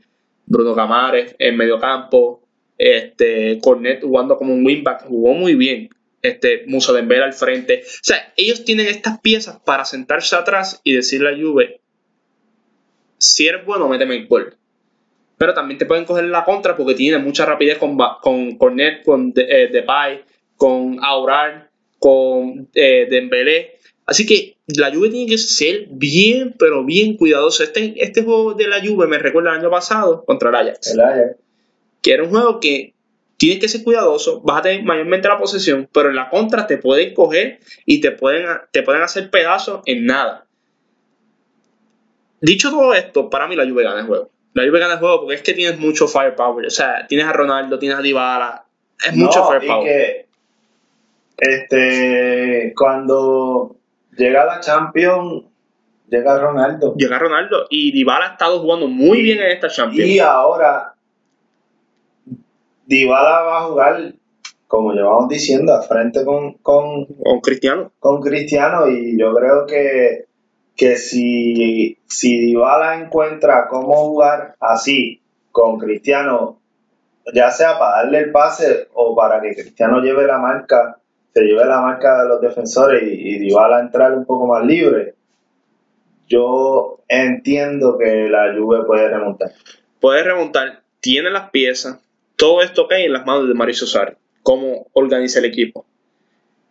Bruno 0.45 0.75
Camares 0.75 1.35
en 1.39 1.57
medio 1.57 1.79
campo, 1.79 2.43
este, 2.77 3.59
Cornet 3.59 4.01
jugando 4.01 4.37
como 4.37 4.53
un 4.53 4.65
wingback, 4.65 5.07
jugó 5.07 5.33
muy 5.33 5.55
bien. 5.55 5.89
Este, 6.21 6.63
Musa 6.67 6.93
Dembele 6.93 7.23
al 7.23 7.33
frente. 7.33 7.83
O 7.85 8.03
sea, 8.03 8.33
ellos 8.37 8.63
tienen 8.63 8.87
estas 8.87 9.19
piezas 9.19 9.59
para 9.65 9.83
sentarse 9.83 10.35
atrás 10.35 10.79
y 10.83 10.93
decirle 10.93 11.29
a 11.29 11.37
Juve, 11.37 11.81
si 13.17 13.47
eres 13.47 13.65
bueno, 13.65 13.89
méteme 13.89 14.15
el 14.15 14.27
gol. 14.27 14.55
Pero 15.43 15.53
también 15.53 15.77
te 15.77 15.85
pueden 15.85 16.05
coger 16.05 16.23
la 16.23 16.45
contra 16.45 16.73
porque 16.77 16.93
tienen 16.93 17.21
mucha 17.21 17.45
rapidez 17.45 17.77
con, 17.77 17.97
con 18.21 18.57
Cornet, 18.57 19.03
con 19.03 19.33
De- 19.33 19.43
eh, 19.49 19.67
Depay, 19.67 20.23
con 20.55 21.03
Aurar, 21.03 21.69
con 21.99 22.69
eh, 22.73 23.07
Dembélé. 23.09 23.77
Así 24.05 24.25
que 24.25 24.55
la 24.67 24.89
Juve 24.89 25.09
tiene 25.09 25.29
que 25.29 25.37
ser 25.37 25.87
bien, 25.89 26.55
pero 26.57 26.85
bien 26.85 27.17
cuidadoso. 27.17 27.61
Este, 27.61 27.93
este 28.01 28.23
juego 28.23 28.53
de 28.53 28.69
la 28.69 28.79
Juve 28.79 29.05
me 29.05 29.17
recuerda 29.17 29.49
el 29.51 29.59
año 29.59 29.69
pasado 29.69 30.23
contra 30.23 30.47
el 30.47 30.55
Ajax, 30.55 30.93
El 30.93 31.01
Ajax. 31.01 31.35
que 32.01 32.13
era 32.13 32.23
un 32.23 32.29
juego 32.29 32.61
que 32.61 32.93
tienes 33.35 33.59
que 33.59 33.67
ser 33.67 33.83
cuidadoso, 33.83 34.39
vas 34.43 34.59
a 34.59 34.61
tener 34.61 34.83
mayormente 34.83 35.27
la 35.27 35.37
posesión, 35.37 35.89
pero 35.91 36.07
en 36.07 36.15
la 36.15 36.29
contra 36.29 36.67
te 36.67 36.77
pueden 36.77 37.13
coger 37.13 37.59
y 37.85 37.99
te 37.99 38.11
pueden, 38.11 38.45
te 38.71 38.81
pueden 38.81 39.01
hacer 39.01 39.29
pedazos 39.29 39.81
en 39.87 40.05
nada. 40.05 40.47
Dicho 42.39 42.69
todo 42.69 42.93
esto, 42.93 43.29
para 43.29 43.47
mí 43.49 43.57
la 43.57 43.67
Juve 43.67 43.83
gana 43.83 43.99
el 43.99 44.05
juego. 44.07 44.29
La 44.53 44.63
Juve 44.65 44.79
gana 44.79 44.93
el 44.93 44.99
juego 44.99 45.21
porque 45.21 45.35
es 45.35 45.41
que 45.41 45.53
tienes 45.53 45.79
mucho 45.79 46.07
firepower. 46.07 46.65
O 46.65 46.69
sea, 46.69 47.07
tienes 47.07 47.25
a 47.25 47.33
Ronaldo, 47.33 47.79
tienes 47.79 47.97
a 47.97 48.01
Dybala. 48.01 48.65
Es 49.05 49.15
mucho 49.15 49.39
No, 49.39 49.47
firepower. 49.49 49.81
Y 49.81 49.85
que 49.85 50.25
este 51.37 52.73
cuando 52.75 53.75
llega 54.15 54.45
la 54.45 54.59
Champions, 54.59 55.43
llega 56.07 56.37
Ronaldo. 56.39 56.93
Llega 56.95 57.17
Ronaldo 57.19 57.65
y 57.69 57.91
Dybala 57.91 58.25
ha 58.25 58.31
estado 58.33 58.59
jugando 58.59 58.87
muy 58.87 59.21
bien 59.21 59.39
en 59.39 59.51
esta 59.51 59.69
Champions. 59.69 60.09
Y 60.09 60.19
ahora 60.19 60.93
Dybala 62.85 63.41
va 63.41 63.59
a 63.59 63.63
jugar, 63.63 64.13
como 64.67 64.93
llevamos 64.93 65.29
diciendo, 65.29 65.73
a 65.73 65.81
frente 65.81 66.23
con, 66.25 66.53
con, 66.55 67.05
Con 67.05 67.39
Cristiano. 67.41 67.91
con 67.99 68.21
Cristiano 68.21 68.87
y 68.87 69.17
yo 69.19 69.33
creo 69.33 69.65
que, 69.65 70.25
que 70.75 70.95
si, 70.97 71.97
si 72.07 72.39
Dybala 72.39 72.99
encuentra 72.99 73.67
cómo 73.67 73.95
jugar 74.07 74.55
así 74.59 75.21
con 75.51 75.77
Cristiano, 75.77 76.59
ya 77.33 77.51
sea 77.51 77.77
para 77.77 78.03
darle 78.03 78.19
el 78.19 78.31
pase 78.31 78.87
o 78.93 79.15
para 79.15 79.41
que 79.41 79.53
Cristiano 79.53 80.01
lleve 80.01 80.25
la 80.25 80.39
marca, 80.39 80.97
se 81.33 81.41
lleve 81.41 81.65
la 81.65 81.81
marca 81.81 82.23
de 82.23 82.29
los 82.29 82.41
defensores 82.41 83.03
y, 83.03 83.35
y 83.35 83.39
Dybala 83.39 83.79
entrar 83.79 84.13
un 84.13 84.25
poco 84.25 84.47
más 84.47 84.65
libre, 84.65 85.15
yo 86.27 87.01
entiendo 87.07 87.97
que 87.97 88.27
la 88.29 88.53
Juve 88.57 88.85
puede 88.85 89.09
remontar. 89.09 89.51
puede 89.99 90.23
remontar, 90.23 90.81
tiene 90.99 91.29
las 91.29 91.49
piezas, 91.51 91.99
todo 92.35 92.61
esto 92.61 92.87
cae 92.87 93.05
en 93.05 93.13
las 93.13 93.25
manos 93.25 93.47
de 93.47 93.53
Mauricio 93.53 93.85
Sarri, 93.85 94.15
cómo 94.41 94.87
organiza 94.93 95.39
el 95.39 95.45
equipo. 95.45 95.85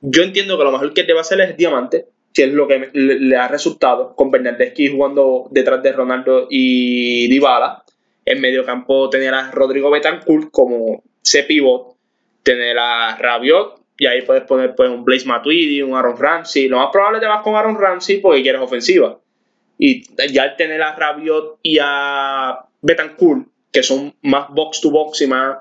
Yo 0.00 0.24
entiendo 0.24 0.58
que 0.58 0.64
lo 0.64 0.72
mejor 0.72 0.92
que 0.94 1.04
debe 1.04 1.20
hacer 1.20 1.40
es 1.40 1.56
Diamante, 1.56 2.06
que 2.32 2.44
es 2.44 2.52
lo 2.52 2.66
que 2.66 2.90
le, 2.92 3.36
ha 3.36 3.48
resultado 3.48 4.14
con 4.14 4.30
Bernardeschi 4.30 4.88
jugando 4.88 5.48
detrás 5.50 5.82
de 5.82 5.92
Ronaldo 5.92 6.46
y 6.50 7.28
Dybala. 7.28 7.84
En 8.24 8.40
medio 8.40 8.64
campo 8.64 9.10
tener 9.10 9.34
a 9.34 9.50
Rodrigo 9.50 9.90
Betancourt 9.90 10.50
como 10.50 11.02
ese 11.22 11.42
pivot, 11.42 11.96
tener 12.42 12.78
a 12.78 13.16
Rabiot 13.16 13.80
y 13.98 14.06
ahí 14.06 14.22
puedes 14.22 14.44
poner 14.44 14.74
pues 14.74 14.90
un 14.90 15.04
Blaise 15.04 15.26
Matuidi, 15.26 15.82
un 15.82 15.94
Aaron 15.94 16.16
Ramsey. 16.16 16.68
Lo 16.68 16.78
más 16.78 16.90
probable 16.90 17.20
te 17.20 17.26
vas 17.26 17.42
con 17.42 17.54
Aaron 17.54 17.78
Ramsey 17.78 18.18
porque 18.18 18.42
quieres 18.42 18.60
ofensiva. 18.60 19.18
Y 19.78 20.04
ya 20.32 20.44
al 20.44 20.56
tener 20.56 20.82
a 20.82 20.94
Rabiot 20.94 21.58
y 21.62 21.78
a 21.80 22.64
Betancourt, 22.80 23.48
que 23.70 23.82
son 23.82 24.14
más 24.22 24.48
box 24.50 24.80
to 24.80 24.90
box 24.90 25.22
y 25.22 25.26
más 25.26 25.58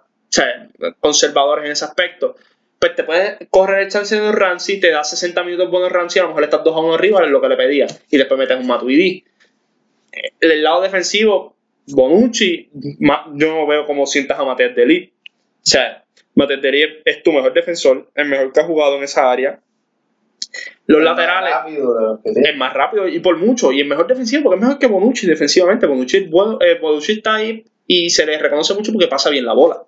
conservadores 0.99 1.65
en 1.65 1.71
ese 1.71 1.85
aspecto, 1.85 2.35
pues 2.81 2.95
te 2.95 3.03
puedes 3.03 3.37
correr 3.51 3.83
el 3.83 3.89
chance 3.89 4.19
de 4.19 4.27
un 4.27 4.33
Ramsey, 4.35 4.79
te 4.79 4.89
da 4.89 5.03
60 5.03 5.43
minutos 5.43 5.69
bueno 5.69 5.87
Ramsey, 5.87 6.19
a 6.19 6.23
lo 6.23 6.29
mejor 6.29 6.43
estás 6.45 6.63
2 6.63 6.75
a 6.75 6.79
1 6.79 6.93
arriba, 6.95 7.23
es 7.23 7.29
lo 7.29 7.39
que 7.39 7.47
le 7.47 7.55
pedía, 7.55 7.85
y 8.09 8.17
después 8.17 8.39
metes 8.39 8.59
un 8.59 8.65
Matuidi. 8.65 9.23
Eh, 10.11 10.31
El 10.39 10.63
lado 10.63 10.81
defensivo, 10.81 11.55
Bonucci, 11.87 12.69
yo 12.73 13.47
no 13.55 13.67
veo 13.67 13.85
como 13.85 14.07
sientas 14.07 14.39
a 14.39 14.43
Mateo 14.45 14.73
de 14.73 14.85
Ligt. 14.87 15.13
O 15.13 15.59
sea, 15.61 16.03
Mateo 16.33 16.57
de 16.59 16.71
Ligt 16.71 16.91
es 17.05 17.21
tu 17.21 17.31
mejor 17.31 17.53
defensor, 17.53 18.09
el 18.15 18.27
mejor 18.27 18.51
que 18.51 18.59
ha 18.61 18.65
jugado 18.65 18.97
en 18.97 19.03
esa 19.03 19.31
área. 19.31 19.59
Los 20.87 20.97
El 20.99 21.05
más 21.05 21.17
laterales, 21.17 21.53
rápido 21.53 22.19
que 22.23 22.31
tiene. 22.31 22.49
es 22.49 22.57
más 22.57 22.73
rápido 22.73 23.07
y 23.07 23.19
por 23.19 23.37
mucho, 23.37 23.71
y 23.71 23.81
es 23.81 23.87
mejor 23.87 24.07
defensivo 24.07 24.43
porque 24.43 24.57
es 24.57 24.61
mejor 24.63 24.79
que 24.79 24.87
Bonucci 24.87 25.27
defensivamente. 25.27 25.85
Bonucci, 25.85 26.21
bueno, 26.29 26.57
eh, 26.61 26.79
Bonucci 26.81 27.11
está 27.13 27.35
ahí 27.35 27.63
y 27.85 28.09
se 28.09 28.25
le 28.25 28.39
reconoce 28.39 28.73
mucho 28.73 28.91
porque 28.91 29.07
pasa 29.07 29.29
bien 29.29 29.45
la 29.45 29.53
bola. 29.53 29.83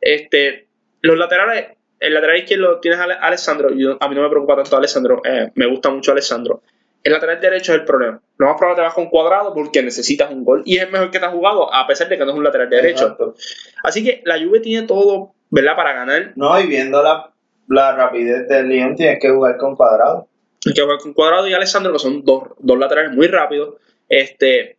Este, 0.00 0.68
los 1.02 1.18
laterales, 1.18 1.76
el 2.00 2.14
lateral 2.14 2.38
izquierdo 2.38 2.80
tienes 2.80 2.98
a 3.00 3.04
Ale- 3.04 3.14
Alessandro, 3.20 3.70
yo- 3.74 3.96
a 4.00 4.08
mí 4.08 4.14
no 4.14 4.22
me 4.22 4.28
preocupa 4.30 4.56
tanto 4.56 4.76
Alessandro, 4.76 5.22
eh, 5.24 5.50
me 5.54 5.66
gusta 5.66 5.90
mucho 5.90 6.12
Alessandro. 6.12 6.62
El 7.02 7.12
lateral 7.12 7.40
derecho 7.40 7.72
es 7.72 7.78
el 7.80 7.84
problema. 7.86 8.20
Lo 8.36 8.46
más 8.46 8.56
probable 8.58 8.76
te 8.82 8.86
vas 8.86 8.94
con 8.94 9.08
cuadrado 9.08 9.54
porque 9.54 9.82
necesitas 9.82 10.30
un 10.30 10.44
gol 10.44 10.62
y 10.66 10.76
es 10.76 10.82
el 10.84 10.90
mejor 10.90 11.10
que 11.10 11.18
te 11.18 11.24
has 11.24 11.32
jugado 11.32 11.72
a 11.72 11.86
pesar 11.86 12.08
de 12.08 12.18
que 12.18 12.24
no 12.24 12.32
es 12.32 12.36
un 12.36 12.44
lateral 12.44 12.68
derecho. 12.68 13.04
Exacto. 13.04 13.34
Así 13.82 14.04
que 14.04 14.20
la 14.26 14.38
Juve 14.38 14.60
tiene 14.60 14.86
todo, 14.86 15.32
¿verdad? 15.50 15.76
Para 15.76 15.94
ganar. 15.94 16.32
No, 16.36 16.60
y 16.60 16.66
viendo 16.66 17.02
la, 17.02 17.30
la 17.68 17.96
rapidez 17.96 18.46
del 18.48 18.68
Lyon, 18.68 18.96
tienes 18.96 19.18
que 19.18 19.30
jugar 19.30 19.56
con 19.56 19.76
cuadrado. 19.76 20.26
Hay 20.66 20.74
que 20.74 20.82
jugar 20.82 20.98
con 20.98 21.14
Cuadrado 21.14 21.48
y 21.48 21.54
Alessandro, 21.54 21.90
que 21.94 21.98
son 21.98 22.22
dos, 22.22 22.50
dos 22.58 22.78
laterales 22.78 23.12
muy 23.12 23.28
rápidos. 23.28 23.76
Este, 24.10 24.76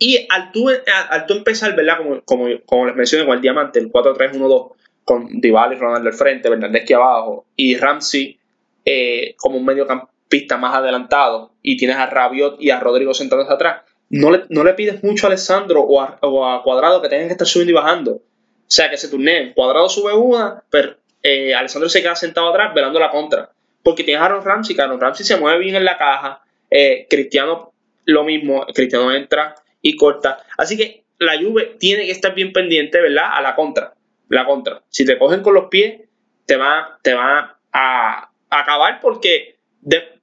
y 0.00 0.26
al 0.28 0.50
tú, 0.50 0.68
al 1.10 1.26
tú 1.26 1.34
empezar, 1.34 1.76
¿verdad? 1.76 1.98
Como, 1.98 2.20
como, 2.24 2.46
como 2.66 2.86
les 2.86 2.96
mencioné 2.96 3.24
con 3.24 3.36
el 3.36 3.40
diamante, 3.40 3.78
el 3.78 3.92
4-3-1-2, 3.92 4.72
con 5.08 5.40
Dybala 5.40 5.74
y 5.74 5.78
Ronaldo 5.78 6.10
al 6.10 6.14
frente, 6.14 6.50
Bernardeschi 6.50 6.92
abajo 6.92 7.46
y 7.56 7.76
Ramsey 7.76 8.38
eh, 8.84 9.34
como 9.38 9.56
un 9.56 9.64
mediocampista 9.64 10.58
más 10.58 10.74
adelantado 10.74 11.52
y 11.62 11.78
tienes 11.78 11.96
a 11.96 12.04
Rabiot 12.04 12.60
y 12.60 12.68
a 12.68 12.78
Rodrigo 12.78 13.14
sentados 13.14 13.48
atrás, 13.48 13.84
no 14.10 14.30
le, 14.30 14.44
no 14.50 14.64
le 14.64 14.74
pides 14.74 15.02
mucho 15.02 15.26
a 15.26 15.30
Alessandro 15.30 15.80
o 15.80 16.02
a, 16.44 16.62
Cuadrado 16.62 17.00
que 17.00 17.08
tengan 17.08 17.28
que 17.28 17.32
estar 17.32 17.46
subiendo 17.46 17.70
y 17.70 17.74
bajando. 17.74 18.12
O 18.12 18.22
sea, 18.66 18.90
que 18.90 18.98
se 18.98 19.08
turneen. 19.08 19.54
Cuadrado 19.54 19.88
sube 19.88 20.12
una, 20.12 20.62
pero 20.68 20.96
eh, 21.22 21.54
Alessandro 21.54 21.88
se 21.88 22.02
queda 22.02 22.14
sentado 22.14 22.50
atrás 22.50 22.74
velando 22.74 23.00
la 23.00 23.10
contra. 23.10 23.50
Porque 23.82 24.04
tienes 24.04 24.20
a 24.20 24.26
Aaron 24.26 24.44
Ramsey, 24.44 24.76
que 24.76 24.82
Aaron 24.82 25.00
Ramsey 25.00 25.24
se 25.24 25.38
mueve 25.38 25.60
bien 25.60 25.74
en 25.74 25.86
la 25.86 25.96
caja. 25.96 26.42
Eh, 26.70 27.06
Cristiano 27.08 27.72
lo 28.04 28.24
mismo, 28.24 28.66
Cristiano 28.74 29.10
entra 29.10 29.54
y 29.80 29.96
corta. 29.96 30.44
Así 30.58 30.76
que 30.76 31.04
la 31.18 31.38
Juve 31.38 31.76
tiene 31.78 32.04
que 32.04 32.10
estar 32.10 32.34
bien 32.34 32.52
pendiente, 32.52 33.00
¿verdad? 33.00 33.30
A 33.32 33.40
la 33.40 33.54
contra. 33.54 33.94
La 34.28 34.44
contra. 34.44 34.82
Si 34.88 35.04
te 35.04 35.18
cogen 35.18 35.42
con 35.42 35.54
los 35.54 35.66
pies, 35.66 36.02
te 36.46 36.56
van, 36.56 36.84
te 37.02 37.14
van 37.14 37.50
a, 37.72 38.30
acabar 38.50 39.00
porque 39.00 39.56
de, 39.80 40.20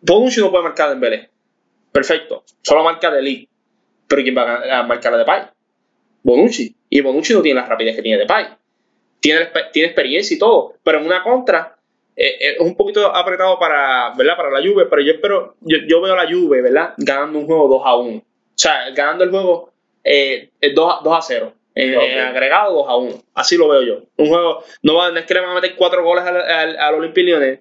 Bonucci 0.00 0.40
no 0.40 0.50
puede 0.50 0.64
marcar 0.64 0.92
en 0.92 1.00
Vélez. 1.00 1.30
Perfecto. 1.92 2.44
Solo 2.62 2.84
marca 2.84 3.10
de 3.10 3.22
Lee. 3.22 3.48
Pero 4.06 4.22
¿quién 4.22 4.36
va 4.36 4.78
a 4.78 4.82
marcar 4.84 5.16
de 5.16 5.24
Pai? 5.24 5.48
Bonucci. 6.22 6.74
Y 6.90 7.00
Bonucci 7.00 7.34
no 7.34 7.42
tiene 7.42 7.60
la 7.60 7.66
rapidez 7.66 7.96
que 7.96 8.02
tiene 8.02 8.18
de 8.18 8.26
Pai. 8.26 8.48
Tiene, 9.20 9.48
tiene 9.72 9.88
experiencia 9.88 10.34
y 10.34 10.38
todo. 10.38 10.74
Pero 10.82 10.98
en 10.98 11.06
una 11.06 11.22
contra 11.22 11.76
eh, 12.16 12.36
eh, 12.40 12.54
es 12.54 12.60
un 12.60 12.74
poquito 12.74 13.14
apretado 13.14 13.58
para, 13.58 14.12
¿verdad? 14.16 14.36
para 14.36 14.50
la 14.50 14.60
Juve. 14.60 14.86
Pero 14.86 15.02
yo 15.02 15.12
espero, 15.12 15.56
yo, 15.60 15.78
yo 15.86 16.00
veo 16.00 16.14
a 16.14 16.24
la 16.24 16.30
Juve, 16.30 16.62
¿verdad? 16.62 16.94
Ganando 16.96 17.38
un 17.38 17.46
juego 17.46 17.68
2 17.68 17.82
a 17.84 17.96
1. 17.96 18.18
O 18.18 18.22
sea, 18.54 18.90
ganando 18.90 19.24
el 19.24 19.30
juego 19.30 19.72
eh, 20.02 20.50
2, 20.60 21.04
2 21.04 21.16
a 21.16 21.22
0. 21.22 21.52
En, 21.80 21.94
en 21.94 22.18
agregado 22.18 22.74
2 22.74 22.88
a 22.88 22.96
1. 22.96 23.22
Así 23.34 23.56
lo 23.56 23.68
veo 23.68 23.82
yo. 23.82 24.02
Un 24.16 24.28
juego, 24.28 24.64
no, 24.82 24.94
va, 24.96 25.12
no 25.12 25.18
es 25.18 25.26
que 25.26 25.34
le 25.34 25.40
van 25.40 25.50
a 25.50 25.54
meter 25.54 25.76
4 25.76 26.02
goles 26.02 26.24
al, 26.24 26.36
al, 26.36 26.76
al. 26.76 27.58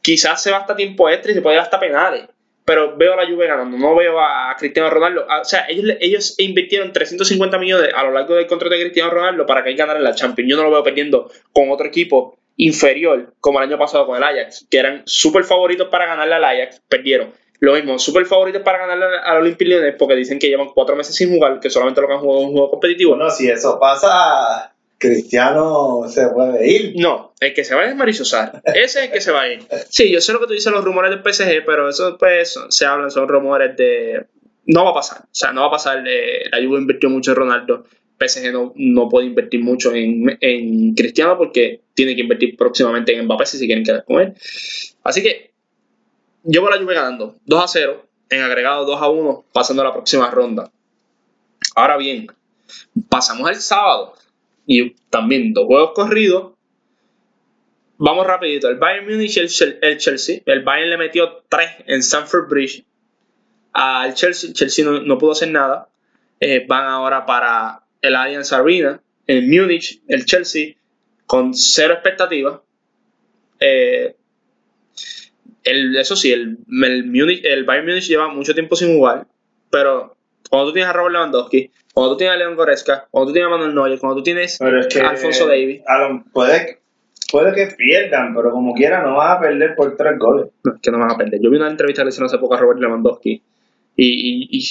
Quizás 0.00 0.40
se 0.40 0.52
va 0.52 0.58
hasta 0.58 0.76
tiempo 0.76 1.10
extra 1.10 1.32
y 1.32 1.34
se 1.34 1.42
puede 1.42 1.56
ir 1.56 1.62
hasta 1.62 1.80
penales. 1.80 2.28
Pero 2.64 2.96
veo 2.96 3.14
a 3.14 3.16
la 3.16 3.26
Juve 3.26 3.48
ganando, 3.48 3.76
no 3.76 3.96
veo 3.96 4.20
a 4.20 4.54
Cristiano 4.56 4.90
Ronaldo. 4.90 5.26
O 5.26 5.44
sea, 5.44 5.66
ellos, 5.68 5.96
ellos 5.98 6.38
invirtieron 6.38 6.92
350 6.92 7.58
millones 7.58 7.90
a 7.94 8.04
lo 8.04 8.12
largo 8.12 8.36
del 8.36 8.46
contrato 8.46 8.76
de 8.76 8.82
Cristiano 8.82 9.10
Ronaldo 9.10 9.44
para 9.44 9.64
que 9.64 9.70
él 9.70 9.76
ganara 9.76 9.98
la 9.98 10.14
Champions. 10.14 10.48
Yo 10.48 10.56
no 10.56 10.62
lo 10.62 10.70
veo 10.70 10.84
perdiendo 10.84 11.28
con 11.52 11.70
otro 11.70 11.86
equipo 11.86 12.38
inferior 12.56 13.34
como 13.40 13.58
el 13.60 13.68
año 13.68 13.78
pasado 13.78 14.06
con 14.06 14.18
el 14.18 14.22
Ajax, 14.22 14.68
que 14.70 14.78
eran 14.78 15.02
súper 15.06 15.42
favoritos 15.44 15.88
para 15.88 16.06
ganarle 16.06 16.34
al 16.34 16.44
Ajax, 16.44 16.80
perdieron. 16.88 17.32
Lo 17.60 17.74
mismo, 17.74 17.98
súper 17.98 18.24
favoritos 18.24 18.62
para 18.62 18.78
ganarle 18.78 19.18
al 19.24 19.38
Olympique 19.38 19.68
Lyonnais 19.68 19.96
porque 19.98 20.14
dicen 20.14 20.38
que 20.38 20.48
llevan 20.48 20.68
cuatro 20.74 20.94
meses 20.94 21.14
sin 21.14 21.30
jugar, 21.30 21.58
que 21.58 21.70
solamente 21.70 22.00
lo 22.00 22.06
que 22.06 22.14
han 22.14 22.20
jugado 22.20 22.40
es 22.40 22.46
un 22.46 22.52
juego 22.52 22.70
competitivo. 22.70 23.16
Bueno, 23.16 23.30
si 23.30 23.48
eso 23.48 23.78
pasa, 23.80 24.72
Cristiano 24.98 26.02
se 26.08 26.28
puede 26.28 26.70
ir. 26.70 26.92
No, 26.96 27.32
el 27.40 27.54
que 27.54 27.64
se 27.64 27.74
va 27.74 27.84
es 27.84 27.94
Mauricio 27.94 28.24
Sarri. 28.24 28.58
Ese 28.64 28.82
es 28.82 28.96
el 29.06 29.10
que 29.12 29.20
se 29.20 29.30
va 29.30 29.42
a 29.42 29.52
ir. 29.52 29.60
Sí, 29.88 30.10
yo 30.10 30.20
sé 30.20 30.32
lo 30.32 30.40
que 30.40 30.46
tú 30.46 30.52
dices, 30.52 30.72
los 30.72 30.84
rumores 30.84 31.10
del 31.10 31.20
PSG, 31.20 31.64
pero 31.64 31.88
eso 31.88 32.18
pues 32.18 32.58
se 32.68 32.86
hablan, 32.86 33.10
son 33.10 33.28
rumores 33.28 33.76
de... 33.76 34.26
No 34.66 34.84
va 34.84 34.90
a 34.90 34.94
pasar. 34.94 35.22
O 35.22 35.28
sea, 35.32 35.52
no 35.52 35.62
va 35.62 35.68
a 35.68 35.70
pasar. 35.70 36.02
De... 36.02 36.48
La 36.50 36.58
Juve 36.58 36.80
invirtió 36.80 37.08
mucho 37.08 37.30
en 37.30 37.36
Ronaldo. 37.36 37.84
PSG 38.20 38.52
no, 38.52 38.72
no 38.74 39.08
puede 39.08 39.28
invertir 39.28 39.60
mucho 39.62 39.94
en, 39.94 40.36
en 40.40 40.94
Cristiano 40.94 41.38
porque 41.38 41.82
tiene 41.94 42.16
que 42.16 42.22
invertir 42.22 42.56
próximamente 42.56 43.14
en 43.16 43.24
Mbappé 43.24 43.46
si 43.46 43.58
se 43.58 43.66
quieren 43.66 43.84
quedar 43.84 44.04
con 44.04 44.20
él. 44.20 44.34
Así 45.04 45.22
que 45.22 45.47
yo 46.42 46.60
voy 46.60 46.72
a 46.72 46.76
la 46.76 46.82
Juve 46.82 46.94
ganando 46.94 47.36
2 47.46 47.64
a 47.64 47.68
0, 47.68 48.06
en 48.30 48.42
agregado 48.42 48.84
2 48.84 49.02
a 49.02 49.08
1, 49.08 49.44
pasando 49.52 49.82
a 49.82 49.86
la 49.86 49.92
próxima 49.92 50.30
ronda. 50.30 50.70
Ahora 51.74 51.96
bien, 51.96 52.26
pasamos 53.08 53.48
al 53.48 53.56
sábado 53.56 54.14
y 54.66 54.90
también 55.10 55.52
dos 55.52 55.66
juegos 55.66 55.92
corridos. 55.94 56.52
Vamos 57.96 58.26
rapidito, 58.26 58.68
el 58.68 58.76
Bayern 58.76 59.06
Munich 59.06 59.36
y 59.36 59.40
el, 59.40 59.78
el 59.82 59.98
Chelsea. 59.98 60.40
El 60.46 60.62
Bayern 60.62 60.90
le 60.90 60.96
metió 60.98 61.42
3 61.48 61.70
en 61.86 61.98
Stamford 62.00 62.48
Bridge 62.48 62.84
al 63.72 64.14
Chelsea. 64.14 64.52
Chelsea 64.52 64.84
no, 64.84 65.00
no 65.00 65.18
pudo 65.18 65.32
hacer 65.32 65.50
nada. 65.50 65.88
Eh, 66.40 66.64
van 66.68 66.86
ahora 66.86 67.26
para 67.26 67.82
el 68.00 68.14
Allianz 68.14 68.52
Arena. 68.52 69.00
En 69.26 69.50
Múnich, 69.50 70.00
el 70.08 70.24
Chelsea, 70.24 70.74
con 71.26 71.54
cero 71.54 71.94
expectativas. 71.94 72.60
Eh, 73.60 74.16
el, 75.70 75.96
eso 75.96 76.16
sí, 76.16 76.32
el, 76.32 76.58
el, 76.82 77.06
Munich, 77.06 77.40
el 77.44 77.64
Bayern 77.64 77.86
Munich 77.86 78.06
lleva 78.08 78.28
mucho 78.28 78.54
tiempo 78.54 78.76
sin 78.76 78.96
jugar, 78.96 79.26
pero 79.70 80.16
cuando 80.50 80.68
tú 80.68 80.74
tienes 80.74 80.90
a 80.90 80.92
Robert 80.92 81.12
Lewandowski, 81.12 81.70
cuando 81.94 82.12
tú 82.12 82.18
tienes 82.18 82.34
a 82.34 82.38
Leon 82.38 82.56
Goretzka, 82.56 83.08
cuando 83.10 83.28
tú 83.28 83.32
tienes 83.32 83.48
a 83.48 83.50
Manuel 83.50 83.74
Neuer, 83.74 83.98
cuando 83.98 84.16
tú 84.16 84.22
tienes 84.22 84.60
es 84.60 84.86
que, 84.86 85.00
a 85.00 85.10
Alfonso 85.10 85.46
Davis. 85.46 85.82
Puede, 86.32 86.78
puede 87.30 87.54
que 87.54 87.74
pierdan, 87.76 88.34
pero 88.34 88.50
como 88.50 88.74
quiera 88.74 89.02
no 89.02 89.16
vas 89.16 89.36
a 89.36 89.40
perder 89.40 89.74
por 89.74 89.96
tres 89.96 90.18
goles. 90.18 90.46
No, 90.64 90.74
es 90.74 90.80
que 90.80 90.90
no 90.90 90.98
van 90.98 91.12
a 91.12 91.16
perder. 91.16 91.40
Yo 91.42 91.50
vi 91.50 91.56
una 91.56 91.68
entrevista 91.68 92.02
que 92.02 92.10
le 92.10 92.24
hace 92.24 92.38
poco 92.38 92.54
a 92.54 92.58
Robert 92.58 92.80
Lewandowski 92.80 93.42
y, 93.96 94.04
y, 94.06 94.48
y 94.58 94.64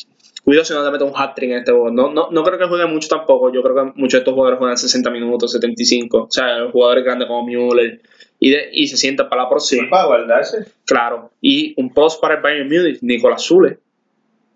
cuidado 0.43 0.64
si 0.64 0.74
no 0.74 0.86
te 0.86 0.91
metes 0.91 1.06
un 1.06 1.14
hat-trick 1.14 1.52
en 1.52 1.58
este 1.58 1.72
juego. 1.72 1.91
No, 1.91 2.14
no, 2.14 2.30
no 2.32 2.43
creo 2.43 2.58
que 2.58 2.68
juegue 2.68 2.86
mucho 2.88 3.10
tampoco. 3.10 3.52
Yo 3.52 3.62
creo 3.62 3.76
que 3.76 4.00
muchos 4.00 4.14
de 4.14 4.20
estos 4.20 4.34
jugadores 4.34 4.60
juegan 4.60 4.78
60 4.78 5.10
minutos, 5.10 5.52
75. 5.52 6.18
O 6.18 6.32
sea, 6.32 6.60
los 6.60 6.72
jugadores 6.72 7.04
grandes 7.04 7.28
como 7.28 7.45
Müller 7.45 8.00
y, 8.40 8.52
de, 8.52 8.70
y 8.72 8.88
se 8.88 8.98
sientan 8.98 9.30
para 9.30 9.44
la 9.44 9.50
próxima. 9.50 9.90
Para 9.90 10.06
guardarse. 10.06 10.66
Claro. 10.86 11.32
Y 11.42 11.74
un 11.78 11.94
post 11.94 12.22
para 12.22 12.36
el 12.36 12.42
Bayern 12.42 12.68
Munich, 12.68 13.00
Nicolás 13.02 13.46
Zule. 13.46 13.80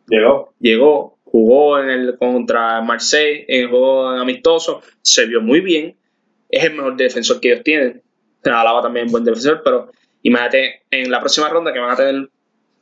Llegó. 0.07 0.53
Llegó, 0.59 1.17
jugó 1.23 1.79
en 1.79 1.89
el 1.89 2.17
contra 2.17 2.81
Marseille, 2.81 3.45
en 3.47 3.63
el 3.63 3.69
juego 3.69 4.07
amistoso, 4.09 4.81
se 5.01 5.25
vio 5.25 5.41
muy 5.41 5.61
bien. 5.61 5.95
Es 6.49 6.63
el 6.65 6.73
mejor 6.73 6.95
defensor 6.95 7.39
que 7.39 7.51
ellos 7.51 7.63
tienen. 7.63 8.01
Alaba 8.43 8.81
también 8.81 9.07
buen 9.07 9.23
defensor, 9.23 9.61
pero 9.63 9.91
imagínate 10.23 10.81
en 10.91 11.09
la 11.09 11.19
próxima 11.19 11.49
ronda 11.49 11.71
que 11.71 11.79
van 11.79 11.91
a 11.91 11.95
tener 11.95 12.29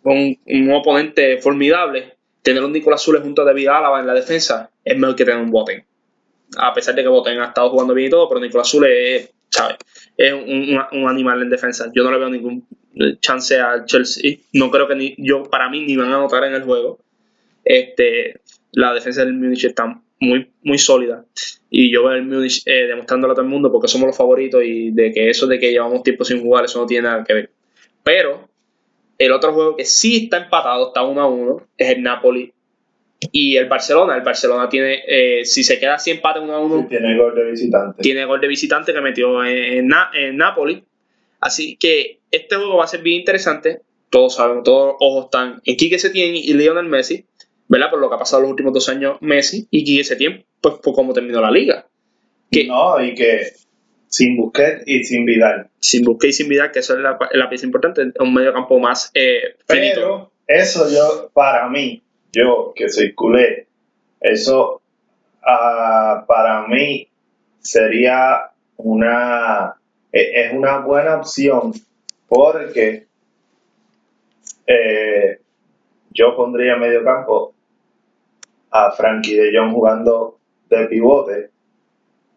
un, 0.04 0.40
un 0.46 0.72
oponente 0.74 1.38
formidable, 1.38 2.16
tener 2.42 2.64
un 2.64 2.72
Nicolás 2.72 3.04
Zule 3.04 3.20
junto 3.20 3.42
a 3.42 3.46
David 3.46 3.68
Álava 3.68 4.00
en 4.00 4.08
la 4.08 4.14
defensa 4.14 4.72
es 4.84 4.98
mejor 4.98 5.16
que 5.16 5.26
tener 5.26 5.42
un 5.42 5.52
Boten. 5.52 5.86
A 6.58 6.74
pesar 6.74 6.96
de 6.96 7.04
que 7.04 7.10
Boten 7.10 7.40
ha 7.40 7.48
estado 7.48 7.70
jugando 7.70 7.94
bien 7.94 8.08
y 8.08 8.10
todo, 8.10 8.28
pero 8.28 8.42
Nicolás 8.42 8.70
Zule 8.70 9.16
es, 9.16 9.34
¿sabes? 9.50 9.78
es 10.18 10.34
un, 10.34 10.80
un, 10.92 11.08
animal 11.08 11.42
en 11.42 11.50
defensa. 11.50 11.90
Yo 11.96 12.04
no 12.04 12.12
le 12.12 12.18
veo 12.18 12.30
ningún 12.30 12.68
chance 13.22 13.58
al 13.60 13.86
Chelsea. 13.86 14.38
No 14.54 14.70
creo 14.70 14.88
que 14.88 14.96
ni, 14.96 15.16
yo, 15.18 15.44
para 15.44 15.70
mí, 15.70 15.86
ni 15.86 15.96
van 15.96 16.12
a 16.12 16.18
anotar 16.18 16.44
en 16.44 16.56
el 16.56 16.64
juego. 16.64 17.00
Este, 17.64 18.42
la 18.74 18.94
defensa 18.94 19.24
del 19.24 19.34
Munich 19.34 19.64
está 19.64 20.02
muy, 20.20 20.52
muy 20.64 20.78
sólida. 20.78 21.26
Y 21.70 21.92
yo 21.92 22.04
veo 22.04 22.14
el 22.14 22.26
Munich 22.26 22.64
eh, 22.66 22.88
demostrándolo 22.88 23.32
a 23.32 23.36
todo 23.36 23.46
el 23.46 23.52
mundo 23.52 23.72
porque 23.72 23.88
somos 23.88 24.08
los 24.08 24.18
favoritos 24.18 24.62
y 24.64 24.92
de 24.92 25.12
que 25.14 25.30
eso 25.30 25.48
de 25.48 25.60
que 25.60 25.72
llevamos 25.72 26.04
tiempo 26.04 26.26
sin 26.26 26.42
jugar, 26.42 26.66
eso 26.66 26.82
no 26.82 26.86
tiene 26.86 27.08
nada 27.08 27.24
que 27.24 27.34
ver. 27.34 27.52
Pero 28.04 28.50
el 29.18 29.32
otro 29.32 29.54
juego 29.54 29.76
que 29.78 29.86
sí 29.86 30.24
está 30.24 30.38
empatado, 30.44 30.88
está 30.88 31.04
1 31.04 31.22
a 31.22 31.28
1, 31.28 31.68
es 31.78 31.90
el 31.90 32.04
Napoli 32.04 32.54
y 33.32 33.58
el 33.58 33.68
Barcelona. 33.68 34.16
El 34.16 34.22
Barcelona 34.24 34.70
tiene, 34.70 35.04
eh, 35.08 35.46
si 35.46 35.64
se 35.64 35.80
queda 35.80 35.96
así 35.96 36.12
empate 36.12 36.40
1 36.40 36.54
a 36.54 36.60
1, 36.60 36.82
Sí, 36.82 36.86
tiene 36.90 37.18
gol 37.18 37.36
de 37.36 37.52
visitante. 37.52 38.02
tiene 38.02 38.26
gol 38.26 38.40
de 38.42 38.48
visitante 38.48 38.94
que 38.94 39.02
metió 39.02 39.44
en, 39.46 39.90
en 40.14 40.38
Napoli. 40.38 40.84
Así 41.42 41.78
que 41.78 42.20
este 42.32 42.56
juego 42.56 42.78
va 42.78 42.84
a 42.86 42.88
ser 42.88 43.02
bien 43.02 43.20
interesante. 43.20 43.82
Todos 44.10 44.36
saben, 44.36 44.64
todos 44.64 44.88
los 44.88 44.96
ojos 45.00 45.26
están 45.26 45.62
en 45.66 45.76
Quique 45.78 46.00
Setién 46.00 46.36
y 46.36 46.54
Lionel 46.54 46.86
Messi, 46.86 47.26
¿verdad? 47.68 47.90
Por 47.92 48.00
lo 48.00 48.10
que 48.10 48.16
ha 48.16 48.20
pasado 48.20 48.42
los 48.42 48.52
últimos 48.52 48.74
dos 48.74 48.90
años 48.90 49.18
Messi 49.22 49.68
y 49.70 49.84
Quique 49.84 50.04
Setién, 50.04 50.46
pues 50.62 50.76
por 50.84 50.94
cómo 50.96 51.14
terminó 51.14 51.40
la 51.42 51.52
liga. 51.52 51.88
Que 52.52 52.66
No, 52.66 53.00
y 53.04 53.14
que 53.14 53.42
sin 54.08 54.36
Busquets 54.38 54.84
y 54.88 55.04
sin 55.04 55.26
Vidal. 55.26 55.70
sin 55.80 56.04
Busquets 56.04 56.34
y 56.36 56.38
sin 56.44 56.50
Vidal, 56.50 56.72
que 56.72 56.80
eso 56.80 56.96
es 56.96 57.00
la, 57.02 57.20
la 57.32 57.48
pieza 57.50 57.66
importante, 57.68 58.02
un 58.20 58.34
medio 58.34 58.52
campo 58.54 58.80
más 58.80 59.12
eh, 59.14 59.56
finito. 59.68 59.94
Pero 59.96 60.32
eso 60.48 60.90
yo, 60.92 61.30
para 61.32 61.70
mí, 61.70 62.02
yo 62.32 62.74
que 62.76 62.90
soy 62.90 63.14
culé, 63.14 63.68
eso 64.20 64.82
ah, 65.44 66.26
para 66.28 66.68
mí 66.68 67.08
sería 67.60 68.52
una, 68.78 69.76
e- 70.12 70.32
es 70.46 70.54
una 70.54 70.80
buena 70.80 71.18
opción 71.18 71.74
porque 72.28 73.08
eh, 74.68 75.40
yo 76.12 76.36
pondría 76.36 76.76
medio 76.78 77.04
campo 77.04 77.54
a 78.72 78.92
Frankie 78.92 79.36
de 79.36 79.52
Jong 79.58 79.74
jugando 79.74 80.40
de 80.70 80.86
pivote, 80.88 81.50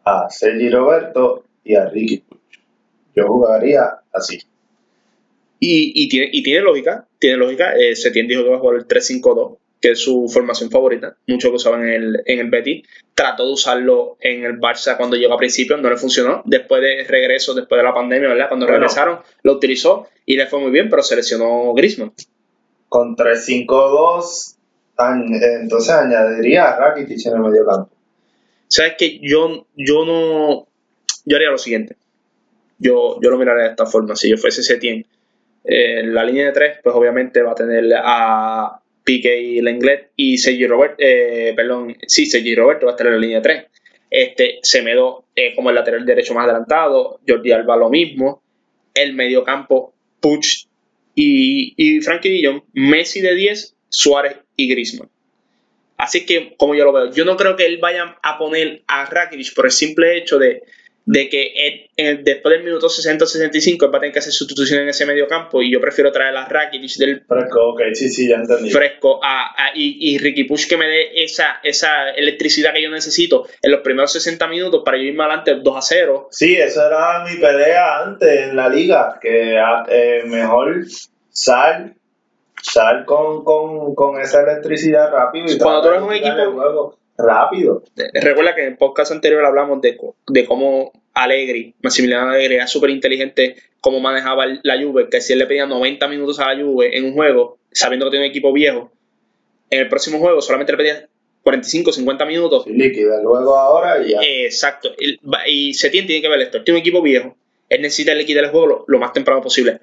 a 0.04 0.28
Sergi 0.30 0.70
Roberto 0.70 1.44
y 1.64 1.74
a 1.74 1.86
Ricky. 1.88 2.24
Yo 3.14 3.26
jugaría 3.26 4.00
así. 4.12 4.38
Y, 5.60 5.92
y, 5.94 6.08
tiene, 6.08 6.28
y 6.32 6.42
tiene 6.42 6.60
lógica, 6.62 7.06
tiene 7.18 7.36
lógica. 7.36 7.74
Eh, 7.76 7.94
Setién 7.94 8.26
dijo 8.26 8.42
que 8.42 8.50
va 8.50 8.56
a 8.56 8.60
jugar 8.60 8.76
el 8.76 8.86
3-5-2, 8.86 9.58
que 9.82 9.90
es 9.90 9.98
su 10.00 10.28
formación 10.32 10.70
favorita. 10.70 11.16
Muchos 11.26 11.50
que 11.50 11.56
usaban 11.56 11.82
en 11.82 11.88
el, 11.90 12.22
en 12.24 12.38
el 12.38 12.48
Betis. 12.48 12.86
Trató 13.14 13.44
de 13.46 13.52
usarlo 13.52 14.16
en 14.20 14.44
el 14.44 14.58
Barça 14.58 14.96
cuando 14.96 15.16
llegó 15.16 15.34
a 15.34 15.38
principio, 15.38 15.76
no 15.76 15.90
le 15.90 15.96
funcionó. 15.98 16.40
Después 16.46 16.80
de 16.80 17.04
regreso, 17.04 17.52
después 17.52 17.78
de 17.78 17.82
la 17.82 17.92
pandemia, 17.92 18.28
¿verdad? 18.30 18.48
Cuando 18.48 18.64
Bueno. 18.66 18.78
regresaron, 18.78 19.18
lo 19.42 19.52
utilizó 19.52 20.06
y 20.24 20.36
le 20.36 20.46
fue 20.46 20.60
muy 20.60 20.70
bien, 20.70 20.88
pero 20.88 21.02
se 21.02 21.16
lesionó 21.16 21.74
Griezmann. 21.74 22.12
Con 22.88 23.16
3-5-2, 23.16 24.56
añ- 24.98 25.40
entonces 25.62 25.90
añadiría 25.92 26.70
a 26.70 26.76
Rakitic 26.78 27.26
en 27.26 27.32
el 27.34 27.40
medio 27.40 27.66
campo. 27.66 27.90
¿Sabes 28.68 28.94
que 28.96 29.18
yo, 29.20 29.66
yo 29.76 30.04
no. 30.06 30.66
Yo 31.24 31.36
haría 31.36 31.50
lo 31.50 31.58
siguiente. 31.58 31.96
yo, 32.78 33.18
yo 33.22 33.30
lo 33.30 33.38
miraré 33.38 33.62
de 33.62 33.68
esta 33.70 33.86
forma. 33.86 34.16
Si 34.16 34.28
yo 34.30 34.36
fuese 34.36 34.62
Setien, 34.62 35.06
en 35.64 36.12
la 36.14 36.24
línea 36.24 36.46
de 36.46 36.52
tres, 36.52 36.78
pues 36.82 36.94
obviamente 36.96 37.40
va 37.42 37.52
a 37.52 37.54
tener 37.54 37.84
a 37.96 38.80
Pique 39.04 39.40
y 39.40 39.60
Lenglet 39.60 40.10
y 40.16 40.38
Sergi 40.38 40.66
Robert, 40.66 40.94
eh, 40.98 41.52
perdón, 41.56 41.96
sí, 42.06 42.26
Sergi 42.26 42.54
Roberto 42.54 42.86
va 42.86 42.92
a 42.92 42.94
estar 42.94 43.06
en 43.06 43.14
la 43.14 43.18
línea 43.18 43.38
de 43.38 43.42
tres. 43.42 43.64
Este, 44.10 44.58
Semedo 44.62 45.24
eh, 45.34 45.54
como 45.54 45.70
el 45.70 45.76
lateral 45.76 46.04
derecho 46.04 46.34
más 46.34 46.44
adelantado, 46.44 47.20
Jordi 47.26 47.52
Alba 47.52 47.76
lo 47.76 47.88
mismo, 47.88 48.42
el 48.94 49.14
mediocampo 49.14 49.94
Puch 50.20 50.66
y, 51.14 51.74
y 51.76 52.00
Frankie 52.00 52.28
Dillon, 52.28 52.62
Messi 52.74 53.20
de 53.20 53.34
10, 53.34 53.76
Suárez 53.88 54.36
y 54.56 54.68
Griezmann. 54.68 55.08
Así 55.96 56.26
que, 56.26 56.54
como 56.56 56.74
yo 56.74 56.84
lo 56.84 56.92
veo, 56.92 57.12
yo 57.12 57.24
no 57.24 57.36
creo 57.36 57.56
que 57.56 57.64
él 57.64 57.78
vaya 57.78 58.18
a 58.22 58.36
poner 58.36 58.82
a 58.88 59.06
Rakitic 59.06 59.54
por 59.54 59.66
el 59.66 59.70
simple 59.70 60.18
hecho 60.18 60.38
de, 60.38 60.62
de 61.04 61.28
que 61.28 61.88
después 62.22 62.54
del 62.54 62.64
minuto 62.64 62.86
60-65 62.86 63.92
va 63.92 63.98
a 63.98 64.00
tener 64.00 64.12
que 64.12 64.20
hacer 64.20 64.32
sustitución 64.32 64.80
en 64.80 64.88
ese 64.88 65.04
medio 65.04 65.26
campo 65.26 65.60
y 65.60 65.72
yo 65.72 65.80
prefiero 65.80 66.12
traer 66.12 66.36
a 66.36 66.46
Rakitic 66.46 66.96
del 66.96 67.20
fresco, 67.22 67.70
ok, 67.70 67.80
sí, 67.92 68.08
sí, 68.08 68.28
ya 68.28 68.36
entendí. 68.36 68.70
Fresco 68.70 69.20
a, 69.22 69.72
y, 69.74 70.18
Ricky 70.18 70.44
Push 70.44 70.68
que 70.68 70.76
me 70.76 70.86
dé 70.86 71.24
esa, 71.24 71.60
esa 71.62 72.10
electricidad 72.10 72.72
que 72.72 72.82
yo 72.82 72.90
necesito 72.90 73.46
en 73.60 73.72
los 73.72 73.80
primeros 73.80 74.12
60 74.12 74.46
minutos 74.46 74.82
para 74.84 74.96
yo 74.96 75.04
irme 75.04 75.24
adelante 75.24 75.56
2 75.62 75.76
a 75.76 75.82
0. 75.82 76.28
Sí, 76.30 76.56
esa 76.56 76.86
era 76.86 77.24
mi 77.24 77.40
pelea 77.40 78.02
antes 78.02 78.48
en 78.48 78.56
la 78.56 78.68
liga, 78.68 79.18
que 79.20 79.58
eh, 79.88 80.22
mejor 80.26 80.84
sal 81.30 81.94
sal 82.62 83.04
con, 83.04 83.42
con, 83.44 83.94
con, 83.96 84.20
esa 84.20 84.42
electricidad 84.42 85.10
rápido 85.10 85.52
y 85.52 85.58
cuando 85.58 85.82
tú 85.82 85.88
eres 85.88 86.02
un 86.02 86.12
equipo 86.12 86.96
rápido. 87.22 87.82
Recuerda 88.14 88.54
que 88.54 88.62
en 88.62 88.68
el 88.68 88.76
podcast 88.76 89.12
anterior 89.12 89.44
hablamos 89.44 89.80
de, 89.80 89.98
de 90.28 90.44
cómo 90.44 90.92
Alegri, 91.14 91.74
Maximiliano 91.82 92.30
Alegri, 92.30 92.56
era 92.56 92.66
súper 92.66 92.90
inteligente 92.90 93.56
cómo 93.80 94.00
manejaba 94.00 94.46
la 94.62 94.80
Juve, 94.80 95.08
que 95.08 95.20
si 95.20 95.32
él 95.32 95.40
le 95.40 95.46
pedía 95.46 95.66
90 95.66 96.06
minutos 96.08 96.38
a 96.38 96.54
la 96.54 96.62
Juve 96.62 96.96
en 96.96 97.04
un 97.04 97.14
juego, 97.14 97.58
sabiendo 97.70 98.06
que 98.06 98.10
tiene 98.10 98.26
un 98.26 98.30
equipo 98.30 98.52
viejo, 98.52 98.92
en 99.70 99.80
el 99.80 99.88
próximo 99.88 100.18
juego 100.18 100.40
solamente 100.40 100.72
le 100.72 100.78
pedía 100.78 101.08
45, 101.42 101.92
50 101.92 102.24
minutos. 102.24 102.66
líquida, 102.66 103.20
luego 103.20 103.56
ahora 103.56 104.00
y 104.04 104.10
ya. 104.10 104.18
exacto. 104.22 104.94
Y 105.46 105.74
Setien 105.74 106.06
tiene 106.06 106.22
que 106.22 106.28
ver 106.28 106.40
esto. 106.40 106.62
Tiene 106.62 106.78
un 106.78 106.82
equipo 106.82 107.02
viejo. 107.02 107.36
Él 107.68 107.82
necesita 107.82 108.14
liquidar 108.14 108.44
el 108.44 108.50
juego 108.50 108.84
lo, 108.86 108.98
más 108.98 109.12
temprano 109.12 109.40
posible. 109.40 109.80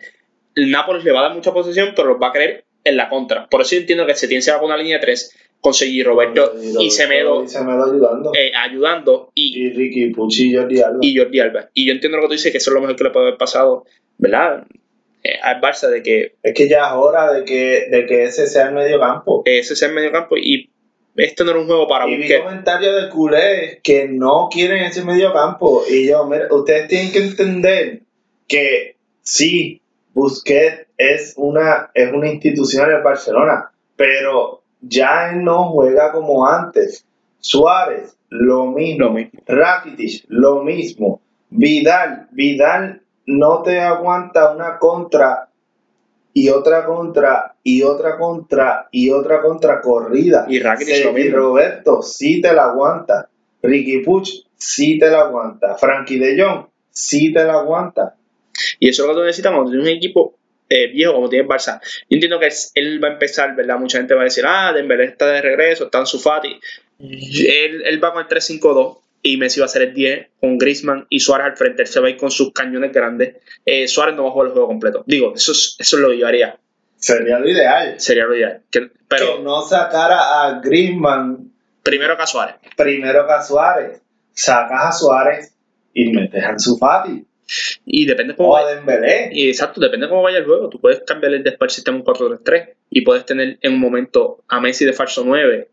El 0.55 0.71
Nápoles 0.71 1.03
le 1.03 1.11
va 1.11 1.19
a 1.19 1.23
dar 1.23 1.33
mucha 1.33 1.53
posesión, 1.53 1.93
pero 1.95 2.07
lo 2.07 2.19
va 2.19 2.29
a 2.29 2.31
querer 2.31 2.63
en 2.83 2.95
la 2.95 3.09
contra. 3.09 3.47
Por 3.47 3.61
eso 3.61 3.75
yo 3.75 3.81
entiendo 3.81 4.05
que 4.05 4.15
Setien 4.15 4.41
se 4.41 4.51
va 4.51 4.59
con 4.59 4.67
una 4.67 4.77
línea 4.77 4.97
de 4.97 5.01
3 5.01 5.35
conseguir 5.61 6.05
Roberto 6.05 6.53
y, 6.79 6.89
Semedo, 6.89 7.41
ayudando. 7.41 8.31
Eh, 8.33 8.51
ayudando 8.55 9.31
y, 9.35 9.65
y, 9.65 9.69
Ricky 9.71 10.09
Pucci 10.11 10.51
y 10.51 10.55
Jordi 10.55 10.81
Alba. 10.81 10.99
Y 11.01 11.17
Jordi 11.17 11.39
Alba. 11.39 11.69
Y 11.73 11.85
yo 11.85 11.93
entiendo 11.93 12.17
lo 12.17 12.23
que 12.23 12.27
tú 12.27 12.33
dices, 12.33 12.51
que 12.51 12.57
eso 12.59 12.71
es 12.71 12.73
lo 12.73 12.81
mejor 12.81 12.95
que 12.95 13.03
le 13.03 13.09
puede 13.09 13.27
haber 13.27 13.37
pasado, 13.37 13.85
¿verdad? 14.17 14.65
Eh, 15.23 15.37
al 15.41 15.59
Barça 15.59 15.89
de 15.89 16.01
que... 16.01 16.35
Es 16.41 16.53
que 16.53 16.69
ya 16.69 16.87
es 16.87 16.93
hora 16.93 17.33
de 17.33 17.43
que, 17.43 17.87
de 17.91 18.05
que 18.05 18.23
ese 18.23 18.47
sea 18.47 18.67
el 18.67 18.73
medio 18.73 18.99
campo. 18.99 19.41
Ese 19.45 19.75
sea 19.75 19.89
el 19.89 19.95
medio 19.95 20.11
campo 20.11 20.37
y 20.37 20.69
este 21.15 21.43
no 21.43 21.51
era 21.51 21.59
un 21.59 21.65
juego 21.65 21.87
para 21.87 22.07
y 22.07 22.17
mi 22.17 22.29
comentario 22.37 22.95
de 22.95 23.09
culé 23.09 23.65
es 23.65 23.79
que 23.83 24.07
no 24.07 24.47
quieren 24.49 24.83
ese 24.83 25.03
medio 25.03 25.33
campo. 25.33 25.83
Y 25.89 26.07
yo, 26.07 26.25
mira, 26.25 26.47
ustedes 26.49 26.87
tienen 26.87 27.11
que 27.11 27.19
entender 27.19 28.03
que 28.47 28.95
sí, 29.21 29.81
Busquets 30.13 30.87
es 30.97 31.33
una, 31.37 31.91
es 31.93 32.11
una 32.13 32.29
institución 32.29 32.89
en 32.89 32.97
el 32.97 33.03
Barcelona, 33.03 33.71
pero 33.95 34.58
ya 34.81 35.31
él 35.31 35.43
no 35.43 35.69
juega 35.69 36.11
como 36.11 36.47
antes. 36.47 37.05
Suárez, 37.39 38.17
lo 38.29 38.67
mismo. 38.67 39.05
Lo 39.05 39.13
mismo. 39.13 39.39
Rakitic, 39.45 40.25
lo 40.27 40.63
mismo. 40.63 41.21
Vidal, 41.49 42.27
Vidal 42.31 43.01
no 43.25 43.61
te 43.61 43.79
aguanta 43.79 44.51
una 44.51 44.77
contra 44.77 45.49
y 46.33 46.49
otra 46.49 46.85
contra 46.85 47.55
y 47.63 47.81
otra 47.81 48.17
contra 48.17 48.87
y 48.91 49.09
otra 49.09 49.41
contra 49.41 49.81
corrida. 49.81 50.45
Y 50.47 50.59
Rakitic. 50.59 51.33
Roberto 51.33 52.01
sí 52.01 52.41
te 52.41 52.53
la 52.53 52.65
aguanta. 52.65 53.29
Ricky 53.61 53.99
Puch 53.99 54.45
sí 54.55 54.99
te 54.99 55.09
la 55.09 55.21
aguanta. 55.21 55.75
Frankie 55.75 56.19
de 56.19 56.41
Jong 56.41 56.65
sí 56.89 57.33
te 57.33 57.43
la 57.43 57.53
aguanta. 57.53 58.15
Y 58.79 58.89
eso 58.89 59.03
es 59.03 59.09
lo 59.09 59.15
que 59.15 59.27
necesitamos, 59.27 59.71
un 59.71 59.87
equipo 59.87 60.35
eh, 60.69 60.87
viejo 60.87 61.13
como 61.13 61.29
tiene 61.29 61.47
Barça. 61.47 61.81
Yo 61.81 62.15
entiendo 62.15 62.39
que 62.39 62.49
él 62.75 63.03
va 63.03 63.09
a 63.09 63.13
empezar, 63.13 63.55
¿verdad? 63.55 63.77
Mucha 63.79 63.97
gente 63.97 64.13
va 64.13 64.21
a 64.21 64.25
decir, 64.25 64.45
ah, 64.47 64.71
Dembélé 64.73 65.05
está 65.05 65.27
de 65.27 65.41
regreso, 65.41 65.85
está 65.85 65.99
en 65.99 66.05
su 66.05 66.19
Fati. 66.19 66.59
Él, 66.99 67.81
él 67.85 68.03
va 68.03 68.13
con 68.13 68.21
el 68.21 68.27
3-5-2 68.27 68.99
y 69.21 69.37
Messi 69.37 69.59
va 69.59 69.65
a 69.65 69.69
ser 69.69 69.81
el 69.81 69.93
10 69.93 70.27
con 70.39 70.57
Griezmann 70.57 71.05
y 71.09 71.19
Suárez 71.19 71.47
al 71.47 71.57
frente. 71.57 71.81
Él 71.81 71.87
se 71.87 71.99
va 71.99 72.07
a 72.07 72.09
ir 72.11 72.17
con 72.17 72.31
sus 72.31 72.53
cañones 72.53 72.93
grandes. 72.93 73.37
Eh, 73.65 73.87
Suárez 73.87 74.15
no 74.15 74.23
va 74.23 74.29
a 74.29 74.31
jugar 74.31 74.47
el 74.47 74.53
juego 74.53 74.67
completo. 74.67 75.03
Digo, 75.07 75.33
eso 75.35 75.51
es, 75.51 75.75
eso 75.79 75.97
es 75.97 76.01
lo 76.01 76.09
que 76.09 76.17
yo 76.17 76.27
haría. 76.27 76.57
Sería 76.97 77.39
lo 77.39 77.49
ideal. 77.49 77.99
Sería 77.99 78.25
lo 78.25 78.35
ideal. 78.35 78.61
Que, 78.69 78.89
pero, 79.07 79.37
que 79.37 79.43
no 79.43 79.61
sacara 79.61 80.43
a 80.43 80.59
Griezmann. 80.59 81.51
Primero 81.83 82.15
que 82.15 82.23
a 82.23 82.27
Suárez. 82.27 82.55
Primero 82.75 83.25
que 83.25 83.33
a 83.33 83.41
Suárez. 83.41 84.01
Sacas 84.33 84.85
a 84.85 84.91
Suárez 84.91 85.53
y 85.93 86.11
metes 86.11 86.43
a 86.43 86.57
su 86.57 86.77
Fati. 86.77 87.25
Y 87.85 88.05
depende 88.05 88.35
cómo 88.35 88.51
vaya. 88.51 88.81
Y 89.31 89.47
exacto, 89.49 89.81
depende 89.81 90.07
cómo 90.09 90.21
vaya 90.21 90.37
el 90.37 90.45
juego. 90.45 90.69
Tú 90.69 90.79
puedes 90.79 91.01
cambiar 91.01 91.33
el 91.33 91.43
después 91.43 91.73
sistema 91.73 91.97
un 91.97 92.03
4-3-3 92.03 92.73
y 92.89 93.01
puedes 93.01 93.25
tener 93.25 93.57
en 93.61 93.73
un 93.73 93.79
momento 93.79 94.43
a 94.47 94.59
Messi 94.59 94.85
de 94.85 94.93
falso 94.93 95.23
9 95.25 95.69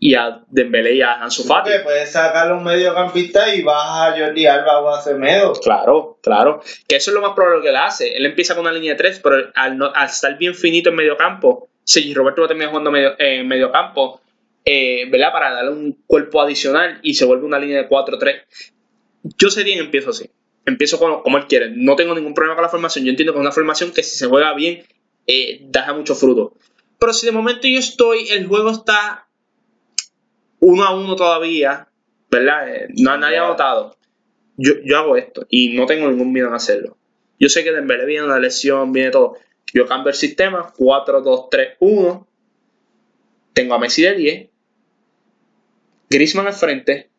y 0.00 0.14
a 0.14 0.40
Dembélé 0.48 0.94
y 0.94 1.02
a 1.02 1.14
Ansu 1.14 1.42
Fati. 1.42 1.70
puedes 1.82 2.12
sacarle 2.12 2.54
un 2.54 2.62
mediocampista 2.62 3.52
y 3.54 3.62
vas 3.62 4.14
a 4.14 4.18
Jordi 4.18 4.46
Alba 4.46 4.80
o 4.80 4.88
a 4.90 5.00
Semedo. 5.00 5.52
Claro, 5.54 6.18
claro. 6.22 6.60
Que 6.86 6.96
eso 6.96 7.10
es 7.10 7.14
lo 7.14 7.20
más 7.20 7.32
probable 7.34 7.62
que 7.62 7.70
él 7.70 7.76
hace. 7.76 8.16
Él 8.16 8.24
empieza 8.26 8.54
con 8.54 8.62
una 8.62 8.72
línea 8.72 8.92
de 8.92 8.98
3, 8.98 9.20
pero 9.20 9.50
al, 9.54 9.80
estar 10.06 10.38
bien 10.38 10.54
finito 10.54 10.90
en 10.90 10.96
medio 10.96 11.16
campo, 11.16 11.68
si 11.82 12.14
Roberto 12.14 12.42
va 12.42 12.46
a 12.46 12.48
terminar 12.48 12.70
jugando 12.70 12.90
medio, 12.90 13.14
en 13.18 13.48
medio 13.48 13.72
campo, 13.72 14.20
eh, 14.64 15.08
¿verdad? 15.10 15.32
Para 15.32 15.52
darle 15.52 15.72
un 15.72 16.02
cuerpo 16.06 16.40
adicional 16.42 17.00
y 17.02 17.14
se 17.14 17.24
vuelve 17.24 17.44
una 17.44 17.58
línea 17.58 17.78
de 17.82 17.88
4-3. 17.88 18.42
Yo 19.36 19.50
sería 19.50 19.78
empiezo 19.78 20.10
así 20.10 20.30
empiezo 20.68 20.98
como 20.98 21.38
él 21.38 21.46
quiere. 21.46 21.70
No 21.74 21.96
tengo 21.96 22.14
ningún 22.14 22.34
problema 22.34 22.54
con 22.54 22.62
la 22.62 22.68
formación. 22.68 23.04
Yo 23.04 23.10
entiendo 23.10 23.32
que 23.32 23.38
es 23.38 23.42
una 23.42 23.52
formación 23.52 23.92
que 23.92 24.02
si 24.02 24.16
se 24.16 24.26
juega 24.26 24.54
bien, 24.54 24.84
eh, 25.26 25.60
da 25.68 25.92
mucho 25.92 26.14
fruto. 26.14 26.54
Pero 26.98 27.12
si 27.12 27.26
de 27.26 27.32
momento 27.32 27.66
yo 27.68 27.78
estoy, 27.78 28.28
el 28.30 28.46
juego 28.46 28.70
está 28.70 29.28
uno 30.60 30.84
a 30.84 30.94
uno 30.94 31.16
todavía, 31.16 31.88
¿verdad? 32.30 32.74
Eh, 32.74 32.88
no 32.96 33.16
nadie 33.16 33.38
ha 33.38 33.46
notado. 33.46 33.96
Yo, 34.56 34.74
yo 34.84 34.98
hago 34.98 35.16
esto 35.16 35.46
y 35.48 35.76
no 35.76 35.86
tengo 35.86 36.08
ningún 36.08 36.32
miedo 36.32 36.48
en 36.48 36.54
hacerlo. 36.54 36.96
Yo 37.38 37.48
sé 37.48 37.62
que 37.62 37.70
Dembélé 37.70 38.04
viene 38.04 38.26
una 38.26 38.40
lesión, 38.40 38.92
viene 38.92 39.10
todo. 39.10 39.36
Yo 39.72 39.86
cambio 39.86 40.10
el 40.10 40.16
sistema, 40.16 40.72
4, 40.76 41.22
2, 41.22 41.50
3, 41.50 41.76
1. 41.78 42.28
Tengo 43.52 43.74
a 43.74 43.78
Messi 43.78 44.02
de 44.02 44.14
10. 44.14 44.48
Griezmann 46.10 46.46
al 46.48 46.52
frente. 46.54 47.10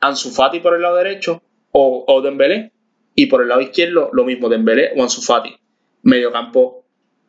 Ansu 0.00 0.30
Fati 0.30 0.60
por 0.60 0.74
el 0.74 0.82
lado 0.82 0.96
derecho 0.96 1.42
o, 1.78 2.04
o 2.08 2.22
Dembélé. 2.22 2.72
Y 3.14 3.26
por 3.26 3.42
el 3.42 3.48
lado 3.48 3.60
izquierdo, 3.60 4.10
lo 4.12 4.24
mismo, 4.24 4.48
Dembélé 4.48 4.92
o 4.96 5.02
Ansu 5.02 5.20
Fati. 5.20 5.54
Medio 6.02 6.32
campo, 6.32 6.84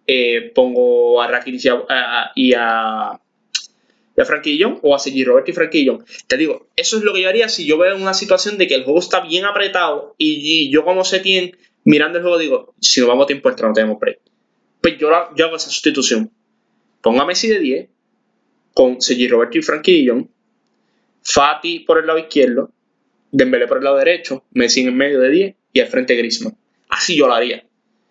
eh, 0.05 0.51
pongo 0.55 1.21
a 1.21 1.27
Rakitic 1.27 1.65
y 1.65 1.69
a, 1.69 2.31
y 2.35 2.53
a, 2.53 3.19
o 4.81 4.95
a 4.95 4.99
seguir 4.99 5.27
Roberto 5.27 5.51
y 5.51 5.53
Franquillón. 5.53 6.05
Te 6.27 6.37
digo, 6.37 6.67
eso 6.75 6.97
es 6.97 7.03
lo 7.03 7.13
que 7.13 7.21
yo 7.21 7.29
haría 7.29 7.49
si 7.49 7.65
yo 7.65 7.77
veo 7.77 7.95
una 7.95 8.13
situación 8.13 8.57
de 8.57 8.67
que 8.67 8.75
el 8.75 8.83
juego 8.83 8.99
está 8.99 9.21
bien 9.21 9.45
apretado 9.45 10.15
y, 10.17 10.69
yo 10.71 10.83
como 10.83 11.03
Setien 11.03 11.57
mirando 11.83 12.17
el 12.17 12.23
juego 12.23 12.37
digo, 12.37 12.73
si 12.79 13.01
no 13.01 13.07
vamos 13.07 13.25
a 13.25 13.27
tiempo 13.27 13.49
extra 13.49 13.67
no 13.67 13.73
tenemos 13.73 13.99
break. 13.99 14.19
Pues 14.81 14.97
yo, 14.97 15.09
yo 15.35 15.45
hago 15.45 15.55
esa 15.55 15.69
sustitución. 15.69 16.31
Pongo 17.01 17.21
a 17.21 17.25
Messi 17.25 17.47
de 17.47 17.59
10 17.59 17.89
con 18.73 19.01
Sergi 19.01 19.27
Roberto 19.27 19.57
y 19.57 19.61
Franquillón, 19.61 20.29
Fati 21.23 21.79
por 21.79 21.99
el 21.99 22.07
lado 22.07 22.19
izquierdo, 22.19 22.71
Dembélé 23.31 23.67
por 23.67 23.77
el 23.77 23.83
lado 23.83 23.97
derecho, 23.97 24.43
Messi 24.51 24.81
en 24.81 24.95
medio 24.95 25.19
de 25.19 25.29
10 25.29 25.55
y 25.73 25.79
al 25.79 25.87
frente 25.87 26.15
Griezmann. 26.15 26.57
Así 26.89 27.15
yo 27.15 27.27
lo 27.27 27.33
haría. 27.33 27.65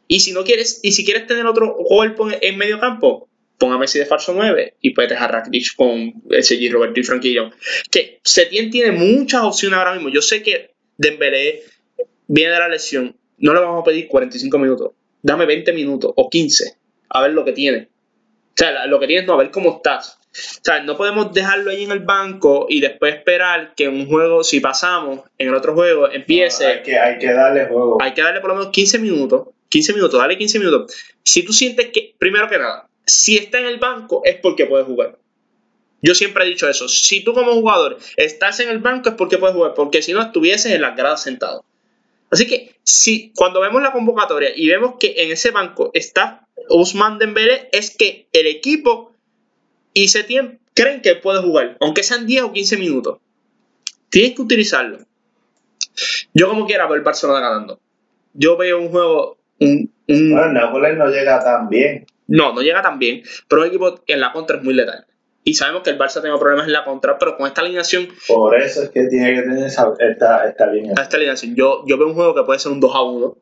Y 0.09 0.21
si 0.21 0.33
no 0.33 0.45
quieres, 0.45 0.81
y 0.83 0.93
si 0.93 1.05
quieres 1.05 1.27
tener 1.27 1.47
otro 1.47 1.77
cuerpo 1.77 2.29
en 2.31 2.59
medio 2.59 2.79
campo, 2.79 3.29
pon 3.59 3.73
a 3.73 3.79
Messi 3.79 3.99
de 3.99 4.07
falso 4.07 4.33
9 4.35 4.75
y 4.81 4.91
puedes 4.91 5.11
dejar 5.11 5.33
Rakitic 5.33 5.75
con 5.77 6.23
SG 6.31 6.71
Roberto 6.71 7.01
y 7.01 7.03
Franquillo. 7.03 7.51
Que 7.91 8.21
Setien 8.23 8.71
tiene 8.71 8.93
muchas 8.93 9.43
opciones 9.43 9.79
ahora 9.79 9.95
mismo. 9.95 10.11
Yo 10.11 10.23
sé 10.23 10.43
que 10.43 10.75
Dembélé 10.97 11.63
viene 12.29 12.53
de 12.53 12.59
la 12.59 12.69
lesión. 12.69 13.17
No 13.39 13.53
le 13.53 13.61
vamos 13.61 13.81
a 13.81 13.85
pedir 13.85 14.07
45 14.09 14.59
minutos. 14.59 14.93
Dame 15.23 15.47
20 15.47 15.73
minutos 15.73 16.13
o 16.15 16.31
15 16.31 16.77
a 17.09 17.23
ver 17.23 17.33
lo 17.33 17.45
que 17.45 17.53
tiene. 17.53 17.89
O 18.51 18.55
sea, 18.57 18.87
lo 18.87 18.99
que 19.01 19.07
tienes 19.07 19.27
no, 19.27 19.35
a 19.35 19.39
ver 19.39 19.51
cómo 19.51 19.77
estás. 19.77 20.19
O 20.37 20.65
sea, 20.65 20.83
no 20.83 20.97
podemos 20.97 21.33
dejarlo 21.33 21.71
ahí 21.71 21.85
en 21.85 21.93
el 21.93 22.01
banco 22.01 22.67
y 22.69 22.81
después 22.81 23.15
esperar 23.15 23.75
que 23.75 23.89
un 23.89 24.07
juego, 24.07 24.45
si 24.45 24.61
pasamos 24.61 25.21
en 25.39 25.49
el 25.49 25.55
otro 25.55 25.75
juego, 25.75 26.11
empiece. 26.11 26.67
hay, 26.67 26.83
que, 26.83 26.99
hay 26.99 27.19
que 27.19 27.33
darle 27.33 27.67
juego. 27.67 27.99
Hay 28.01 28.13
que 28.13 28.23
darle 28.23 28.41
por 28.41 28.51
lo 28.51 28.57
menos 28.57 28.73
15 28.73 28.99
minutos. 28.99 29.49
15 29.69 29.95
minutos, 29.95 30.21
dale 30.21 30.39
15 30.39 30.59
minutos. 30.59 30.95
Si 31.23 31.45
tú 31.45 31.53
sientes 31.53 31.89
que, 31.93 32.15
primero 32.19 32.49
que 32.49 32.59
nada, 32.59 32.89
si 33.05 33.37
está 33.37 33.59
en 33.59 33.67
el 33.67 33.79
banco 33.79 34.23
es 34.25 34.37
porque 34.37 34.67
puede 34.67 34.85
jugar. 34.85 35.19
Yo 36.03 36.15
siempre 36.15 36.45
he 36.45 36.49
dicho 36.49 36.69
eso. 36.69 36.89
Si 36.89 37.23
tú 37.25 37.33
como 37.33 37.53
jugador 37.53 37.99
estás 38.17 38.61
en 38.61 38.69
el 38.69 38.79
banco 38.79 39.09
es 39.09 39.15
porque 39.17 39.39
puedes 39.39 39.57
jugar. 39.57 39.75
Porque 39.75 40.03
si 40.03 40.13
no 40.13 40.23
estuvieses 40.23 40.73
en 40.73 40.83
las 40.83 40.97
gradas 40.97 41.23
sentado. 41.23 41.65
Así 42.31 42.47
que 42.47 42.77
si 42.83 43.33
cuando 43.35 43.61
vemos 43.61 43.83
la 43.83 43.93
convocatoria 43.93 44.51
y 44.55 44.69
vemos 44.69 44.97
que 44.99 45.15
en 45.19 45.33
ese 45.33 45.51
banco 45.51 45.91
está 45.95 46.47
Usman 46.69 47.19
Dembélé, 47.19 47.69
es 47.73 47.97
que 47.97 48.27
el 48.33 48.47
equipo 48.47 49.13
y 49.97 50.09
Setien 50.09 50.61
creen 50.75 51.01
que 51.01 51.15
puede 51.15 51.41
jugar, 51.41 51.79
aunque 51.81 52.03
sean 52.03 52.27
10 52.27 52.43
o 52.43 52.53
15 52.53 52.77
minutos. 52.77 53.19
Tienes 54.11 54.37
que 54.37 54.43
utilizarlo. 54.43 54.99
Yo 56.35 56.49
como 56.51 56.67
quiera 56.67 56.87
ver 56.87 57.01
Barcelona 57.01 57.41
ganando. 57.41 57.81
Yo 58.35 58.59
veo 58.59 58.79
un 58.79 58.91
juego... 58.91 59.39
Un, 59.59 59.91
un... 60.07 60.31
Bueno, 60.33 60.53
Nápoles 60.53 60.99
no 60.99 61.09
llega 61.09 61.43
tan 61.43 61.71
bien. 61.71 62.05
No, 62.27 62.53
no 62.53 62.61
llega 62.61 62.83
tan 62.83 62.99
bien, 62.99 63.23
pero 63.49 63.63
un 63.63 63.69
equipo 63.69 64.03
en 64.07 64.21
la 64.21 64.33
contra 64.33 64.59
es 64.59 64.63
muy 64.63 64.75
letal. 64.75 65.07
Y 65.45 65.55
sabemos 65.55 65.83
que 65.83 65.89
el 65.89 65.99
Barça 65.99 66.21
tiene 66.21 66.37
problemas 66.37 66.67
en 66.67 66.75
la 66.75 66.85
contra, 66.85 67.17
pero 67.17 67.39
con 67.39 67.47
esta 67.47 67.63
alineación. 67.63 68.09
Por 68.29 68.55
eso 68.55 68.83
es 68.83 68.91
que 68.91 69.07
tiene 69.07 69.35
que 69.35 69.43
tener 69.43 69.65
esa, 69.65 69.95
esta, 69.99 70.47
esta 70.47 70.65
alineación. 70.65 71.03
Esta 71.03 71.17
alineación. 71.17 71.55
Yo, 71.55 71.85
yo 71.87 71.97
veo 71.97 72.09
un 72.09 72.15
juego 72.15 72.35
que 72.35 72.43
puede 72.43 72.59
ser 72.59 72.73
un 72.73 72.81
2 72.81 72.95
a 72.95 73.03
1 73.03 73.37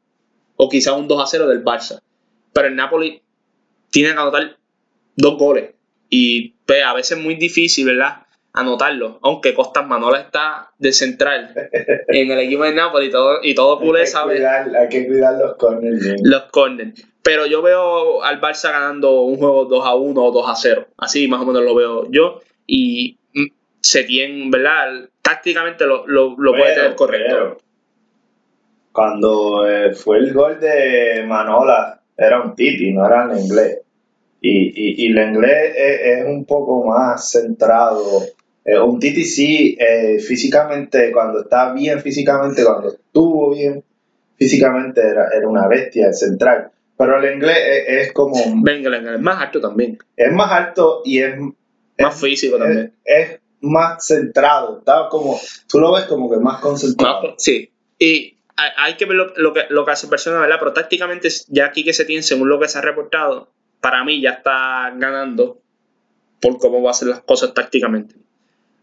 o 0.56 0.68
quizás 0.68 0.94
un 0.94 1.08
2 1.08 1.20
a 1.20 1.26
0 1.26 1.48
del 1.48 1.64
Barça. 1.64 2.00
Pero 2.52 2.68
el 2.68 2.76
Napoli 2.76 3.22
tiene 3.90 4.14
que 4.14 4.20
anotar 4.20 4.56
dos 5.16 5.36
goles. 5.36 5.74
Y 6.08 6.54
pues, 6.66 6.84
a 6.84 6.94
veces 6.94 7.18
es 7.18 7.24
muy 7.24 7.34
difícil, 7.34 7.86
¿verdad? 7.86 8.18
Anotarlo. 8.52 9.18
Aunque 9.22 9.52
Costas 9.52 9.86
Manola 9.86 10.20
está 10.20 10.70
de 10.78 10.92
central 10.92 11.52
en 12.08 12.30
el 12.30 12.38
equipo 12.38 12.62
de 12.64 12.74
Napoli 12.74 13.06
y 13.06 13.10
todo, 13.10 13.38
y 13.42 13.54
todo 13.54 13.80
culé 13.80 14.06
sabe. 14.06 14.46
hay 14.46 14.88
que 14.88 15.06
cuidar 15.06 15.34
los 15.38 15.56
corners. 15.56 16.22
Los 16.22 16.42
corners. 16.44 17.04
Pero 17.22 17.46
yo 17.46 17.62
veo 17.62 18.22
al 18.22 18.40
Barça 18.40 18.70
ganando 18.70 19.22
un 19.22 19.38
juego 19.38 19.64
2 19.64 19.86
a 19.86 19.94
1 19.94 20.22
o 20.22 20.30
2 20.30 20.48
a 20.48 20.54
0. 20.54 20.86
Así 20.98 21.26
más 21.26 21.40
o 21.40 21.46
menos 21.46 21.62
lo 21.62 21.74
veo 21.74 22.06
yo. 22.10 22.42
Y 22.66 23.18
mm, 23.32 23.46
se 23.80 24.04
tiene, 24.04 24.50
¿verdad? 24.50 25.08
Tácticamente 25.22 25.86
lo, 25.86 26.06
lo, 26.06 26.36
lo 26.38 26.52
puede 26.52 26.74
tener 26.74 26.94
correcto. 26.94 27.58
cuando 28.92 29.66
eh, 29.66 29.94
fue 29.94 30.18
el 30.18 30.34
gol 30.34 30.60
de 30.60 31.24
Manola, 31.26 31.98
era 32.16 32.42
un 32.42 32.54
titi, 32.54 32.92
no 32.92 33.06
era 33.06 33.24
en 33.32 33.38
inglés. 33.38 33.83
Y, 34.46 34.72
y, 34.74 35.06
y 35.06 35.12
el 35.12 35.28
inglés 35.28 35.74
es, 35.76 36.24
un 36.26 36.44
poco 36.44 36.84
más 36.84 37.30
centrado. 37.30 38.22
Eh, 38.64 38.78
un 38.78 38.98
titi 38.98 39.24
sí, 39.24 39.76
eh, 39.80 40.18
físicamente, 40.18 41.12
cuando 41.12 41.42
está 41.42 41.72
bien 41.72 42.00
físicamente, 42.00 42.64
cuando 42.64 42.88
estuvo 42.88 43.54
bien 43.54 43.82
físicamente, 44.36 45.00
era, 45.00 45.28
era 45.34 45.48
una 45.48 45.66
bestia 45.68 46.12
central 46.12 46.70
pero 46.96 47.18
el 47.18 47.34
inglés 47.34 47.58
es, 47.86 48.12
como. 48.12 48.36
Venga, 48.62 48.88
el 48.88 48.96
inglés 48.96 49.16
es 49.16 49.22
más 49.22 49.40
alto 49.40 49.60
también. 49.60 49.98
Es 50.16 50.32
más 50.32 50.50
alto 50.52 51.02
y 51.04 51.20
es. 51.20 51.34
Más 51.98 52.20
físico 52.20 52.58
también. 52.58 52.94
Es, 53.04 53.40
más 53.60 54.06
centrado. 54.06 54.78
Está 54.78 55.08
como. 55.10 55.40
Tú 55.68 55.80
lo 55.80 55.92
ves 55.92 56.04
como 56.04 56.30
que 56.30 56.36
más 56.36 56.60
concentrado. 56.60 57.34
sí. 57.38 57.70
Y 57.98 58.38
hay 58.56 58.94
que 58.94 59.04
ver 59.06 59.16
lo, 59.16 59.52
que, 59.52 59.64
lo 59.68 59.84
que 59.84 59.90
hace 59.90 60.06
persona, 60.06 60.38
¿verdad? 60.38 60.56
Pero 60.60 60.72
tácticamente, 60.72 61.28
ya 61.48 61.66
aquí 61.66 61.82
que 61.82 61.92
se 61.92 62.04
tiene, 62.04 62.22
según 62.22 62.48
lo 62.48 62.60
que 62.60 62.68
se 62.68 62.78
ha 62.78 62.82
reportado, 62.82 63.52
para 63.84 64.02
mí 64.02 64.18
ya 64.22 64.30
está 64.30 64.94
ganando 64.96 65.60
por 66.40 66.56
cómo 66.56 66.80
va 66.80 66.88
a 66.88 66.92
hacer 66.92 67.08
las 67.08 67.20
cosas 67.20 67.52
tácticamente. 67.52 68.14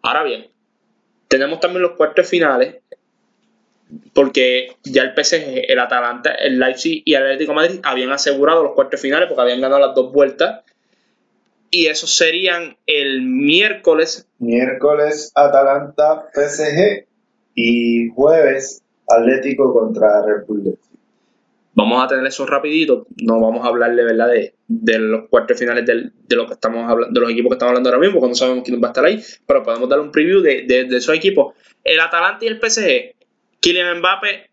Ahora 0.03 0.21
bien, 0.21 0.45
tenemos 1.27 1.59
también 1.59 1.81
los 1.81 1.93
cuartos 1.93 2.27
finales 2.27 2.75
porque 4.13 4.75
ya 4.83 5.01
el 5.01 5.15
PSG, 5.15 5.71
el 5.71 5.79
Atalanta, 5.79 6.35
el 6.35 6.59
Leipzig 6.59 7.01
y 7.03 7.15
el 7.15 7.23
Atlético 7.23 7.55
Madrid 7.55 7.79
habían 7.81 8.11
asegurado 8.11 8.61
los 8.61 8.73
cuartos 8.73 9.01
finales 9.01 9.27
porque 9.27 9.41
habían 9.41 9.59
ganado 9.59 9.81
las 9.81 9.95
dos 9.95 10.13
vueltas. 10.13 10.65
Y 11.71 11.87
esos 11.87 12.15
serían 12.15 12.77
el 12.85 13.23
miércoles. 13.23 14.27
Miércoles 14.37 15.31
Atalanta 15.33 16.27
PSG 16.31 17.07
y 17.55 18.07
jueves 18.09 18.83
Atlético 19.07 19.73
contra 19.73 20.23
Red 20.27 20.45
Bull. 20.45 20.77
Vamos 21.73 22.03
a 22.03 22.07
tener 22.07 22.25
eso 22.25 22.45
rapidito, 22.45 23.07
no 23.21 23.39
vamos 23.39 23.65
a 23.65 23.69
hablarle 23.69 24.03
¿verdad? 24.03 24.29
De, 24.29 24.55
de 24.67 24.99
los 24.99 25.29
cuartos 25.29 25.57
finales 25.57 25.85
de, 25.85 26.35
lo 26.35 26.45
que 26.45 26.53
estamos 26.53 26.89
hablando, 26.89 27.13
de 27.13 27.21
los 27.21 27.31
equipos 27.31 27.49
que 27.49 27.55
estamos 27.55 27.71
hablando 27.71 27.89
ahora 27.89 28.01
mismo, 28.01 28.27
no 28.27 28.35
sabemos 28.35 28.63
quién 28.65 28.81
va 28.81 28.87
a 28.87 28.91
estar 28.91 29.05
ahí, 29.05 29.23
pero 29.47 29.63
podemos 29.63 29.87
dar 29.87 29.99
un 29.99 30.11
preview 30.11 30.41
de, 30.41 30.63
de, 30.63 30.97
esos 30.97 31.15
equipos. 31.15 31.55
El 31.83 31.99
Atalanta 31.99 32.43
y 32.43 32.49
el 32.49 32.59
PSG 32.59 33.15
Kylian 33.61 33.99
Mbappé 33.99 34.49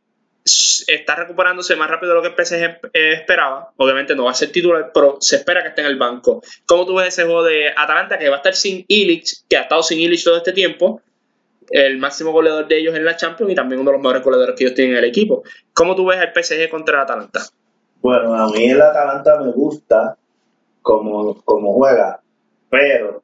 está 0.87 1.17
recuperándose 1.17 1.77
más 1.77 1.91
rápido 1.91 2.13
de 2.13 2.17
lo 2.17 2.23
que 2.23 2.29
el 2.29 2.47
PSG 2.47 2.81
esperaba. 2.93 3.73
Obviamente 3.77 4.15
no 4.15 4.25
va 4.25 4.31
a 4.31 4.35
ser 4.35 4.51
titular, 4.51 4.91
pero 4.95 5.19
se 5.21 5.37
espera 5.37 5.63
que 5.63 5.69
esté 5.69 5.81
en 5.83 5.89
el 5.89 5.97
banco. 5.97 6.43
¿Cómo 6.67 6.87
tú 6.87 6.95
ves 6.95 7.09
ese 7.09 7.25
juego 7.25 7.43
de 7.45 7.69
Atalanta 7.77 8.19
que 8.19 8.29
va 8.29 8.37
a 8.37 8.39
estar 8.39 8.55
sin 8.55 8.85
Illich, 8.89 9.47
que 9.49 9.57
ha 9.57 9.63
estado 9.63 9.83
sin 9.83 9.99
Illich 9.99 10.25
todo 10.25 10.37
este 10.37 10.53
tiempo? 10.53 11.03
El 11.71 11.99
máximo 11.99 12.33
goleador 12.33 12.67
de 12.67 12.79
ellos 12.79 12.95
en 12.95 13.05
la 13.05 13.17
Champions 13.17 13.53
y 13.53 13.55
también 13.55 13.81
uno 13.81 13.91
de 13.91 13.97
los 13.97 14.03
mejores 14.03 14.23
goleadores 14.23 14.55
que 14.57 14.65
ellos 14.65 14.75
tienen 14.75 14.97
en 14.97 15.05
el 15.05 15.11
equipo. 15.11 15.43
¿Cómo 15.75 15.95
tú 15.95 16.07
ves 16.07 16.21
el 16.21 16.33
PSG 16.33 16.71
contra 16.71 16.97
el 16.97 17.03
Atalanta? 17.03 17.41
Bueno, 18.01 18.35
a 18.35 18.49
mí 18.51 18.71
el 18.71 18.81
Atalanta 18.81 19.41
me 19.41 19.53
gusta 19.53 20.17
como, 20.83 21.43
como 21.43 21.75
juega, 21.75 22.21
pero 22.71 23.23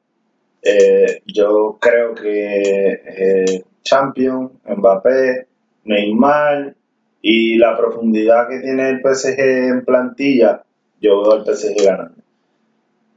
eh, 0.61 1.21
yo 1.25 1.77
creo 1.79 2.13
que 2.13 2.91
eh, 2.91 3.63
Champions, 3.83 4.51
Mbappé, 4.65 5.47
Neymar 5.85 6.75
y 7.21 7.57
la 7.57 7.77
profundidad 7.77 8.47
que 8.49 8.59
tiene 8.59 8.89
el 8.89 9.01
PSG 9.01 9.39
en 9.39 9.85
plantilla, 9.85 10.63
yo 10.99 11.21
veo 11.21 11.33
al 11.33 11.45
PSG 11.45 11.85
ganando. 11.85 12.21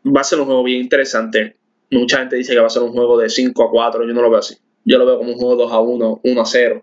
Va 0.07 0.21
a 0.21 0.25
ser 0.25 0.41
un 0.41 0.47
juego 0.47 0.63
bien 0.63 0.81
interesante. 0.81 1.57
Mucha 1.91 2.19
gente 2.19 2.37
dice 2.37 2.53
que 2.53 2.61
va 2.61 2.67
a 2.67 2.71
ser 2.71 2.83
un 2.83 2.93
juego 2.93 3.19
de 3.19 3.29
5 3.29 3.65
a 3.65 3.71
4, 3.71 4.07
yo 4.07 4.15
no 4.15 4.23
lo 4.23 4.31
veo 4.31 4.39
así. 4.39 4.57
Yo 4.85 4.99
lo 4.99 5.07
veo 5.07 5.19
como 5.19 5.33
un 5.33 5.39
juego 5.39 5.57
2 5.57 5.73
a 5.73 5.81
1, 5.81 6.21
1 6.23 6.41
a 6.41 6.47
0. 6.47 6.83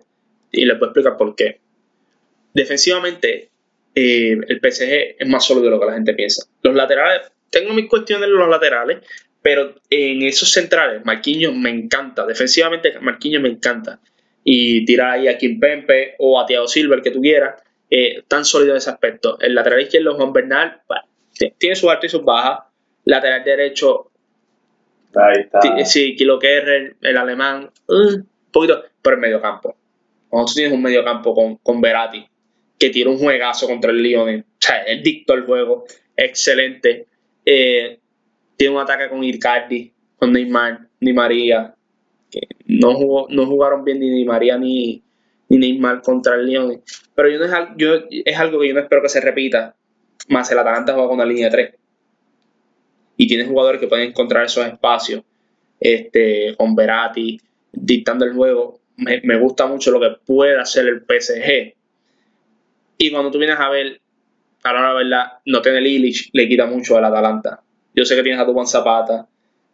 Y 0.52 0.66
les 0.66 0.80
voy 0.80 0.88
a 0.88 0.89
explicar 0.89 1.18
por 1.18 1.36
qué. 1.36 1.60
Defensivamente, 2.54 3.50
eh, 3.93 4.38
el 4.48 4.60
PSG 4.60 5.16
es 5.20 5.28
más 5.28 5.46
sólido 5.46 5.66
de 5.66 5.72
lo 5.72 5.80
que 5.80 5.86
la 5.88 5.93
gente 5.93 6.14
piensa. 6.14 6.46
Los 6.62 6.76
laterales, 6.76 7.32
tengo 7.50 7.74
mis 7.74 7.88
cuestiones 7.88 8.28
en 8.28 8.36
los 8.36 8.50
laterales, 8.50 9.00
pero 9.41 9.76
en 9.89 10.24
esos 10.24 10.52
centrales, 10.52 11.06
Marquinhos 11.06 11.56
me 11.56 11.70
encanta. 11.70 12.26
Defensivamente, 12.26 13.00
Marquinhos 13.00 13.41
me 13.41 13.50
encanta 13.50 14.00
y 14.43 14.86
tirar 14.86 15.12
ahí 15.12 15.28
a 15.28 15.38
Kim 15.38 15.60
Pempe 15.60 16.16
o 16.20 16.39
a 16.39 16.46
Thiago 16.46 16.68
Silver, 16.68 17.02
que 17.02 17.12
tú 17.12 17.22
quieras, 17.22 17.62
eh, 17.89 18.24
tan 18.28 18.46
sólido 18.46 18.72
en 18.72 18.78
ese 18.78 18.89
aspecto. 18.89 19.39
El 19.39 19.56
lateral 19.56 19.82
izquierdo, 19.82 20.16
Juan 20.16 20.34
Bernal, 20.34 20.82
tiene 21.58 21.76
sus 21.76 21.89
altas 21.89 22.06
y 22.06 22.10
sus 22.10 22.24
bajas. 22.24 22.60
Lateral 23.06 23.43
derecho, 23.43 24.12
Ahí 25.16 25.41
está. 25.41 25.86
sí, 25.86 26.16
Kilo 26.16 26.39
Kerrer, 26.39 26.95
el 27.01 27.18
alemán, 27.18 27.70
un 27.88 28.28
poquito, 28.51 28.84
pero 29.01 29.16
el 29.16 29.22
medio 29.22 29.41
campo. 29.41 29.76
Cuando 30.30 30.47
tú 30.47 30.55
tienes 30.55 30.74
un 30.74 30.82
medio 30.82 31.03
campo 31.03 31.34
con, 31.34 31.57
con 31.57 31.82
Verati, 31.82 32.26
que 32.78 32.89
tiene 32.89 33.11
un 33.11 33.18
juegazo 33.18 33.68
contra 33.68 33.91
el 33.91 34.01
Lyon, 34.01 34.39
o 34.39 34.43
sea, 34.59 34.84
es 34.84 35.03
dicto 35.03 35.34
el 35.34 35.45
juego, 35.45 35.86
excelente. 36.16 37.07
Eh, 37.45 37.99
tiene 38.57 38.76
un 38.76 38.82
ataque 38.82 39.09
con 39.09 39.24
Ircardi, 39.24 39.93
con 40.18 40.34
Neymar, 40.34 40.88
Ni 40.99 41.13
María, 41.13 41.76
no, 42.68 42.95
jugó, 42.95 43.28
no 43.30 43.45
jugaron 43.45 43.84
bien 43.84 43.99
ni 43.99 44.26
María 44.26 44.57
ni, 44.57 45.03
ni 45.49 45.57
Neymar 45.57 46.01
contra 46.01 46.36
el 46.36 46.45
Lyon. 46.45 46.82
Pero 47.13 47.30
yo 47.30 47.43
es, 47.43 48.03
es 48.26 48.38
algo 48.38 48.59
que 48.59 48.68
yo 48.68 48.74
no 48.74 48.82
espero 48.82 49.01
que 49.01 49.09
se 49.09 49.22
repita. 49.22 49.76
Más 50.30 50.51
el 50.51 50.59
Atalanta 50.59 50.93
juega 50.93 51.07
con 51.07 51.20
la 51.20 51.26
línea 51.26 51.49
3. 51.49 51.76
Y 53.18 53.28
tiene 53.28 53.45
jugadores 53.45 53.80
que 53.80 53.88
pueden 53.88 54.09
encontrar 54.09 54.45
esos 54.45 54.66
espacios. 54.66 55.24
Este, 55.80 56.55
con 56.57 56.76
Verati, 56.76 57.39
dictando 57.72 58.26
el 58.26 58.34
juego. 58.34 58.80
Me, 58.97 59.38
gusta 59.38 59.68
mucho 59.68 59.91
lo 59.91 59.99
que 59.99 60.18
puede 60.26 60.57
hacer 60.57 60.88
el 60.88 61.01
PSG. 61.01 61.74
Y 62.97 63.11
cuando 63.11 63.30
tú 63.30 63.38
vienes 63.38 63.59
a 63.59 63.70
ver, 63.70 63.99
a 64.63 64.74
la 64.74 64.93
verdad, 64.93 65.26
no 65.45 65.61
tener 65.61 65.86
Illich 65.86 66.30
le 66.34 66.47
quita 66.47 66.66
mucho 66.66 66.97
al 66.97 67.05
Atalanta. 67.05 67.61
Yo 67.93 68.05
sé 68.05 68.16
que 68.16 68.24
tienes 68.24 68.41
a 68.41 68.45
Juan 68.45 68.68
Zapata, 68.68 69.28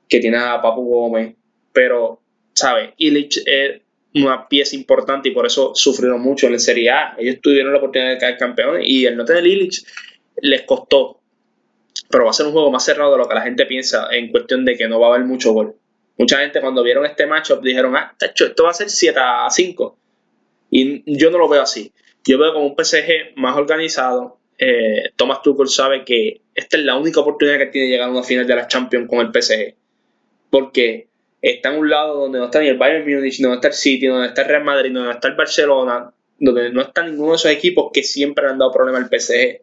que 0.09 0.19
tienes 0.19 0.41
a 0.41 0.61
Papu 0.61 0.83
Gómez, 0.83 1.35
pero 1.71 2.19
¿sabes? 2.53 2.91
Illich 2.97 3.41
es 3.45 3.81
una 4.15 4.47
pieza 4.47 4.75
importante 4.75 5.29
y 5.29 5.31
por 5.31 5.45
eso 5.45 5.71
sufrieron 5.75 6.21
mucho 6.21 6.47
en 6.47 6.53
la 6.53 6.59
Serie 6.59 6.89
A. 6.89 7.15
Ellos 7.17 7.37
tuvieron 7.41 7.71
la 7.71 7.77
oportunidad 7.77 8.11
de 8.11 8.17
caer 8.17 8.37
campeones 8.37 8.83
y 8.87 9.05
el 9.05 9.15
no 9.15 9.23
tener 9.23 9.45
Illich 9.45 9.85
les 10.41 10.63
costó. 10.63 11.20
Pero 12.11 12.25
va 12.25 12.31
a 12.31 12.33
ser 12.33 12.45
un 12.47 12.51
juego 12.51 12.71
más 12.71 12.83
cerrado 12.83 13.13
de 13.13 13.17
lo 13.17 13.27
que 13.27 13.35
la 13.35 13.41
gente 13.41 13.65
piensa 13.65 14.07
en 14.11 14.29
cuestión 14.29 14.65
de 14.65 14.75
que 14.75 14.87
no 14.87 14.99
va 14.99 15.07
a 15.07 15.09
haber 15.15 15.25
mucho 15.25 15.53
gol. 15.53 15.75
Mucha 16.17 16.39
gente 16.39 16.61
cuando 16.61 16.83
vieron 16.83 17.05
este 17.05 17.25
matchup 17.25 17.63
dijeron, 17.63 17.95
ah, 17.95 18.13
esto 18.19 18.63
va 18.63 18.69
a 18.69 18.73
ser 18.73 18.89
7 18.89 19.19
a 19.19 19.49
5. 19.49 19.97
Y 20.69 21.17
yo 21.17 21.31
no 21.31 21.37
lo 21.37 21.49
veo 21.49 21.61
así. 21.61 21.91
Yo 22.23 22.37
veo 22.37 22.53
como 22.53 22.67
un 22.67 22.75
PSG 22.77 23.35
más 23.35 23.57
organizado. 23.57 24.37
Eh, 24.57 25.11
Thomas 25.15 25.41
Tuchel 25.41 25.67
sabe 25.67 26.05
que 26.05 26.41
esta 26.53 26.77
es 26.77 26.83
la 26.83 26.95
única 26.95 27.21
oportunidad 27.21 27.57
que 27.57 27.65
tiene 27.67 27.87
de 27.87 27.93
llegar 27.93 28.09
a 28.09 28.11
una 28.11 28.23
final 28.23 28.45
de 28.45 28.55
la 28.55 28.67
Champions 28.67 29.09
con 29.09 29.19
el 29.19 29.31
PSG. 29.33 29.73
Porque 30.49 31.07
está 31.41 31.73
en 31.73 31.79
un 31.79 31.89
lado 31.89 32.19
donde 32.19 32.39
no 32.39 32.45
está 32.45 32.59
ni 32.59 32.67
el 32.67 32.77
Bayern 32.77 33.03
Munich, 33.03 33.39
donde 33.39 33.55
está 33.55 33.69
el 33.69 33.73
City, 33.73 34.05
donde 34.05 34.27
está 34.27 34.43
el 34.43 34.47
Real 34.49 34.63
Madrid, 34.63 34.93
donde 34.93 35.11
está 35.11 35.27
el 35.27 35.35
Barcelona, 35.35 36.13
donde 36.37 36.69
no 36.71 36.81
está 36.81 37.03
ninguno 37.03 37.31
de 37.31 37.37
esos 37.37 37.51
equipos 37.51 37.89
que 37.91 38.03
siempre 38.03 38.47
han 38.47 38.59
dado 38.59 38.71
problemas 38.71 39.03
al 39.03 39.19
PSG. 39.19 39.61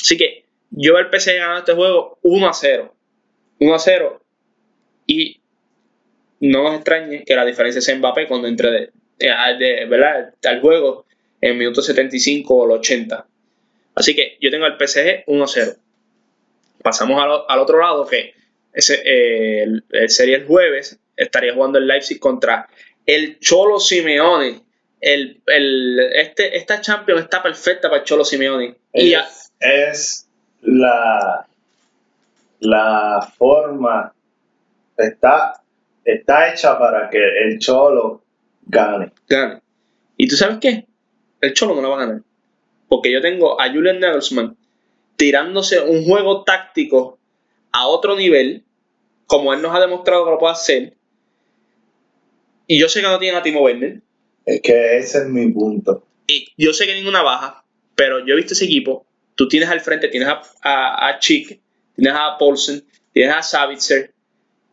Así 0.00 0.16
que 0.16 0.44
yo 0.70 0.94
veo 0.94 1.04
el 1.04 1.20
PSG 1.20 1.36
ganando 1.36 1.58
este 1.58 1.74
juego 1.74 2.18
1 2.22 2.48
a 2.48 2.52
0. 2.52 2.94
1 3.58 3.74
a 3.74 3.78
0. 3.78 4.22
Y 5.06 5.40
no 6.40 6.62
nos 6.62 6.74
extrañe 6.76 7.24
que 7.24 7.34
la 7.34 7.44
diferencia 7.44 7.82
sea 7.82 7.96
Mbappé 7.96 8.26
cuando 8.26 8.48
entre 8.48 8.70
de, 8.70 8.90
de, 9.18 9.86
¿verdad? 9.86 10.34
al 10.44 10.60
juego 10.60 11.06
en 11.40 11.52
el 11.52 11.58
minuto 11.58 11.82
75 11.82 12.54
o 12.54 12.64
el 12.64 12.70
80. 12.78 13.26
Así 13.94 14.14
que 14.14 14.38
yo 14.40 14.50
tengo 14.50 14.64
al 14.64 14.78
PSG 14.78 15.26
1-0. 15.26 15.76
Pasamos 16.82 17.22
al, 17.22 17.42
al, 17.48 17.58
otro 17.58 17.80
lado 17.80 18.06
que 18.06 18.34
ese, 18.72 19.02
eh, 19.04 19.62
el, 19.64 19.84
sería 20.08 20.36
el 20.36 20.46
jueves, 20.46 20.98
estaría 21.16 21.52
jugando 21.52 21.78
el 21.78 21.86
Leipzig 21.86 22.18
contra 22.18 22.68
el 23.04 23.38
Cholo 23.40 23.78
Simeone. 23.78 24.62
El, 25.00 25.42
el, 25.46 25.98
este, 26.14 26.56
esta 26.56 26.80
Champions 26.80 27.22
está 27.22 27.42
perfecta 27.42 27.88
para 27.88 28.00
el 28.00 28.06
Cholo 28.06 28.24
Simeone. 28.24 28.76
Es, 28.92 29.04
y 29.04 29.14
a, 29.14 29.28
es 29.58 30.29
la, 30.62 31.46
la 32.60 33.32
forma, 33.36 34.12
está, 34.96 35.62
está 36.04 36.52
hecha 36.52 36.78
para 36.78 37.08
que 37.10 37.18
el 37.18 37.58
Cholo 37.58 38.22
gane. 38.66 39.12
gane. 39.28 39.60
¿Y 40.16 40.28
tú 40.28 40.36
sabes 40.36 40.58
qué? 40.60 40.86
El 41.40 41.54
Cholo 41.54 41.74
no 41.74 41.82
lo 41.82 41.90
va 41.90 42.02
a 42.02 42.06
ganar. 42.06 42.22
Porque 42.88 43.12
yo 43.12 43.20
tengo 43.20 43.60
a 43.60 43.70
Julian 43.70 44.00
Nagelsmann 44.00 44.56
tirándose 45.16 45.80
un 45.80 46.04
juego 46.04 46.44
táctico 46.44 47.18
a 47.72 47.86
otro 47.86 48.16
nivel, 48.16 48.64
como 49.26 49.54
él 49.54 49.62
nos 49.62 49.74
ha 49.74 49.80
demostrado 49.80 50.24
que 50.24 50.30
lo 50.30 50.38
puede 50.38 50.52
hacer. 50.52 50.94
Y 52.66 52.78
yo 52.78 52.88
sé 52.88 53.00
que 53.00 53.06
no 53.06 53.18
tiene 53.18 53.36
a 53.36 53.42
Timo 53.42 53.60
Werner. 53.62 54.00
Es 54.44 54.60
que 54.62 54.96
ese 54.98 55.18
es 55.18 55.26
mi 55.26 55.50
punto. 55.52 56.04
Y 56.26 56.48
yo 56.56 56.72
sé 56.72 56.86
que 56.86 56.94
ninguna 56.94 57.22
baja, 57.22 57.64
pero 57.94 58.24
yo 58.24 58.34
he 58.34 58.36
visto 58.36 58.54
ese 58.54 58.64
equipo. 58.64 59.06
Tú 59.40 59.48
tienes 59.48 59.70
al 59.70 59.80
frente, 59.80 60.08
tienes 60.08 60.28
a, 60.28 61.08
a, 61.08 61.18
Chick, 61.18 61.58
tienes 61.96 62.12
a 62.14 62.36
Paulsen, 62.38 62.84
tienes 63.10 63.34
a 63.34 63.42
Savitzer. 63.42 64.12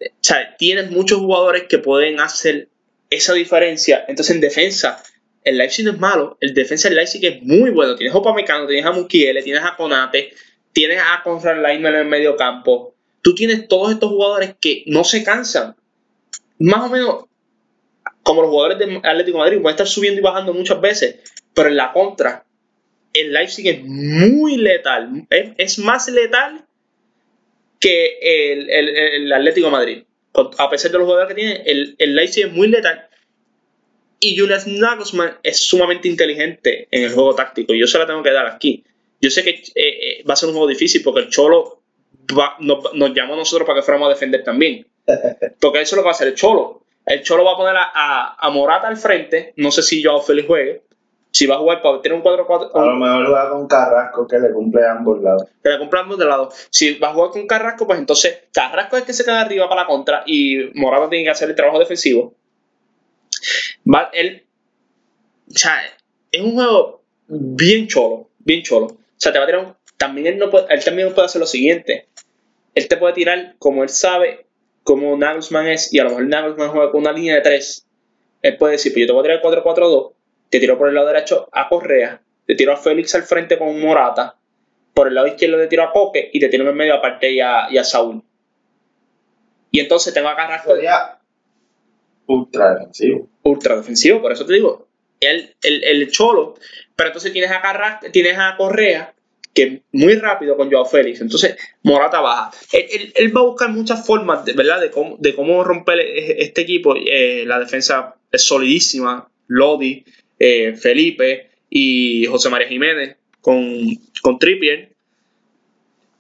O 0.01 0.05
sea, 0.19 0.57
tienes 0.57 0.91
muchos 0.91 1.19
jugadores 1.19 1.67
que 1.69 1.77
pueden 1.77 2.19
hacer 2.19 2.67
esa 3.09 3.33
diferencia. 3.33 4.03
Entonces, 4.09 4.35
en 4.35 4.41
defensa, 4.41 5.01
el 5.45 5.57
Leipzig 5.57 5.85
no 5.85 5.91
es 5.91 5.99
malo. 5.99 6.37
El 6.41 6.53
defensa 6.53 6.89
del 6.89 6.97
Leipzig 6.97 7.23
es 7.23 7.43
muy 7.43 7.69
bueno. 7.69 7.95
Tienes 7.95 8.13
a 8.13 8.17
Opamecano, 8.17 8.67
tienes 8.67 8.85
a 8.85 8.91
Mukiele, 8.91 9.41
tienes 9.41 9.63
a 9.63 9.77
Conate, 9.77 10.33
tienes 10.73 10.99
a 10.99 11.23
Conrad 11.23 11.61
Laimer 11.61 11.93
en 11.93 12.01
el 12.01 12.07
medio 12.07 12.35
campo. 12.35 12.93
Tú 13.21 13.33
tienes 13.35 13.69
todos 13.69 13.93
estos 13.93 14.09
jugadores 14.09 14.55
que 14.59 14.83
no 14.87 15.05
se 15.05 15.23
cansan. 15.23 15.77
Más 16.59 16.81
o 16.81 16.89
menos 16.89 17.23
como 18.21 18.41
los 18.41 18.49
jugadores 18.49 18.79
de 18.79 18.97
Atlético 18.97 19.37
de 19.37 19.43
Madrid, 19.45 19.61
pueden 19.61 19.75
estar 19.75 19.87
subiendo 19.87 20.19
y 20.19 20.23
bajando 20.25 20.53
muchas 20.53 20.81
veces, 20.81 21.15
pero 21.53 21.69
en 21.69 21.77
la 21.77 21.93
contra, 21.93 22.43
el 23.13 23.33
Leipzig 23.33 23.67
es 23.67 23.83
muy 23.83 24.57
letal. 24.57 25.25
Es, 25.29 25.51
es 25.57 25.79
más 25.79 26.07
letal 26.09 26.65
que 27.79 28.17
el, 28.21 28.69
el, 28.69 28.89
el, 28.95 29.33
Atlético 29.33 29.67
de 29.67 29.71
Madrid. 29.71 30.03
A 30.57 30.69
pesar 30.69 30.91
de 30.91 30.97
los 30.97 31.05
jugadores 31.05 31.29
que 31.33 31.41
tiene, 31.41 31.63
el, 31.65 31.95
el 31.97 32.15
Leipzig 32.15 32.45
es 32.45 32.51
muy 32.51 32.67
letal. 32.67 33.07
Y 34.19 34.37
Julius 34.37 34.67
Nagelsmann 34.67 35.37
es 35.43 35.59
sumamente 35.59 36.07
inteligente 36.07 36.87
en 36.91 37.03
el 37.03 37.11
juego 37.11 37.35
táctico. 37.35 37.73
Yo 37.73 37.87
se 37.87 37.99
la 37.99 38.07
tengo 38.07 38.23
que 38.23 38.31
dar 38.31 38.47
aquí. 38.47 38.83
Yo 39.21 39.29
sé 39.29 39.43
que 39.43 39.51
eh, 39.51 39.63
eh, 39.75 40.23
va 40.27 40.33
a 40.33 40.37
ser 40.37 40.49
un 40.49 40.55
juego 40.55 40.67
difícil 40.67 41.01
porque 41.03 41.21
el 41.21 41.29
Cholo 41.29 41.81
va, 42.37 42.55
nos, 42.59 42.93
nos 42.93 43.13
llamó 43.13 43.33
a 43.33 43.37
nosotros 43.37 43.65
para 43.65 43.79
que 43.79 43.85
fuéramos 43.85 44.07
a 44.07 44.13
defender 44.13 44.43
también. 44.43 44.85
Porque 45.59 45.81
eso 45.81 45.95
es 45.95 45.97
lo 45.97 46.01
que 46.01 46.07
va 46.07 46.11
a 46.11 46.15
hacer 46.15 46.27
el 46.27 46.35
Cholo. 46.35 46.83
El 47.05 47.23
Cholo 47.23 47.45
va 47.45 47.53
a 47.53 47.57
poner 47.57 47.75
a, 47.77 47.91
a, 47.93 48.35
a 48.37 48.49
Morata 48.49 48.87
al 48.89 48.97
frente. 48.97 49.53
No 49.55 49.71
sé 49.71 49.81
si 49.81 50.03
Joao 50.03 50.21
Félix 50.21 50.47
juegue. 50.47 50.81
Si 51.37 51.45
va 51.45 51.53
a 51.53 51.59
jugar 51.59 51.83
para 51.83 52.01
tener 52.01 52.17
un 52.17 52.23
4-4. 52.23 52.71
A 52.73 52.83
lo 52.83 52.95
mejor 52.95 53.27
juega 53.27 53.49
con 53.51 53.67
Carrasco 53.67 54.27
que 54.27 54.39
le 54.39 54.51
cumple 54.51 54.83
a 54.83 54.93
ambos 54.93 55.21
lados. 55.21 55.47
Que 55.61 55.69
le 55.69 55.77
cumple 55.77 55.99
a 55.99 56.01
ambos 56.01 56.17
lados. 56.17 56.67
Si 56.71 56.95
va 56.95 57.09
a 57.09 57.13
jugar 57.13 57.29
con 57.29 57.45
Carrasco, 57.45 57.85
pues 57.85 57.99
entonces 57.99 58.45
Carrasco 58.51 58.95
es 58.95 59.03
el 59.03 59.05
que 59.05 59.13
se 59.13 59.23
queda 59.23 59.41
arriba 59.41 59.69
para 59.69 59.81
la 59.81 59.87
contra 59.87 60.23
y 60.25 60.71
Morata 60.73 61.07
tiene 61.09 61.25
que 61.25 61.29
hacer 61.29 61.47
el 61.47 61.55
trabajo 61.55 61.77
defensivo. 61.77 62.33
Va, 63.85 64.09
él, 64.13 64.47
o 65.47 65.55
sea, 65.55 65.77
es 66.31 66.41
un 66.41 66.53
juego 66.55 67.03
bien 67.27 67.87
cholo, 67.87 68.29
bien 68.39 68.63
cholo. 68.63 68.87
O 68.87 68.97
sea, 69.17 69.31
te 69.31 69.37
va 69.37 69.43
a 69.43 69.47
tirar 69.47 69.63
un, 69.63 69.75
también 69.95 70.25
él, 70.25 70.39
no 70.39 70.49
puede, 70.49 70.65
él 70.73 70.83
también 70.83 71.13
puede 71.13 71.27
hacer 71.27 71.39
lo 71.39 71.45
siguiente. 71.45 72.07
Él 72.73 72.87
te 72.87 72.97
puede 72.97 73.13
tirar 73.13 73.53
como 73.59 73.83
él 73.83 73.89
sabe 73.89 74.47
cómo 74.81 75.15
Nagelsmann 75.15 75.67
es 75.67 75.93
y 75.93 75.99
a 75.99 76.03
lo 76.03 76.09
mejor 76.09 76.25
Nagelsmann 76.29 76.69
juega 76.69 76.89
con 76.89 77.01
una 77.01 77.11
línea 77.11 77.35
de 77.35 77.41
3. 77.41 77.85
Él 78.41 78.57
puede 78.57 78.71
decir, 78.71 78.91
pues 78.91 79.01
yo 79.01 79.05
te 79.05 79.13
voy 79.13 79.19
a 79.19 79.39
tirar 79.39 79.63
4-4-2, 79.63 80.13
te 80.49 80.59
tiro 80.59 80.77
por 80.77 80.89
el 80.89 80.95
lado 80.95 81.07
derecho 81.07 81.49
a 81.51 81.67
Correa, 81.69 82.21
te 82.45 82.55
tiro 82.55 82.73
a 82.73 82.77
Félix 82.77 83.15
al 83.15 83.23
frente 83.23 83.57
con 83.57 83.79
Morata, 83.79 84.35
por 84.93 85.07
el 85.07 85.15
lado 85.15 85.27
izquierdo 85.27 85.57
te 85.57 85.67
tiro 85.67 85.83
a 85.83 85.91
Coque 85.91 86.29
y 86.33 86.39
te 86.39 86.49
tiro 86.49 86.67
en 86.67 86.75
medio 86.75 86.95
a 86.95 87.01
Parte 87.01 87.31
y 87.31 87.39
a, 87.39 87.67
y 87.69 87.77
a 87.77 87.83
Saúl. 87.83 88.23
Y 89.69 89.79
entonces 89.79 90.13
tengo 90.13 90.29
a 90.29 90.35
Carrasco. 90.35 90.73
Sería 90.73 91.19
ultra 92.25 92.73
defensivo. 92.73 93.27
Ultra 93.43 93.75
defensivo, 93.77 94.21
por 94.21 94.31
eso 94.31 94.45
te 94.45 94.53
digo. 94.53 94.87
El, 95.19 95.55
el, 95.61 95.83
el 95.83 96.11
cholo, 96.11 96.55
pero 96.95 97.09
entonces 97.09 97.31
tienes 97.31 97.51
a 97.51 97.61
Carrasco, 97.61 98.07
tienes 98.11 98.37
a 98.37 98.55
Correa, 98.57 99.13
que 99.53 99.81
muy 99.91 100.15
rápido 100.15 100.55
con 100.55 100.71
Joao 100.71 100.85
Félix. 100.85 101.21
Entonces, 101.21 101.57
Morata 101.83 102.19
baja. 102.21 102.51
Él, 102.71 102.85
él, 102.91 103.13
él, 103.15 103.35
va 103.35 103.41
a 103.41 103.45
buscar 103.45 103.69
muchas 103.69 104.05
formas, 104.05 104.45
de, 104.45 104.53
¿verdad?, 104.53 104.79
de 104.79 104.91
cómo, 104.91 105.17
de 105.19 105.35
cómo 105.35 105.63
romper 105.63 105.99
este 105.99 106.61
equipo. 106.61 106.95
Eh, 106.95 107.43
la 107.45 107.59
defensa 107.59 108.15
es 108.31 108.43
solidísima. 108.43 109.29
Lodi, 109.47 110.05
eh, 110.39 110.75
Felipe 110.75 111.49
y 111.69 112.25
José 112.25 112.49
María 112.49 112.67
Jiménez 112.67 113.17
con, 113.41 113.87
con 114.21 114.39
Trippier. 114.39 114.93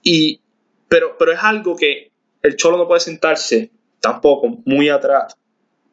Y, 0.03 0.39
pero, 0.87 1.17
pero 1.17 1.33
es 1.33 1.39
algo 1.41 1.75
que 1.75 2.11
el 2.41 2.55
Cholo 2.55 2.77
no 2.77 2.87
puede 2.87 3.01
sentarse 3.01 3.71
tampoco 3.99 4.61
muy 4.65 4.89
atrás. 4.89 5.35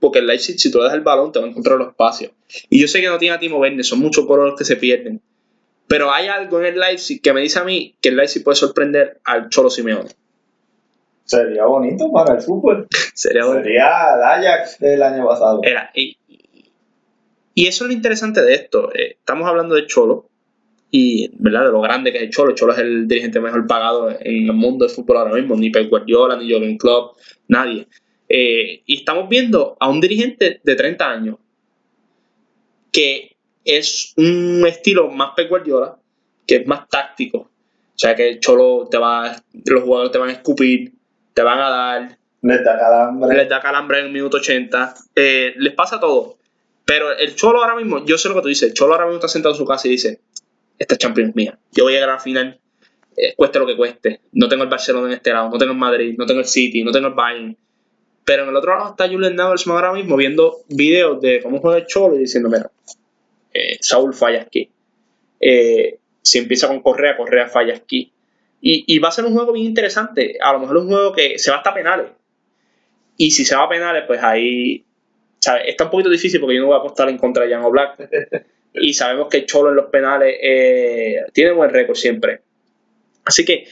Porque 0.01 0.19
el 0.19 0.27
Leipzig, 0.27 0.59
si 0.59 0.71
tú 0.71 0.79
le 0.79 0.85
das 0.85 0.95
el 0.95 1.01
balón, 1.01 1.33
te 1.33 1.39
va 1.39 1.47
a 1.47 1.49
encontrar 1.49 1.79
los 1.79 1.89
espacios. 1.89 2.33
Y 2.69 2.81
yo 2.81 2.89
sé 2.89 3.01
que 3.01 3.09
no 3.09 3.19
tiene 3.19 3.35
a 3.35 3.39
Timo 3.39 3.59
Werner, 3.59 3.85
son 3.85 4.01
muchos 4.01 4.27
por 4.27 4.39
los 4.45 4.59
que 4.59 4.65
se 4.65 4.77
pierden. 4.77 5.21
Pero 5.87 6.13
hay 6.13 6.29
algo 6.29 6.61
en 6.61 6.67
el 6.67 6.81
Leipzig 6.81 7.21
que 7.21 7.33
me 7.33 7.41
dice 7.41 7.59
a 7.59 7.65
mí 7.65 7.97
que 8.01 8.11
el 8.11 8.17
Leipzig 8.17 8.45
puede 8.45 8.57
sorprender 8.57 9.21
al 9.25 9.49
Cholo 9.49 9.71
Simeone. 9.71 10.11
Sería 11.25 11.65
bonito 11.65 12.13
para 12.13 12.35
el 12.35 12.43
fútbol. 12.43 12.87
Sería, 13.15 13.45
bonito. 13.45 13.65
Sería 13.65 14.15
el 14.15 14.23
Ajax 14.23 14.79
del 14.79 15.03
año 15.03 15.27
pasado. 15.27 15.61
Era, 15.63 15.91
y, 15.95 16.17
y, 17.55 17.67
eso 17.67 17.85
es 17.85 17.89
lo 17.89 17.95
interesante 17.95 18.43
de 18.43 18.55
esto. 18.55 18.93
Eh, 18.95 19.17
estamos 19.19 19.49
hablando 19.49 19.75
de 19.75 19.87
Cholo 19.87 20.29
y 20.91 21.31
¿verdad? 21.39 21.67
de 21.67 21.73
lo 21.73 21.81
grande 21.81 22.13
que 22.13 22.19
es 22.19 22.25
el 22.25 22.31
Cholo. 22.31 22.55
Cholo 22.55 22.73
es 22.73 22.79
el 22.79 23.09
dirigente 23.09 23.41
mejor 23.41 23.67
pagado 23.67 24.11
en 24.11 24.47
el 24.47 24.53
mundo 24.53 24.85
del 24.85 24.95
fútbol 24.95 25.19
ahora 25.19 25.35
mismo. 25.35 25.57
Ni 25.57 25.71
Pep 25.71 25.89
Guardiola, 25.89 26.37
ni 26.37 26.49
Jürgen 26.49 26.79
Klopp, 26.79 27.19
nadie. 27.49 27.87
Eh, 28.29 28.83
y 28.87 28.99
estamos 28.99 29.29
viendo 29.29 29.77
a 29.79 29.89
un 29.89 30.01
dirigente 30.01 30.61
de 30.63 30.75
30 30.77 31.11
años 31.11 31.37
que 32.91 33.37
es 33.65 34.15
un 34.17 34.65
estilo 34.67 35.11
más 35.11 35.33
Pep 35.35 35.49
Guardiola, 35.49 35.97
que 36.47 36.57
es 36.57 36.67
más 36.67 36.89
táctico. 36.89 37.39
O 37.39 37.99
sea 37.99 38.15
que 38.15 38.29
el 38.29 38.41
Cholo 38.41 38.89
te 38.91 38.99
va, 38.99 39.37
los 39.65 39.83
jugadores 39.83 40.13
te 40.13 40.19
van 40.19 40.29
a 40.29 40.33
escupir, 40.33 40.93
te 41.33 41.43
van 41.43 41.59
a 41.59 41.69
dar. 41.69 42.19
Les 42.43 42.65
da 42.65 42.79
calambre. 42.79 43.37
Les 43.37 43.49
da 43.49 43.61
calambre 43.61 44.01
en 44.01 44.07
el 44.07 44.13
minuto 44.13 44.37
80. 44.37 44.95
Eh, 45.17 45.55
les 45.57 45.75
pasa 45.75 45.99
todo. 45.99 46.39
Pero 46.85 47.17
el 47.17 47.35
Cholo 47.35 47.63
ahora 47.63 47.77
mismo, 47.77 48.05
yo 48.05 48.19
sé 48.19 48.29
lo 48.29 48.35
que 48.35 48.43
tú 48.43 48.49
dices, 48.49 48.69
el 48.69 48.75
Cholo 48.75 48.93
ahora 48.93 49.07
mismo 49.07 49.17
está 49.17 49.29
sentado 49.29 49.55
en 49.55 49.59
su 49.59 49.65
casa 49.65 49.89
y 49.89 49.93
dice, 49.93 50.21
esta 50.79 50.97
Champions 50.97 51.35
mía. 51.35 51.59
Yo 51.73 51.85
voy 51.85 51.95
a 51.95 51.97
llegar 51.97 52.11
a 52.11 52.15
la 52.15 52.21
final, 52.21 52.61
eh, 53.17 53.35
cueste 53.37 53.59
lo 53.59 53.67
que 53.67 53.77
cueste. 53.77 54.21
No 54.33 54.49
tengo 54.49 54.65
el 54.65 54.69
Barcelona 54.69 55.09
en 55.09 55.15
este 55.15 55.33
lado, 55.33 55.51
no 55.51 55.59
tengo 55.59 55.73
el 55.73 55.79
Madrid, 55.79 56.15
no 56.19 56.27
tengo 56.27 56.41
el 56.41 56.47
City, 56.47 56.83
no 56.83 56.93
tengo 56.93 57.09
el 57.09 57.15
Bayern. 57.15 57.57
Pero 58.25 58.45
en 58.45 58.49
el 58.49 58.57
otro 58.57 58.77
lado 58.77 58.91
está 58.91 59.09
Julian 59.09 59.37
Nagelsmann 59.37 59.77
ahora 59.77 59.93
mismo 59.93 60.17
viendo 60.17 60.63
videos 60.69 61.21
de 61.21 61.43
cómo 61.43 61.59
juega 61.61 61.79
el 61.79 61.87
Cholo 61.87 62.17
y 62.17 62.21
diciendo, 62.21 62.49
mira, 62.49 62.71
eh, 63.53 63.79
Saúl 63.81 64.15
falla 64.15 64.43
aquí. 64.43 64.71
Eh, 65.41 65.99
si 66.23 66.39
empieza 66.39 66.69
con 66.69 66.81
Correa, 66.81 67.17
Correa 67.17 67.49
falla 67.49 67.75
aquí. 67.75 68.13
Y, 68.61 68.85
y, 68.87 68.99
va 68.99 69.09
a 69.09 69.13
ser 69.13 69.27
un 69.27 69.35
juego 69.35 69.53
bien 69.53 69.67
interesante. 69.67 70.39
A 70.43 70.55
lo 70.55 70.61
mejor 70.61 70.79
un 70.79 70.89
juego 70.89 71.13
que 71.13 71.39
se 71.39 71.51
va 71.51 71.59
hasta 71.59 71.75
penales. 71.75 72.07
Y 73.19 73.31
si 73.31 73.45
se 73.45 73.55
va 73.55 73.65
a 73.65 73.69
penales, 73.69 74.05
pues 74.07 74.23
ahí. 74.23 74.87
¿Sabes? 75.45 75.65
Está 75.67 75.85
un 75.85 75.91
poquito 75.91 76.09
difícil 76.09 76.41
porque 76.41 76.57
yo 76.57 76.63
no 76.63 76.69
voy 76.69 76.77
a 76.77 76.79
apostar 76.79 77.09
en 77.11 77.19
contra 77.19 77.45
de 77.45 77.55
Jan 77.55 77.71
Black. 77.71 78.09
y 78.73 78.95
sabemos 78.95 79.29
que 79.29 79.45
Cholo 79.45 79.71
en 79.71 79.77
los 79.77 79.87
penales 79.91 80.37
eh, 80.41 81.17
tiene 81.35 81.53
buen 81.53 81.71
récord 81.71 81.97
siempre. 81.97 82.41
Así 83.27 83.45
que 83.45 83.67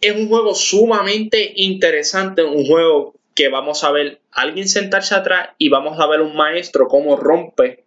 es 0.00 0.14
un 0.14 0.28
juego 0.28 0.54
sumamente 0.54 1.52
interesante. 1.56 2.44
Un 2.44 2.66
juego 2.66 3.14
que 3.34 3.48
vamos 3.48 3.82
a 3.82 3.90
ver 3.90 4.20
a 4.30 4.42
alguien 4.42 4.68
sentarse 4.68 5.14
atrás 5.14 5.50
y 5.58 5.68
vamos 5.70 5.98
a 5.98 6.06
ver 6.06 6.20
un 6.20 6.36
maestro 6.36 6.86
cómo 6.86 7.16
rompe 7.16 7.82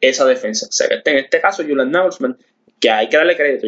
esa 0.00 0.24
defensa. 0.24 0.66
O 0.68 0.72
sea, 0.72 0.88
que 0.88 1.10
en 1.10 1.18
este 1.18 1.40
caso, 1.42 1.64
Julian 1.64 1.90
Nagelsmann, 1.90 2.38
que 2.80 2.90
hay 2.90 3.08
que 3.08 3.16
darle 3.16 3.36
crédito. 3.36 3.66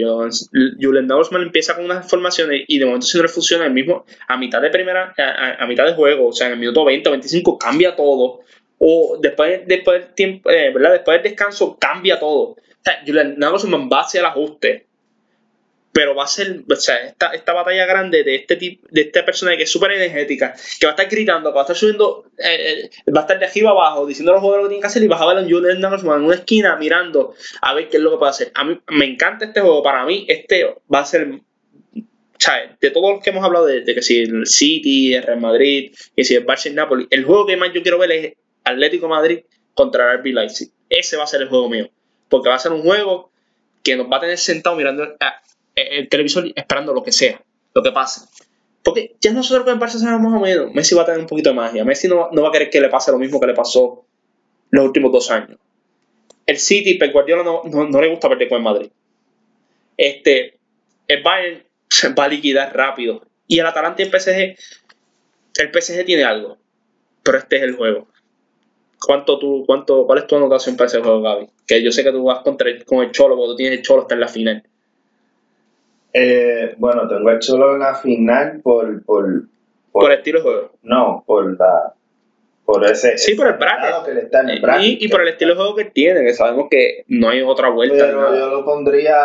Julian 0.81 1.07
Nagelsmann 1.07 1.43
empieza 1.43 1.75
con 1.75 1.85
unas 1.85 2.09
formaciones 2.09 2.65
y 2.67 2.79
de 2.79 2.85
momento 2.85 3.07
si 3.07 3.17
no 3.17 3.23
le 3.23 3.29
funciona 3.29 3.67
el 3.67 3.73
mismo, 3.73 4.05
a 4.27 4.37
mitad 4.37 4.61
de 4.61 4.71
primera, 4.71 5.15
a, 5.17 5.67
mitad 5.67 5.87
de 5.87 5.95
juego, 5.95 6.29
o 6.29 6.33
sea, 6.33 6.49
en 6.49 6.55
el 6.55 6.59
minuto 6.59 6.85
20 6.85 7.09
o 7.09 7.13
25 7.13 7.59
cambia 7.59 7.97
todo. 7.97 8.41
O 8.79 9.19
después, 9.21 9.63
después 9.67 10.05
del 10.05 10.15
tiempo, 10.15 10.51
eh, 10.51 10.71
¿verdad? 10.73 10.93
Después 10.93 11.17
del 11.17 11.33
descanso 11.33 11.77
cambia 11.81 12.21
todo. 12.21 12.41
O 12.41 12.57
sea, 12.85 13.03
Julian 13.05 13.37
Nagelsmann 13.39 13.89
va 13.91 14.03
hacia 14.03 14.21
el 14.21 14.27
ajuste. 14.27 14.88
Pero 15.99 16.15
va 16.15 16.23
a 16.23 16.29
ser, 16.29 16.61
o 16.71 16.77
sea, 16.77 16.95
esta, 16.99 17.33
esta 17.33 17.53
batalla 17.53 17.85
grande 17.85 18.23
de 18.23 18.37
este 18.37 18.55
tipo, 18.55 18.87
de 18.89 19.01
esta 19.01 19.25
persona 19.25 19.57
que 19.57 19.65
es 19.65 19.73
súper 19.73 19.91
energética, 19.91 20.55
que 20.79 20.87
va 20.87 20.93
a 20.93 20.95
estar 20.95 21.09
gritando, 21.09 21.51
que 21.51 21.55
va 21.57 21.63
a 21.63 21.65
estar 21.65 21.75
subiendo, 21.75 22.31
eh, 22.39 22.89
eh, 23.05 23.11
va 23.11 23.23
a 23.23 23.23
estar 23.23 23.37
de 23.37 23.47
arriba 23.47 23.73
abajo, 23.73 24.07
diciendo 24.07 24.31
a 24.31 24.35
los 24.37 24.41
jugadores 24.41 24.63
lo 24.63 24.69
que 24.69 24.75
tienen 24.75 24.83
que 24.83 24.87
hacer 24.87 25.03
y 25.03 25.09
vas 25.09 25.21
a 25.21 25.27
ver 25.27 25.39
a 25.39 25.43
Julian 25.43 25.79
en 25.83 26.09
una 26.23 26.37
esquina 26.37 26.77
mirando 26.77 27.35
a 27.61 27.75
ver 27.75 27.89
qué 27.89 27.97
es 27.97 28.03
lo 28.05 28.13
que 28.13 28.17
puede 28.19 28.31
hacer. 28.31 28.53
A 28.55 28.63
mí 28.63 28.79
me 28.91 29.07
encanta 29.07 29.47
este 29.47 29.61
juego, 29.61 29.83
para 29.83 30.07
mí 30.07 30.25
este 30.29 30.73
va 30.95 31.01
a 31.01 31.05
ser 31.05 31.41
¿sabes? 32.39 32.79
De 32.81 32.93
todos 32.93 33.15
los 33.15 33.21
que 33.21 33.31
hemos 33.31 33.45
hablado 33.45 33.67
de, 33.67 33.85
que 33.85 34.01
si 34.01 34.21
el 34.21 34.47
City, 34.47 35.15
el 35.15 35.25
Real 35.25 35.41
Madrid, 35.41 35.93
que 36.15 36.23
si 36.23 36.37
el 36.37 36.47
Barça 36.47 36.67
y 36.67 36.69
el 36.69 36.75
Napoli, 36.77 37.09
el 37.11 37.25
juego 37.25 37.45
que 37.45 37.57
más 37.57 37.73
yo 37.75 37.83
quiero 37.83 37.99
ver 37.99 38.13
es 38.13 38.35
Atlético 38.63 39.09
Madrid 39.09 39.41
contra 39.75 40.13
el 40.13 40.21
RB 40.21 40.27
Leipzig. 40.27 40.71
Ese 40.89 41.17
va 41.17 41.25
a 41.25 41.27
ser 41.27 41.43
el 41.43 41.49
juego 41.49 41.69
mío. 41.69 41.91
Porque 42.29 42.51
va 42.51 42.55
a 42.55 42.61
ser 42.61 42.71
un 42.71 42.83
juego 42.83 43.33
que 43.83 43.97
nos 43.97 44.07
va 44.07 44.19
a 44.19 44.21
tener 44.21 44.39
sentado 44.39 44.77
mirando 44.77 45.03
el 45.79 46.09
televisor 46.09 46.51
esperando 46.55 46.93
lo 46.93 47.03
que 47.03 47.13
sea, 47.13 47.41
lo 47.75 47.83
que 47.83 47.93
pase. 47.93 48.23
Porque 48.83 49.17
ya 49.21 49.33
nosotros 49.33 49.65
con 49.65 49.75
el 49.75 49.81
Barça 49.81 49.99
sabemos 49.99 50.33
más 50.33 50.41
o 50.41 50.43
menos. 50.43 50.73
Messi 50.73 50.95
va 50.95 51.03
a 51.03 51.05
tener 51.05 51.21
un 51.21 51.27
poquito 51.27 51.51
de 51.51 51.57
magia. 51.57 51.85
Messi 51.85 52.09
no, 52.09 52.31
va 52.31 52.49
a 52.49 52.53
querer 52.53 52.71
que 52.71 52.81
le 52.81 52.89
pase 52.89 53.13
lo 53.13 53.19
mismo 53.19 53.39
que 53.39 53.47
le 53.47 53.55
pasó 53.55 54.07
los 54.71 54.85
últimos 54.85 55.13
dos 55.13 55.31
años. 55.31 55.59
El 56.47 56.59
City, 56.59 56.95
Pep 56.95 57.13
Guardiola 57.13 57.43
no, 57.43 57.63
no, 57.65 58.01
le 58.01 58.09
gusta 58.09 58.29
perder 58.29 58.49
con 58.49 58.57
el 58.57 58.65
Madrid. 58.65 58.91
Este, 59.97 60.59
el 61.07 61.23
Bayern 61.23 61.65
va 62.19 62.25
a 62.25 62.29
liquidar 62.29 62.75
rápido. 62.75 63.23
Y 63.47 63.59
el 63.59 63.67
Atalanta 63.67 64.03
y 64.03 64.07
el 64.07 64.11
PSG, 64.11 64.57
el 65.59 65.73
PSG 65.73 66.05
tiene 66.05 66.25
algo, 66.25 66.59
pero 67.23 67.39
este 67.39 67.57
es 67.57 67.63
el 67.63 67.77
juego. 67.77 68.09
¿Cuánto 69.01 69.39
tú, 69.39 69.65
cuánto, 69.67 70.07
¿Cuál 70.07 70.21
es 70.21 70.27
tu 70.27 70.37
anotación 70.37 70.77
para 70.77 70.89
ese 70.89 71.01
juego, 71.01 71.23
Gaby? 71.23 71.49
Que 71.67 71.83
yo 71.83 71.93
sé 71.93 72.03
que 72.03 72.11
tú 72.11 72.25
vas 72.25 72.41
contra 72.41 72.71
con 72.85 73.05
el 73.05 73.13
Cholo, 73.13 73.37
porque 73.37 73.51
tú 73.51 73.57
tienes 73.57 73.79
el 73.79 73.85
Cholo 73.85 74.03
hasta 74.03 74.15
en 74.15 74.21
la 74.21 74.29
final. 74.29 74.63
Eh, 76.13 76.75
bueno, 76.79 77.07
tengo 77.09 77.31
el 77.31 77.39
Cholo 77.39 77.75
en 77.75 77.81
la 77.81 77.95
final 77.95 78.61
por... 78.63 79.05
Por, 79.05 79.43
por, 79.93 80.11
el 80.11 80.19
estilo 80.19 80.39
de 80.39 80.43
juego. 80.43 80.71
No, 80.83 81.23
por 81.27 81.59
la... 81.59 81.95
Por 82.65 82.85
ese... 82.85 83.17
Sí, 83.17 83.35
por 83.35 83.47
el 83.47 83.55
bracket. 83.55 84.31
y, 84.81 85.05
y, 85.05 85.09
por 85.09 85.23
el 85.23 85.29
estilo 85.29 85.53
de 85.53 85.57
juego 85.57 85.75
que 85.75 85.87
tiene, 85.87 86.23
que 86.23 86.35
sabemos 86.35 86.67
que 86.71 87.05
no 87.09 87.31
hay 87.31 87.41
otra 87.41 87.71
vuelta. 87.71 88.05
Pero 88.07 88.37
yo 88.37 88.49
lo 88.51 88.65
pondría 88.65 89.17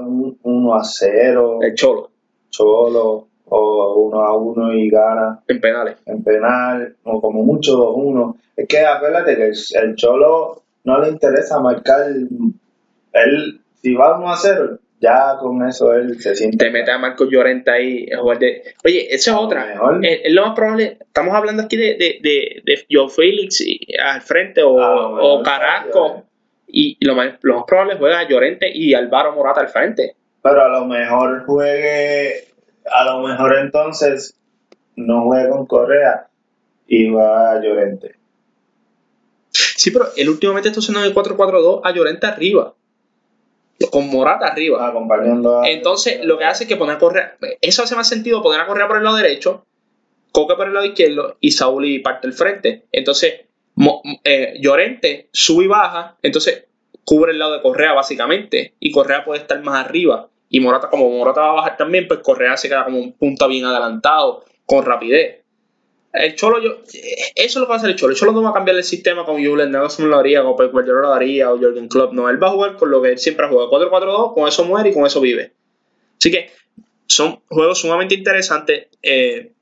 1 0.00 0.74
a 0.74 0.84
0. 0.84 1.58
El 1.62 1.74
Cholo. 1.74 2.10
Cholo 2.50 3.26
o 3.48 3.94
1 4.08 4.20
a 4.20 4.36
1 4.36 4.74
y 4.74 4.88
gana. 4.88 5.40
En 5.46 5.60
penales. 5.60 5.96
En 6.06 6.22
penal, 6.22 6.96
o 7.04 7.20
como 7.20 7.42
mucho 7.42 7.76
2 7.76 7.94
1. 7.96 8.36
Es 8.56 8.68
que 8.68 8.80
acuérdate 8.80 9.36
que 9.36 9.52
el, 9.78 9.96
Cholo 9.96 10.62
no 10.84 11.00
le 11.00 11.08
interesa 11.08 11.60
marcar. 11.60 12.06
Él, 13.12 13.60
si 13.74 13.94
va 13.94 14.18
1 14.18 14.30
a 14.30 14.36
0, 14.36 14.78
ya 15.06 15.38
con 15.38 15.66
eso 15.66 15.94
él 15.94 16.20
se 16.20 16.34
siente. 16.34 16.56
Te 16.56 16.70
mete 16.70 16.90
a 16.90 16.98
Marco 16.98 17.28
Llorente 17.28 17.70
ahí, 17.70 18.06
de. 18.06 18.62
Oye, 18.84 19.14
esa 19.14 19.30
es 19.32 19.36
otra. 19.36 19.74
Es, 20.02 20.32
lo 20.32 20.46
más 20.46 20.54
probable. 20.54 20.98
Estamos 21.00 21.34
hablando 21.34 21.62
aquí 21.62 21.76
de, 21.76 21.94
de, 21.94 22.18
de, 22.20 22.62
de 22.64 22.86
Joe 22.90 23.08
Felix 23.08 23.62
al 24.02 24.22
frente 24.22 24.62
o, 24.62 24.74
o 24.74 25.42
Carrasco. 25.42 26.24
Y 26.66 26.96
lo 27.04 27.14
más, 27.14 27.34
lo 27.42 27.56
más 27.56 27.64
probable 27.64 27.96
juega 27.96 28.20
a 28.20 28.28
Llorente 28.28 28.70
y 28.74 28.94
Álvaro 28.94 29.32
Morata 29.32 29.60
al 29.60 29.68
frente. 29.68 30.16
Pero 30.42 30.64
a 30.64 30.68
lo 30.68 30.84
mejor 30.86 31.44
juegue 31.46 32.46
a 32.90 33.04
lo 33.04 33.26
mejor 33.26 33.56
entonces 33.58 34.34
no 34.96 35.24
juega 35.24 35.50
con 35.50 35.66
Correa 35.66 36.28
y 36.86 37.10
va 37.10 37.52
a 37.52 37.62
Llorente. 37.62 38.16
Sí, 39.50 39.90
pero 39.90 40.06
el 40.16 40.28
últimamente 40.28 40.68
esto 40.68 40.80
sonó 40.80 41.02
de 41.02 41.14
4-4-2 41.14 41.80
a 41.84 41.92
Llorente 41.92 42.26
arriba. 42.26 42.74
Con 43.90 44.08
Morata 44.08 44.46
arriba. 44.46 44.86
Acompañando 44.86 45.62
Entonces, 45.64 46.24
lo 46.24 46.38
que 46.38 46.44
hace 46.44 46.64
es 46.64 46.68
que 46.68 46.76
poner 46.76 46.96
a 46.96 46.98
Correa. 46.98 47.36
Eso 47.60 47.82
hace 47.82 47.94
más 47.94 48.08
sentido 48.08 48.42
poner 48.42 48.60
a 48.60 48.66
Correa 48.66 48.88
por 48.88 48.96
el 48.96 49.04
lado 49.04 49.16
derecho, 49.16 49.66
Coque 50.32 50.54
por 50.54 50.66
el 50.66 50.74
lado 50.74 50.86
izquierdo 50.86 51.36
y 51.40 51.52
Saúl 51.52 51.86
y 51.86 51.98
parte 52.00 52.26
el 52.26 52.34
frente. 52.34 52.86
Entonces, 52.92 53.46
eh, 54.24 54.54
Llorente 54.60 55.28
sube 55.32 55.64
y 55.64 55.68
baja. 55.68 56.16
Entonces, 56.22 56.66
cubre 57.04 57.32
el 57.32 57.38
lado 57.38 57.54
de 57.54 57.62
Correa 57.62 57.92
básicamente. 57.92 58.74
Y 58.80 58.90
Correa 58.90 59.24
puede 59.24 59.40
estar 59.40 59.62
más 59.62 59.84
arriba. 59.84 60.28
Y 60.48 60.60
Morata, 60.60 60.88
como 60.90 61.10
Morata 61.10 61.40
va 61.40 61.50
a 61.50 61.54
bajar 61.54 61.76
también, 61.76 62.06
pues 62.06 62.20
Correa 62.20 62.56
se 62.56 62.68
queda 62.68 62.84
como 62.84 62.98
un 62.98 63.12
punta 63.12 63.46
bien 63.46 63.64
adelantado, 63.64 64.44
con 64.64 64.84
rapidez. 64.84 65.45
El 66.16 66.34
Cholo, 66.34 66.62
yo, 66.62 66.78
eso 66.86 67.30
es 67.34 67.56
lo 67.56 67.66
que 67.66 67.68
va 67.68 67.74
a 67.74 67.78
hacer 67.78 67.90
el 67.90 67.96
Cholo. 67.96 68.12
El 68.12 68.18
Cholo 68.18 68.32
no 68.32 68.42
va 68.42 68.50
a 68.50 68.54
cambiar 68.54 68.76
el 68.76 68.84
sistema 68.84 69.24
como 69.24 69.38
Julen 69.38 69.70
Nagelsmann 69.70 70.10
lo 70.10 70.18
haría, 70.18 70.42
como 70.42 70.56
Pep 70.56 70.72
lo 70.72 71.12
haría, 71.12 71.52
o 71.52 71.58
Jürgen 71.58 71.88
Klopp. 71.88 72.14
No, 72.14 72.30
él 72.30 72.42
va 72.42 72.48
a 72.48 72.52
jugar 72.52 72.76
con 72.76 72.90
lo 72.90 73.02
que 73.02 73.10
él 73.10 73.18
siempre 73.18 73.44
ha 73.44 73.48
jugado. 73.48 73.70
4-4-2, 73.70 74.34
con 74.34 74.48
eso 74.48 74.64
muere 74.64 74.88
y 74.90 74.94
con 74.94 75.04
eso 75.04 75.20
vive. 75.20 75.52
Así 76.18 76.30
que 76.30 76.50
son 77.06 77.40
juegos 77.48 77.80
sumamente 77.80 78.14
interesantes. 78.14 78.86
Eh, 79.02 79.52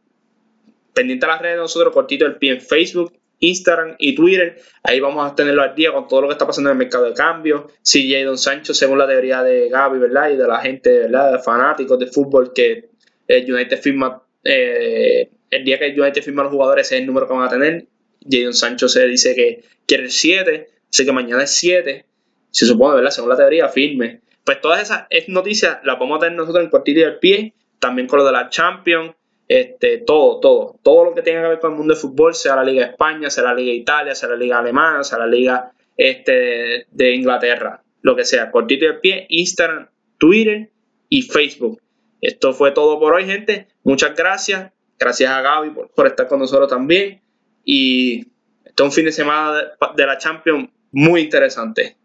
pendiente 0.92 1.26
a 1.26 1.30
las 1.30 1.42
redes 1.42 1.56
de 1.56 1.62
nosotros, 1.62 1.92
cortito 1.92 2.24
el 2.24 2.36
pie 2.36 2.52
en 2.52 2.60
Facebook, 2.60 3.12
Instagram 3.40 3.96
y 3.98 4.14
Twitter. 4.14 4.60
Ahí 4.82 5.00
vamos 5.00 5.30
a 5.30 5.34
tenerlo 5.34 5.62
al 5.62 5.74
día 5.74 5.92
con 5.92 6.06
todo 6.06 6.22
lo 6.22 6.28
que 6.28 6.34
está 6.34 6.46
pasando 6.46 6.70
en 6.70 6.74
el 6.74 6.78
mercado 6.78 7.06
de 7.06 7.14
cambio. 7.14 7.68
Si 7.82 8.12
Jadon 8.12 8.38
Sancho, 8.38 8.72
según 8.74 8.98
la 8.98 9.06
teoría 9.06 9.42
de 9.42 9.68
Gaby, 9.68 9.98
¿verdad? 9.98 10.30
Y 10.30 10.36
de 10.36 10.46
la 10.46 10.60
gente, 10.60 11.00
¿verdad? 11.00 11.32
De 11.32 11.38
fanáticos 11.40 11.98
de 11.98 12.06
fútbol 12.06 12.52
que 12.54 12.90
el 13.26 13.52
United 13.52 13.80
firma, 13.80 14.22
eh, 14.44 15.30
el 15.56 15.64
día 15.64 15.78
que 15.78 15.86
el 15.86 16.00
United 16.00 16.22
firma 16.22 16.42
a 16.42 16.44
los 16.44 16.52
jugadores 16.52 16.90
es 16.90 17.00
el 17.00 17.06
número 17.06 17.26
que 17.26 17.34
van 17.34 17.44
a 17.44 17.48
tener. 17.48 17.86
Jadon 18.28 18.54
Sancho 18.54 18.88
se 18.88 19.06
dice 19.06 19.34
que 19.34 19.64
quiere 19.86 20.04
el 20.04 20.10
7, 20.10 20.68
sé 20.88 21.04
que 21.04 21.12
mañana 21.12 21.42
es 21.42 21.50
7. 21.50 22.04
Se 22.50 22.66
supone, 22.66 22.96
¿verdad? 22.96 23.10
Según 23.10 23.30
la 23.30 23.36
teoría, 23.36 23.68
firme. 23.68 24.20
Pues 24.44 24.60
todas 24.60 24.82
esas 24.82 25.06
noticias 25.28 25.78
las 25.84 25.98
vamos 25.98 26.18
a 26.18 26.20
tener 26.20 26.36
nosotros 26.36 26.64
en 26.64 26.70
cortito 26.70 27.00
del 27.00 27.18
pie, 27.18 27.54
también 27.78 28.06
con 28.06 28.18
lo 28.18 28.26
de 28.26 28.32
la 28.32 28.48
Champions 28.48 29.14
este, 29.48 29.98
todo, 29.98 30.40
todo, 30.40 30.80
todo 30.82 31.04
lo 31.04 31.14
que 31.14 31.22
tenga 31.22 31.42
que 31.42 31.48
ver 31.48 31.60
con 31.60 31.72
el 31.72 31.78
mundo 31.78 31.94
del 31.94 32.00
fútbol, 32.00 32.34
sea 32.34 32.56
la 32.56 32.64
Liga 32.64 32.84
de 32.84 32.90
España, 32.92 33.30
sea 33.30 33.44
la 33.44 33.54
Liga 33.54 33.72
de 33.72 33.76
Italia, 33.76 34.14
sea 34.14 34.30
la 34.30 34.36
Liga 34.36 34.58
Alemana, 34.58 35.04
sea 35.04 35.18
la 35.18 35.26
Liga 35.26 35.72
este, 35.96 36.86
de 36.90 37.14
Inglaterra, 37.14 37.82
lo 38.02 38.16
que 38.16 38.24
sea, 38.24 38.50
cortito 38.50 38.86
de 38.86 38.94
pie, 38.94 39.26
Instagram, 39.28 39.88
Twitter 40.18 40.70
y 41.08 41.22
Facebook. 41.22 41.80
Esto 42.20 42.54
fue 42.54 42.70
todo 42.70 42.98
por 42.98 43.12
hoy, 43.12 43.26
gente. 43.26 43.68
Muchas 43.82 44.16
gracias. 44.16 44.72
Gracias 45.04 45.30
a 45.30 45.42
Gaby 45.42 45.72
por, 45.94 46.06
estar 46.06 46.26
con 46.26 46.38
nosotros 46.38 46.66
también. 46.66 47.20
Y 47.62 48.20
este 48.64 48.82
es 48.82 48.86
un 48.86 48.90
fin 48.90 49.04
de 49.04 49.12
semana 49.12 49.52
de, 49.52 49.64
de 49.96 50.06
la 50.06 50.16
Champions 50.16 50.70
muy 50.92 51.20
interesante. 51.20 51.98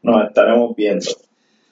Nos 0.00 0.26
estaremos 0.26 0.74
viendo. 0.74 1.04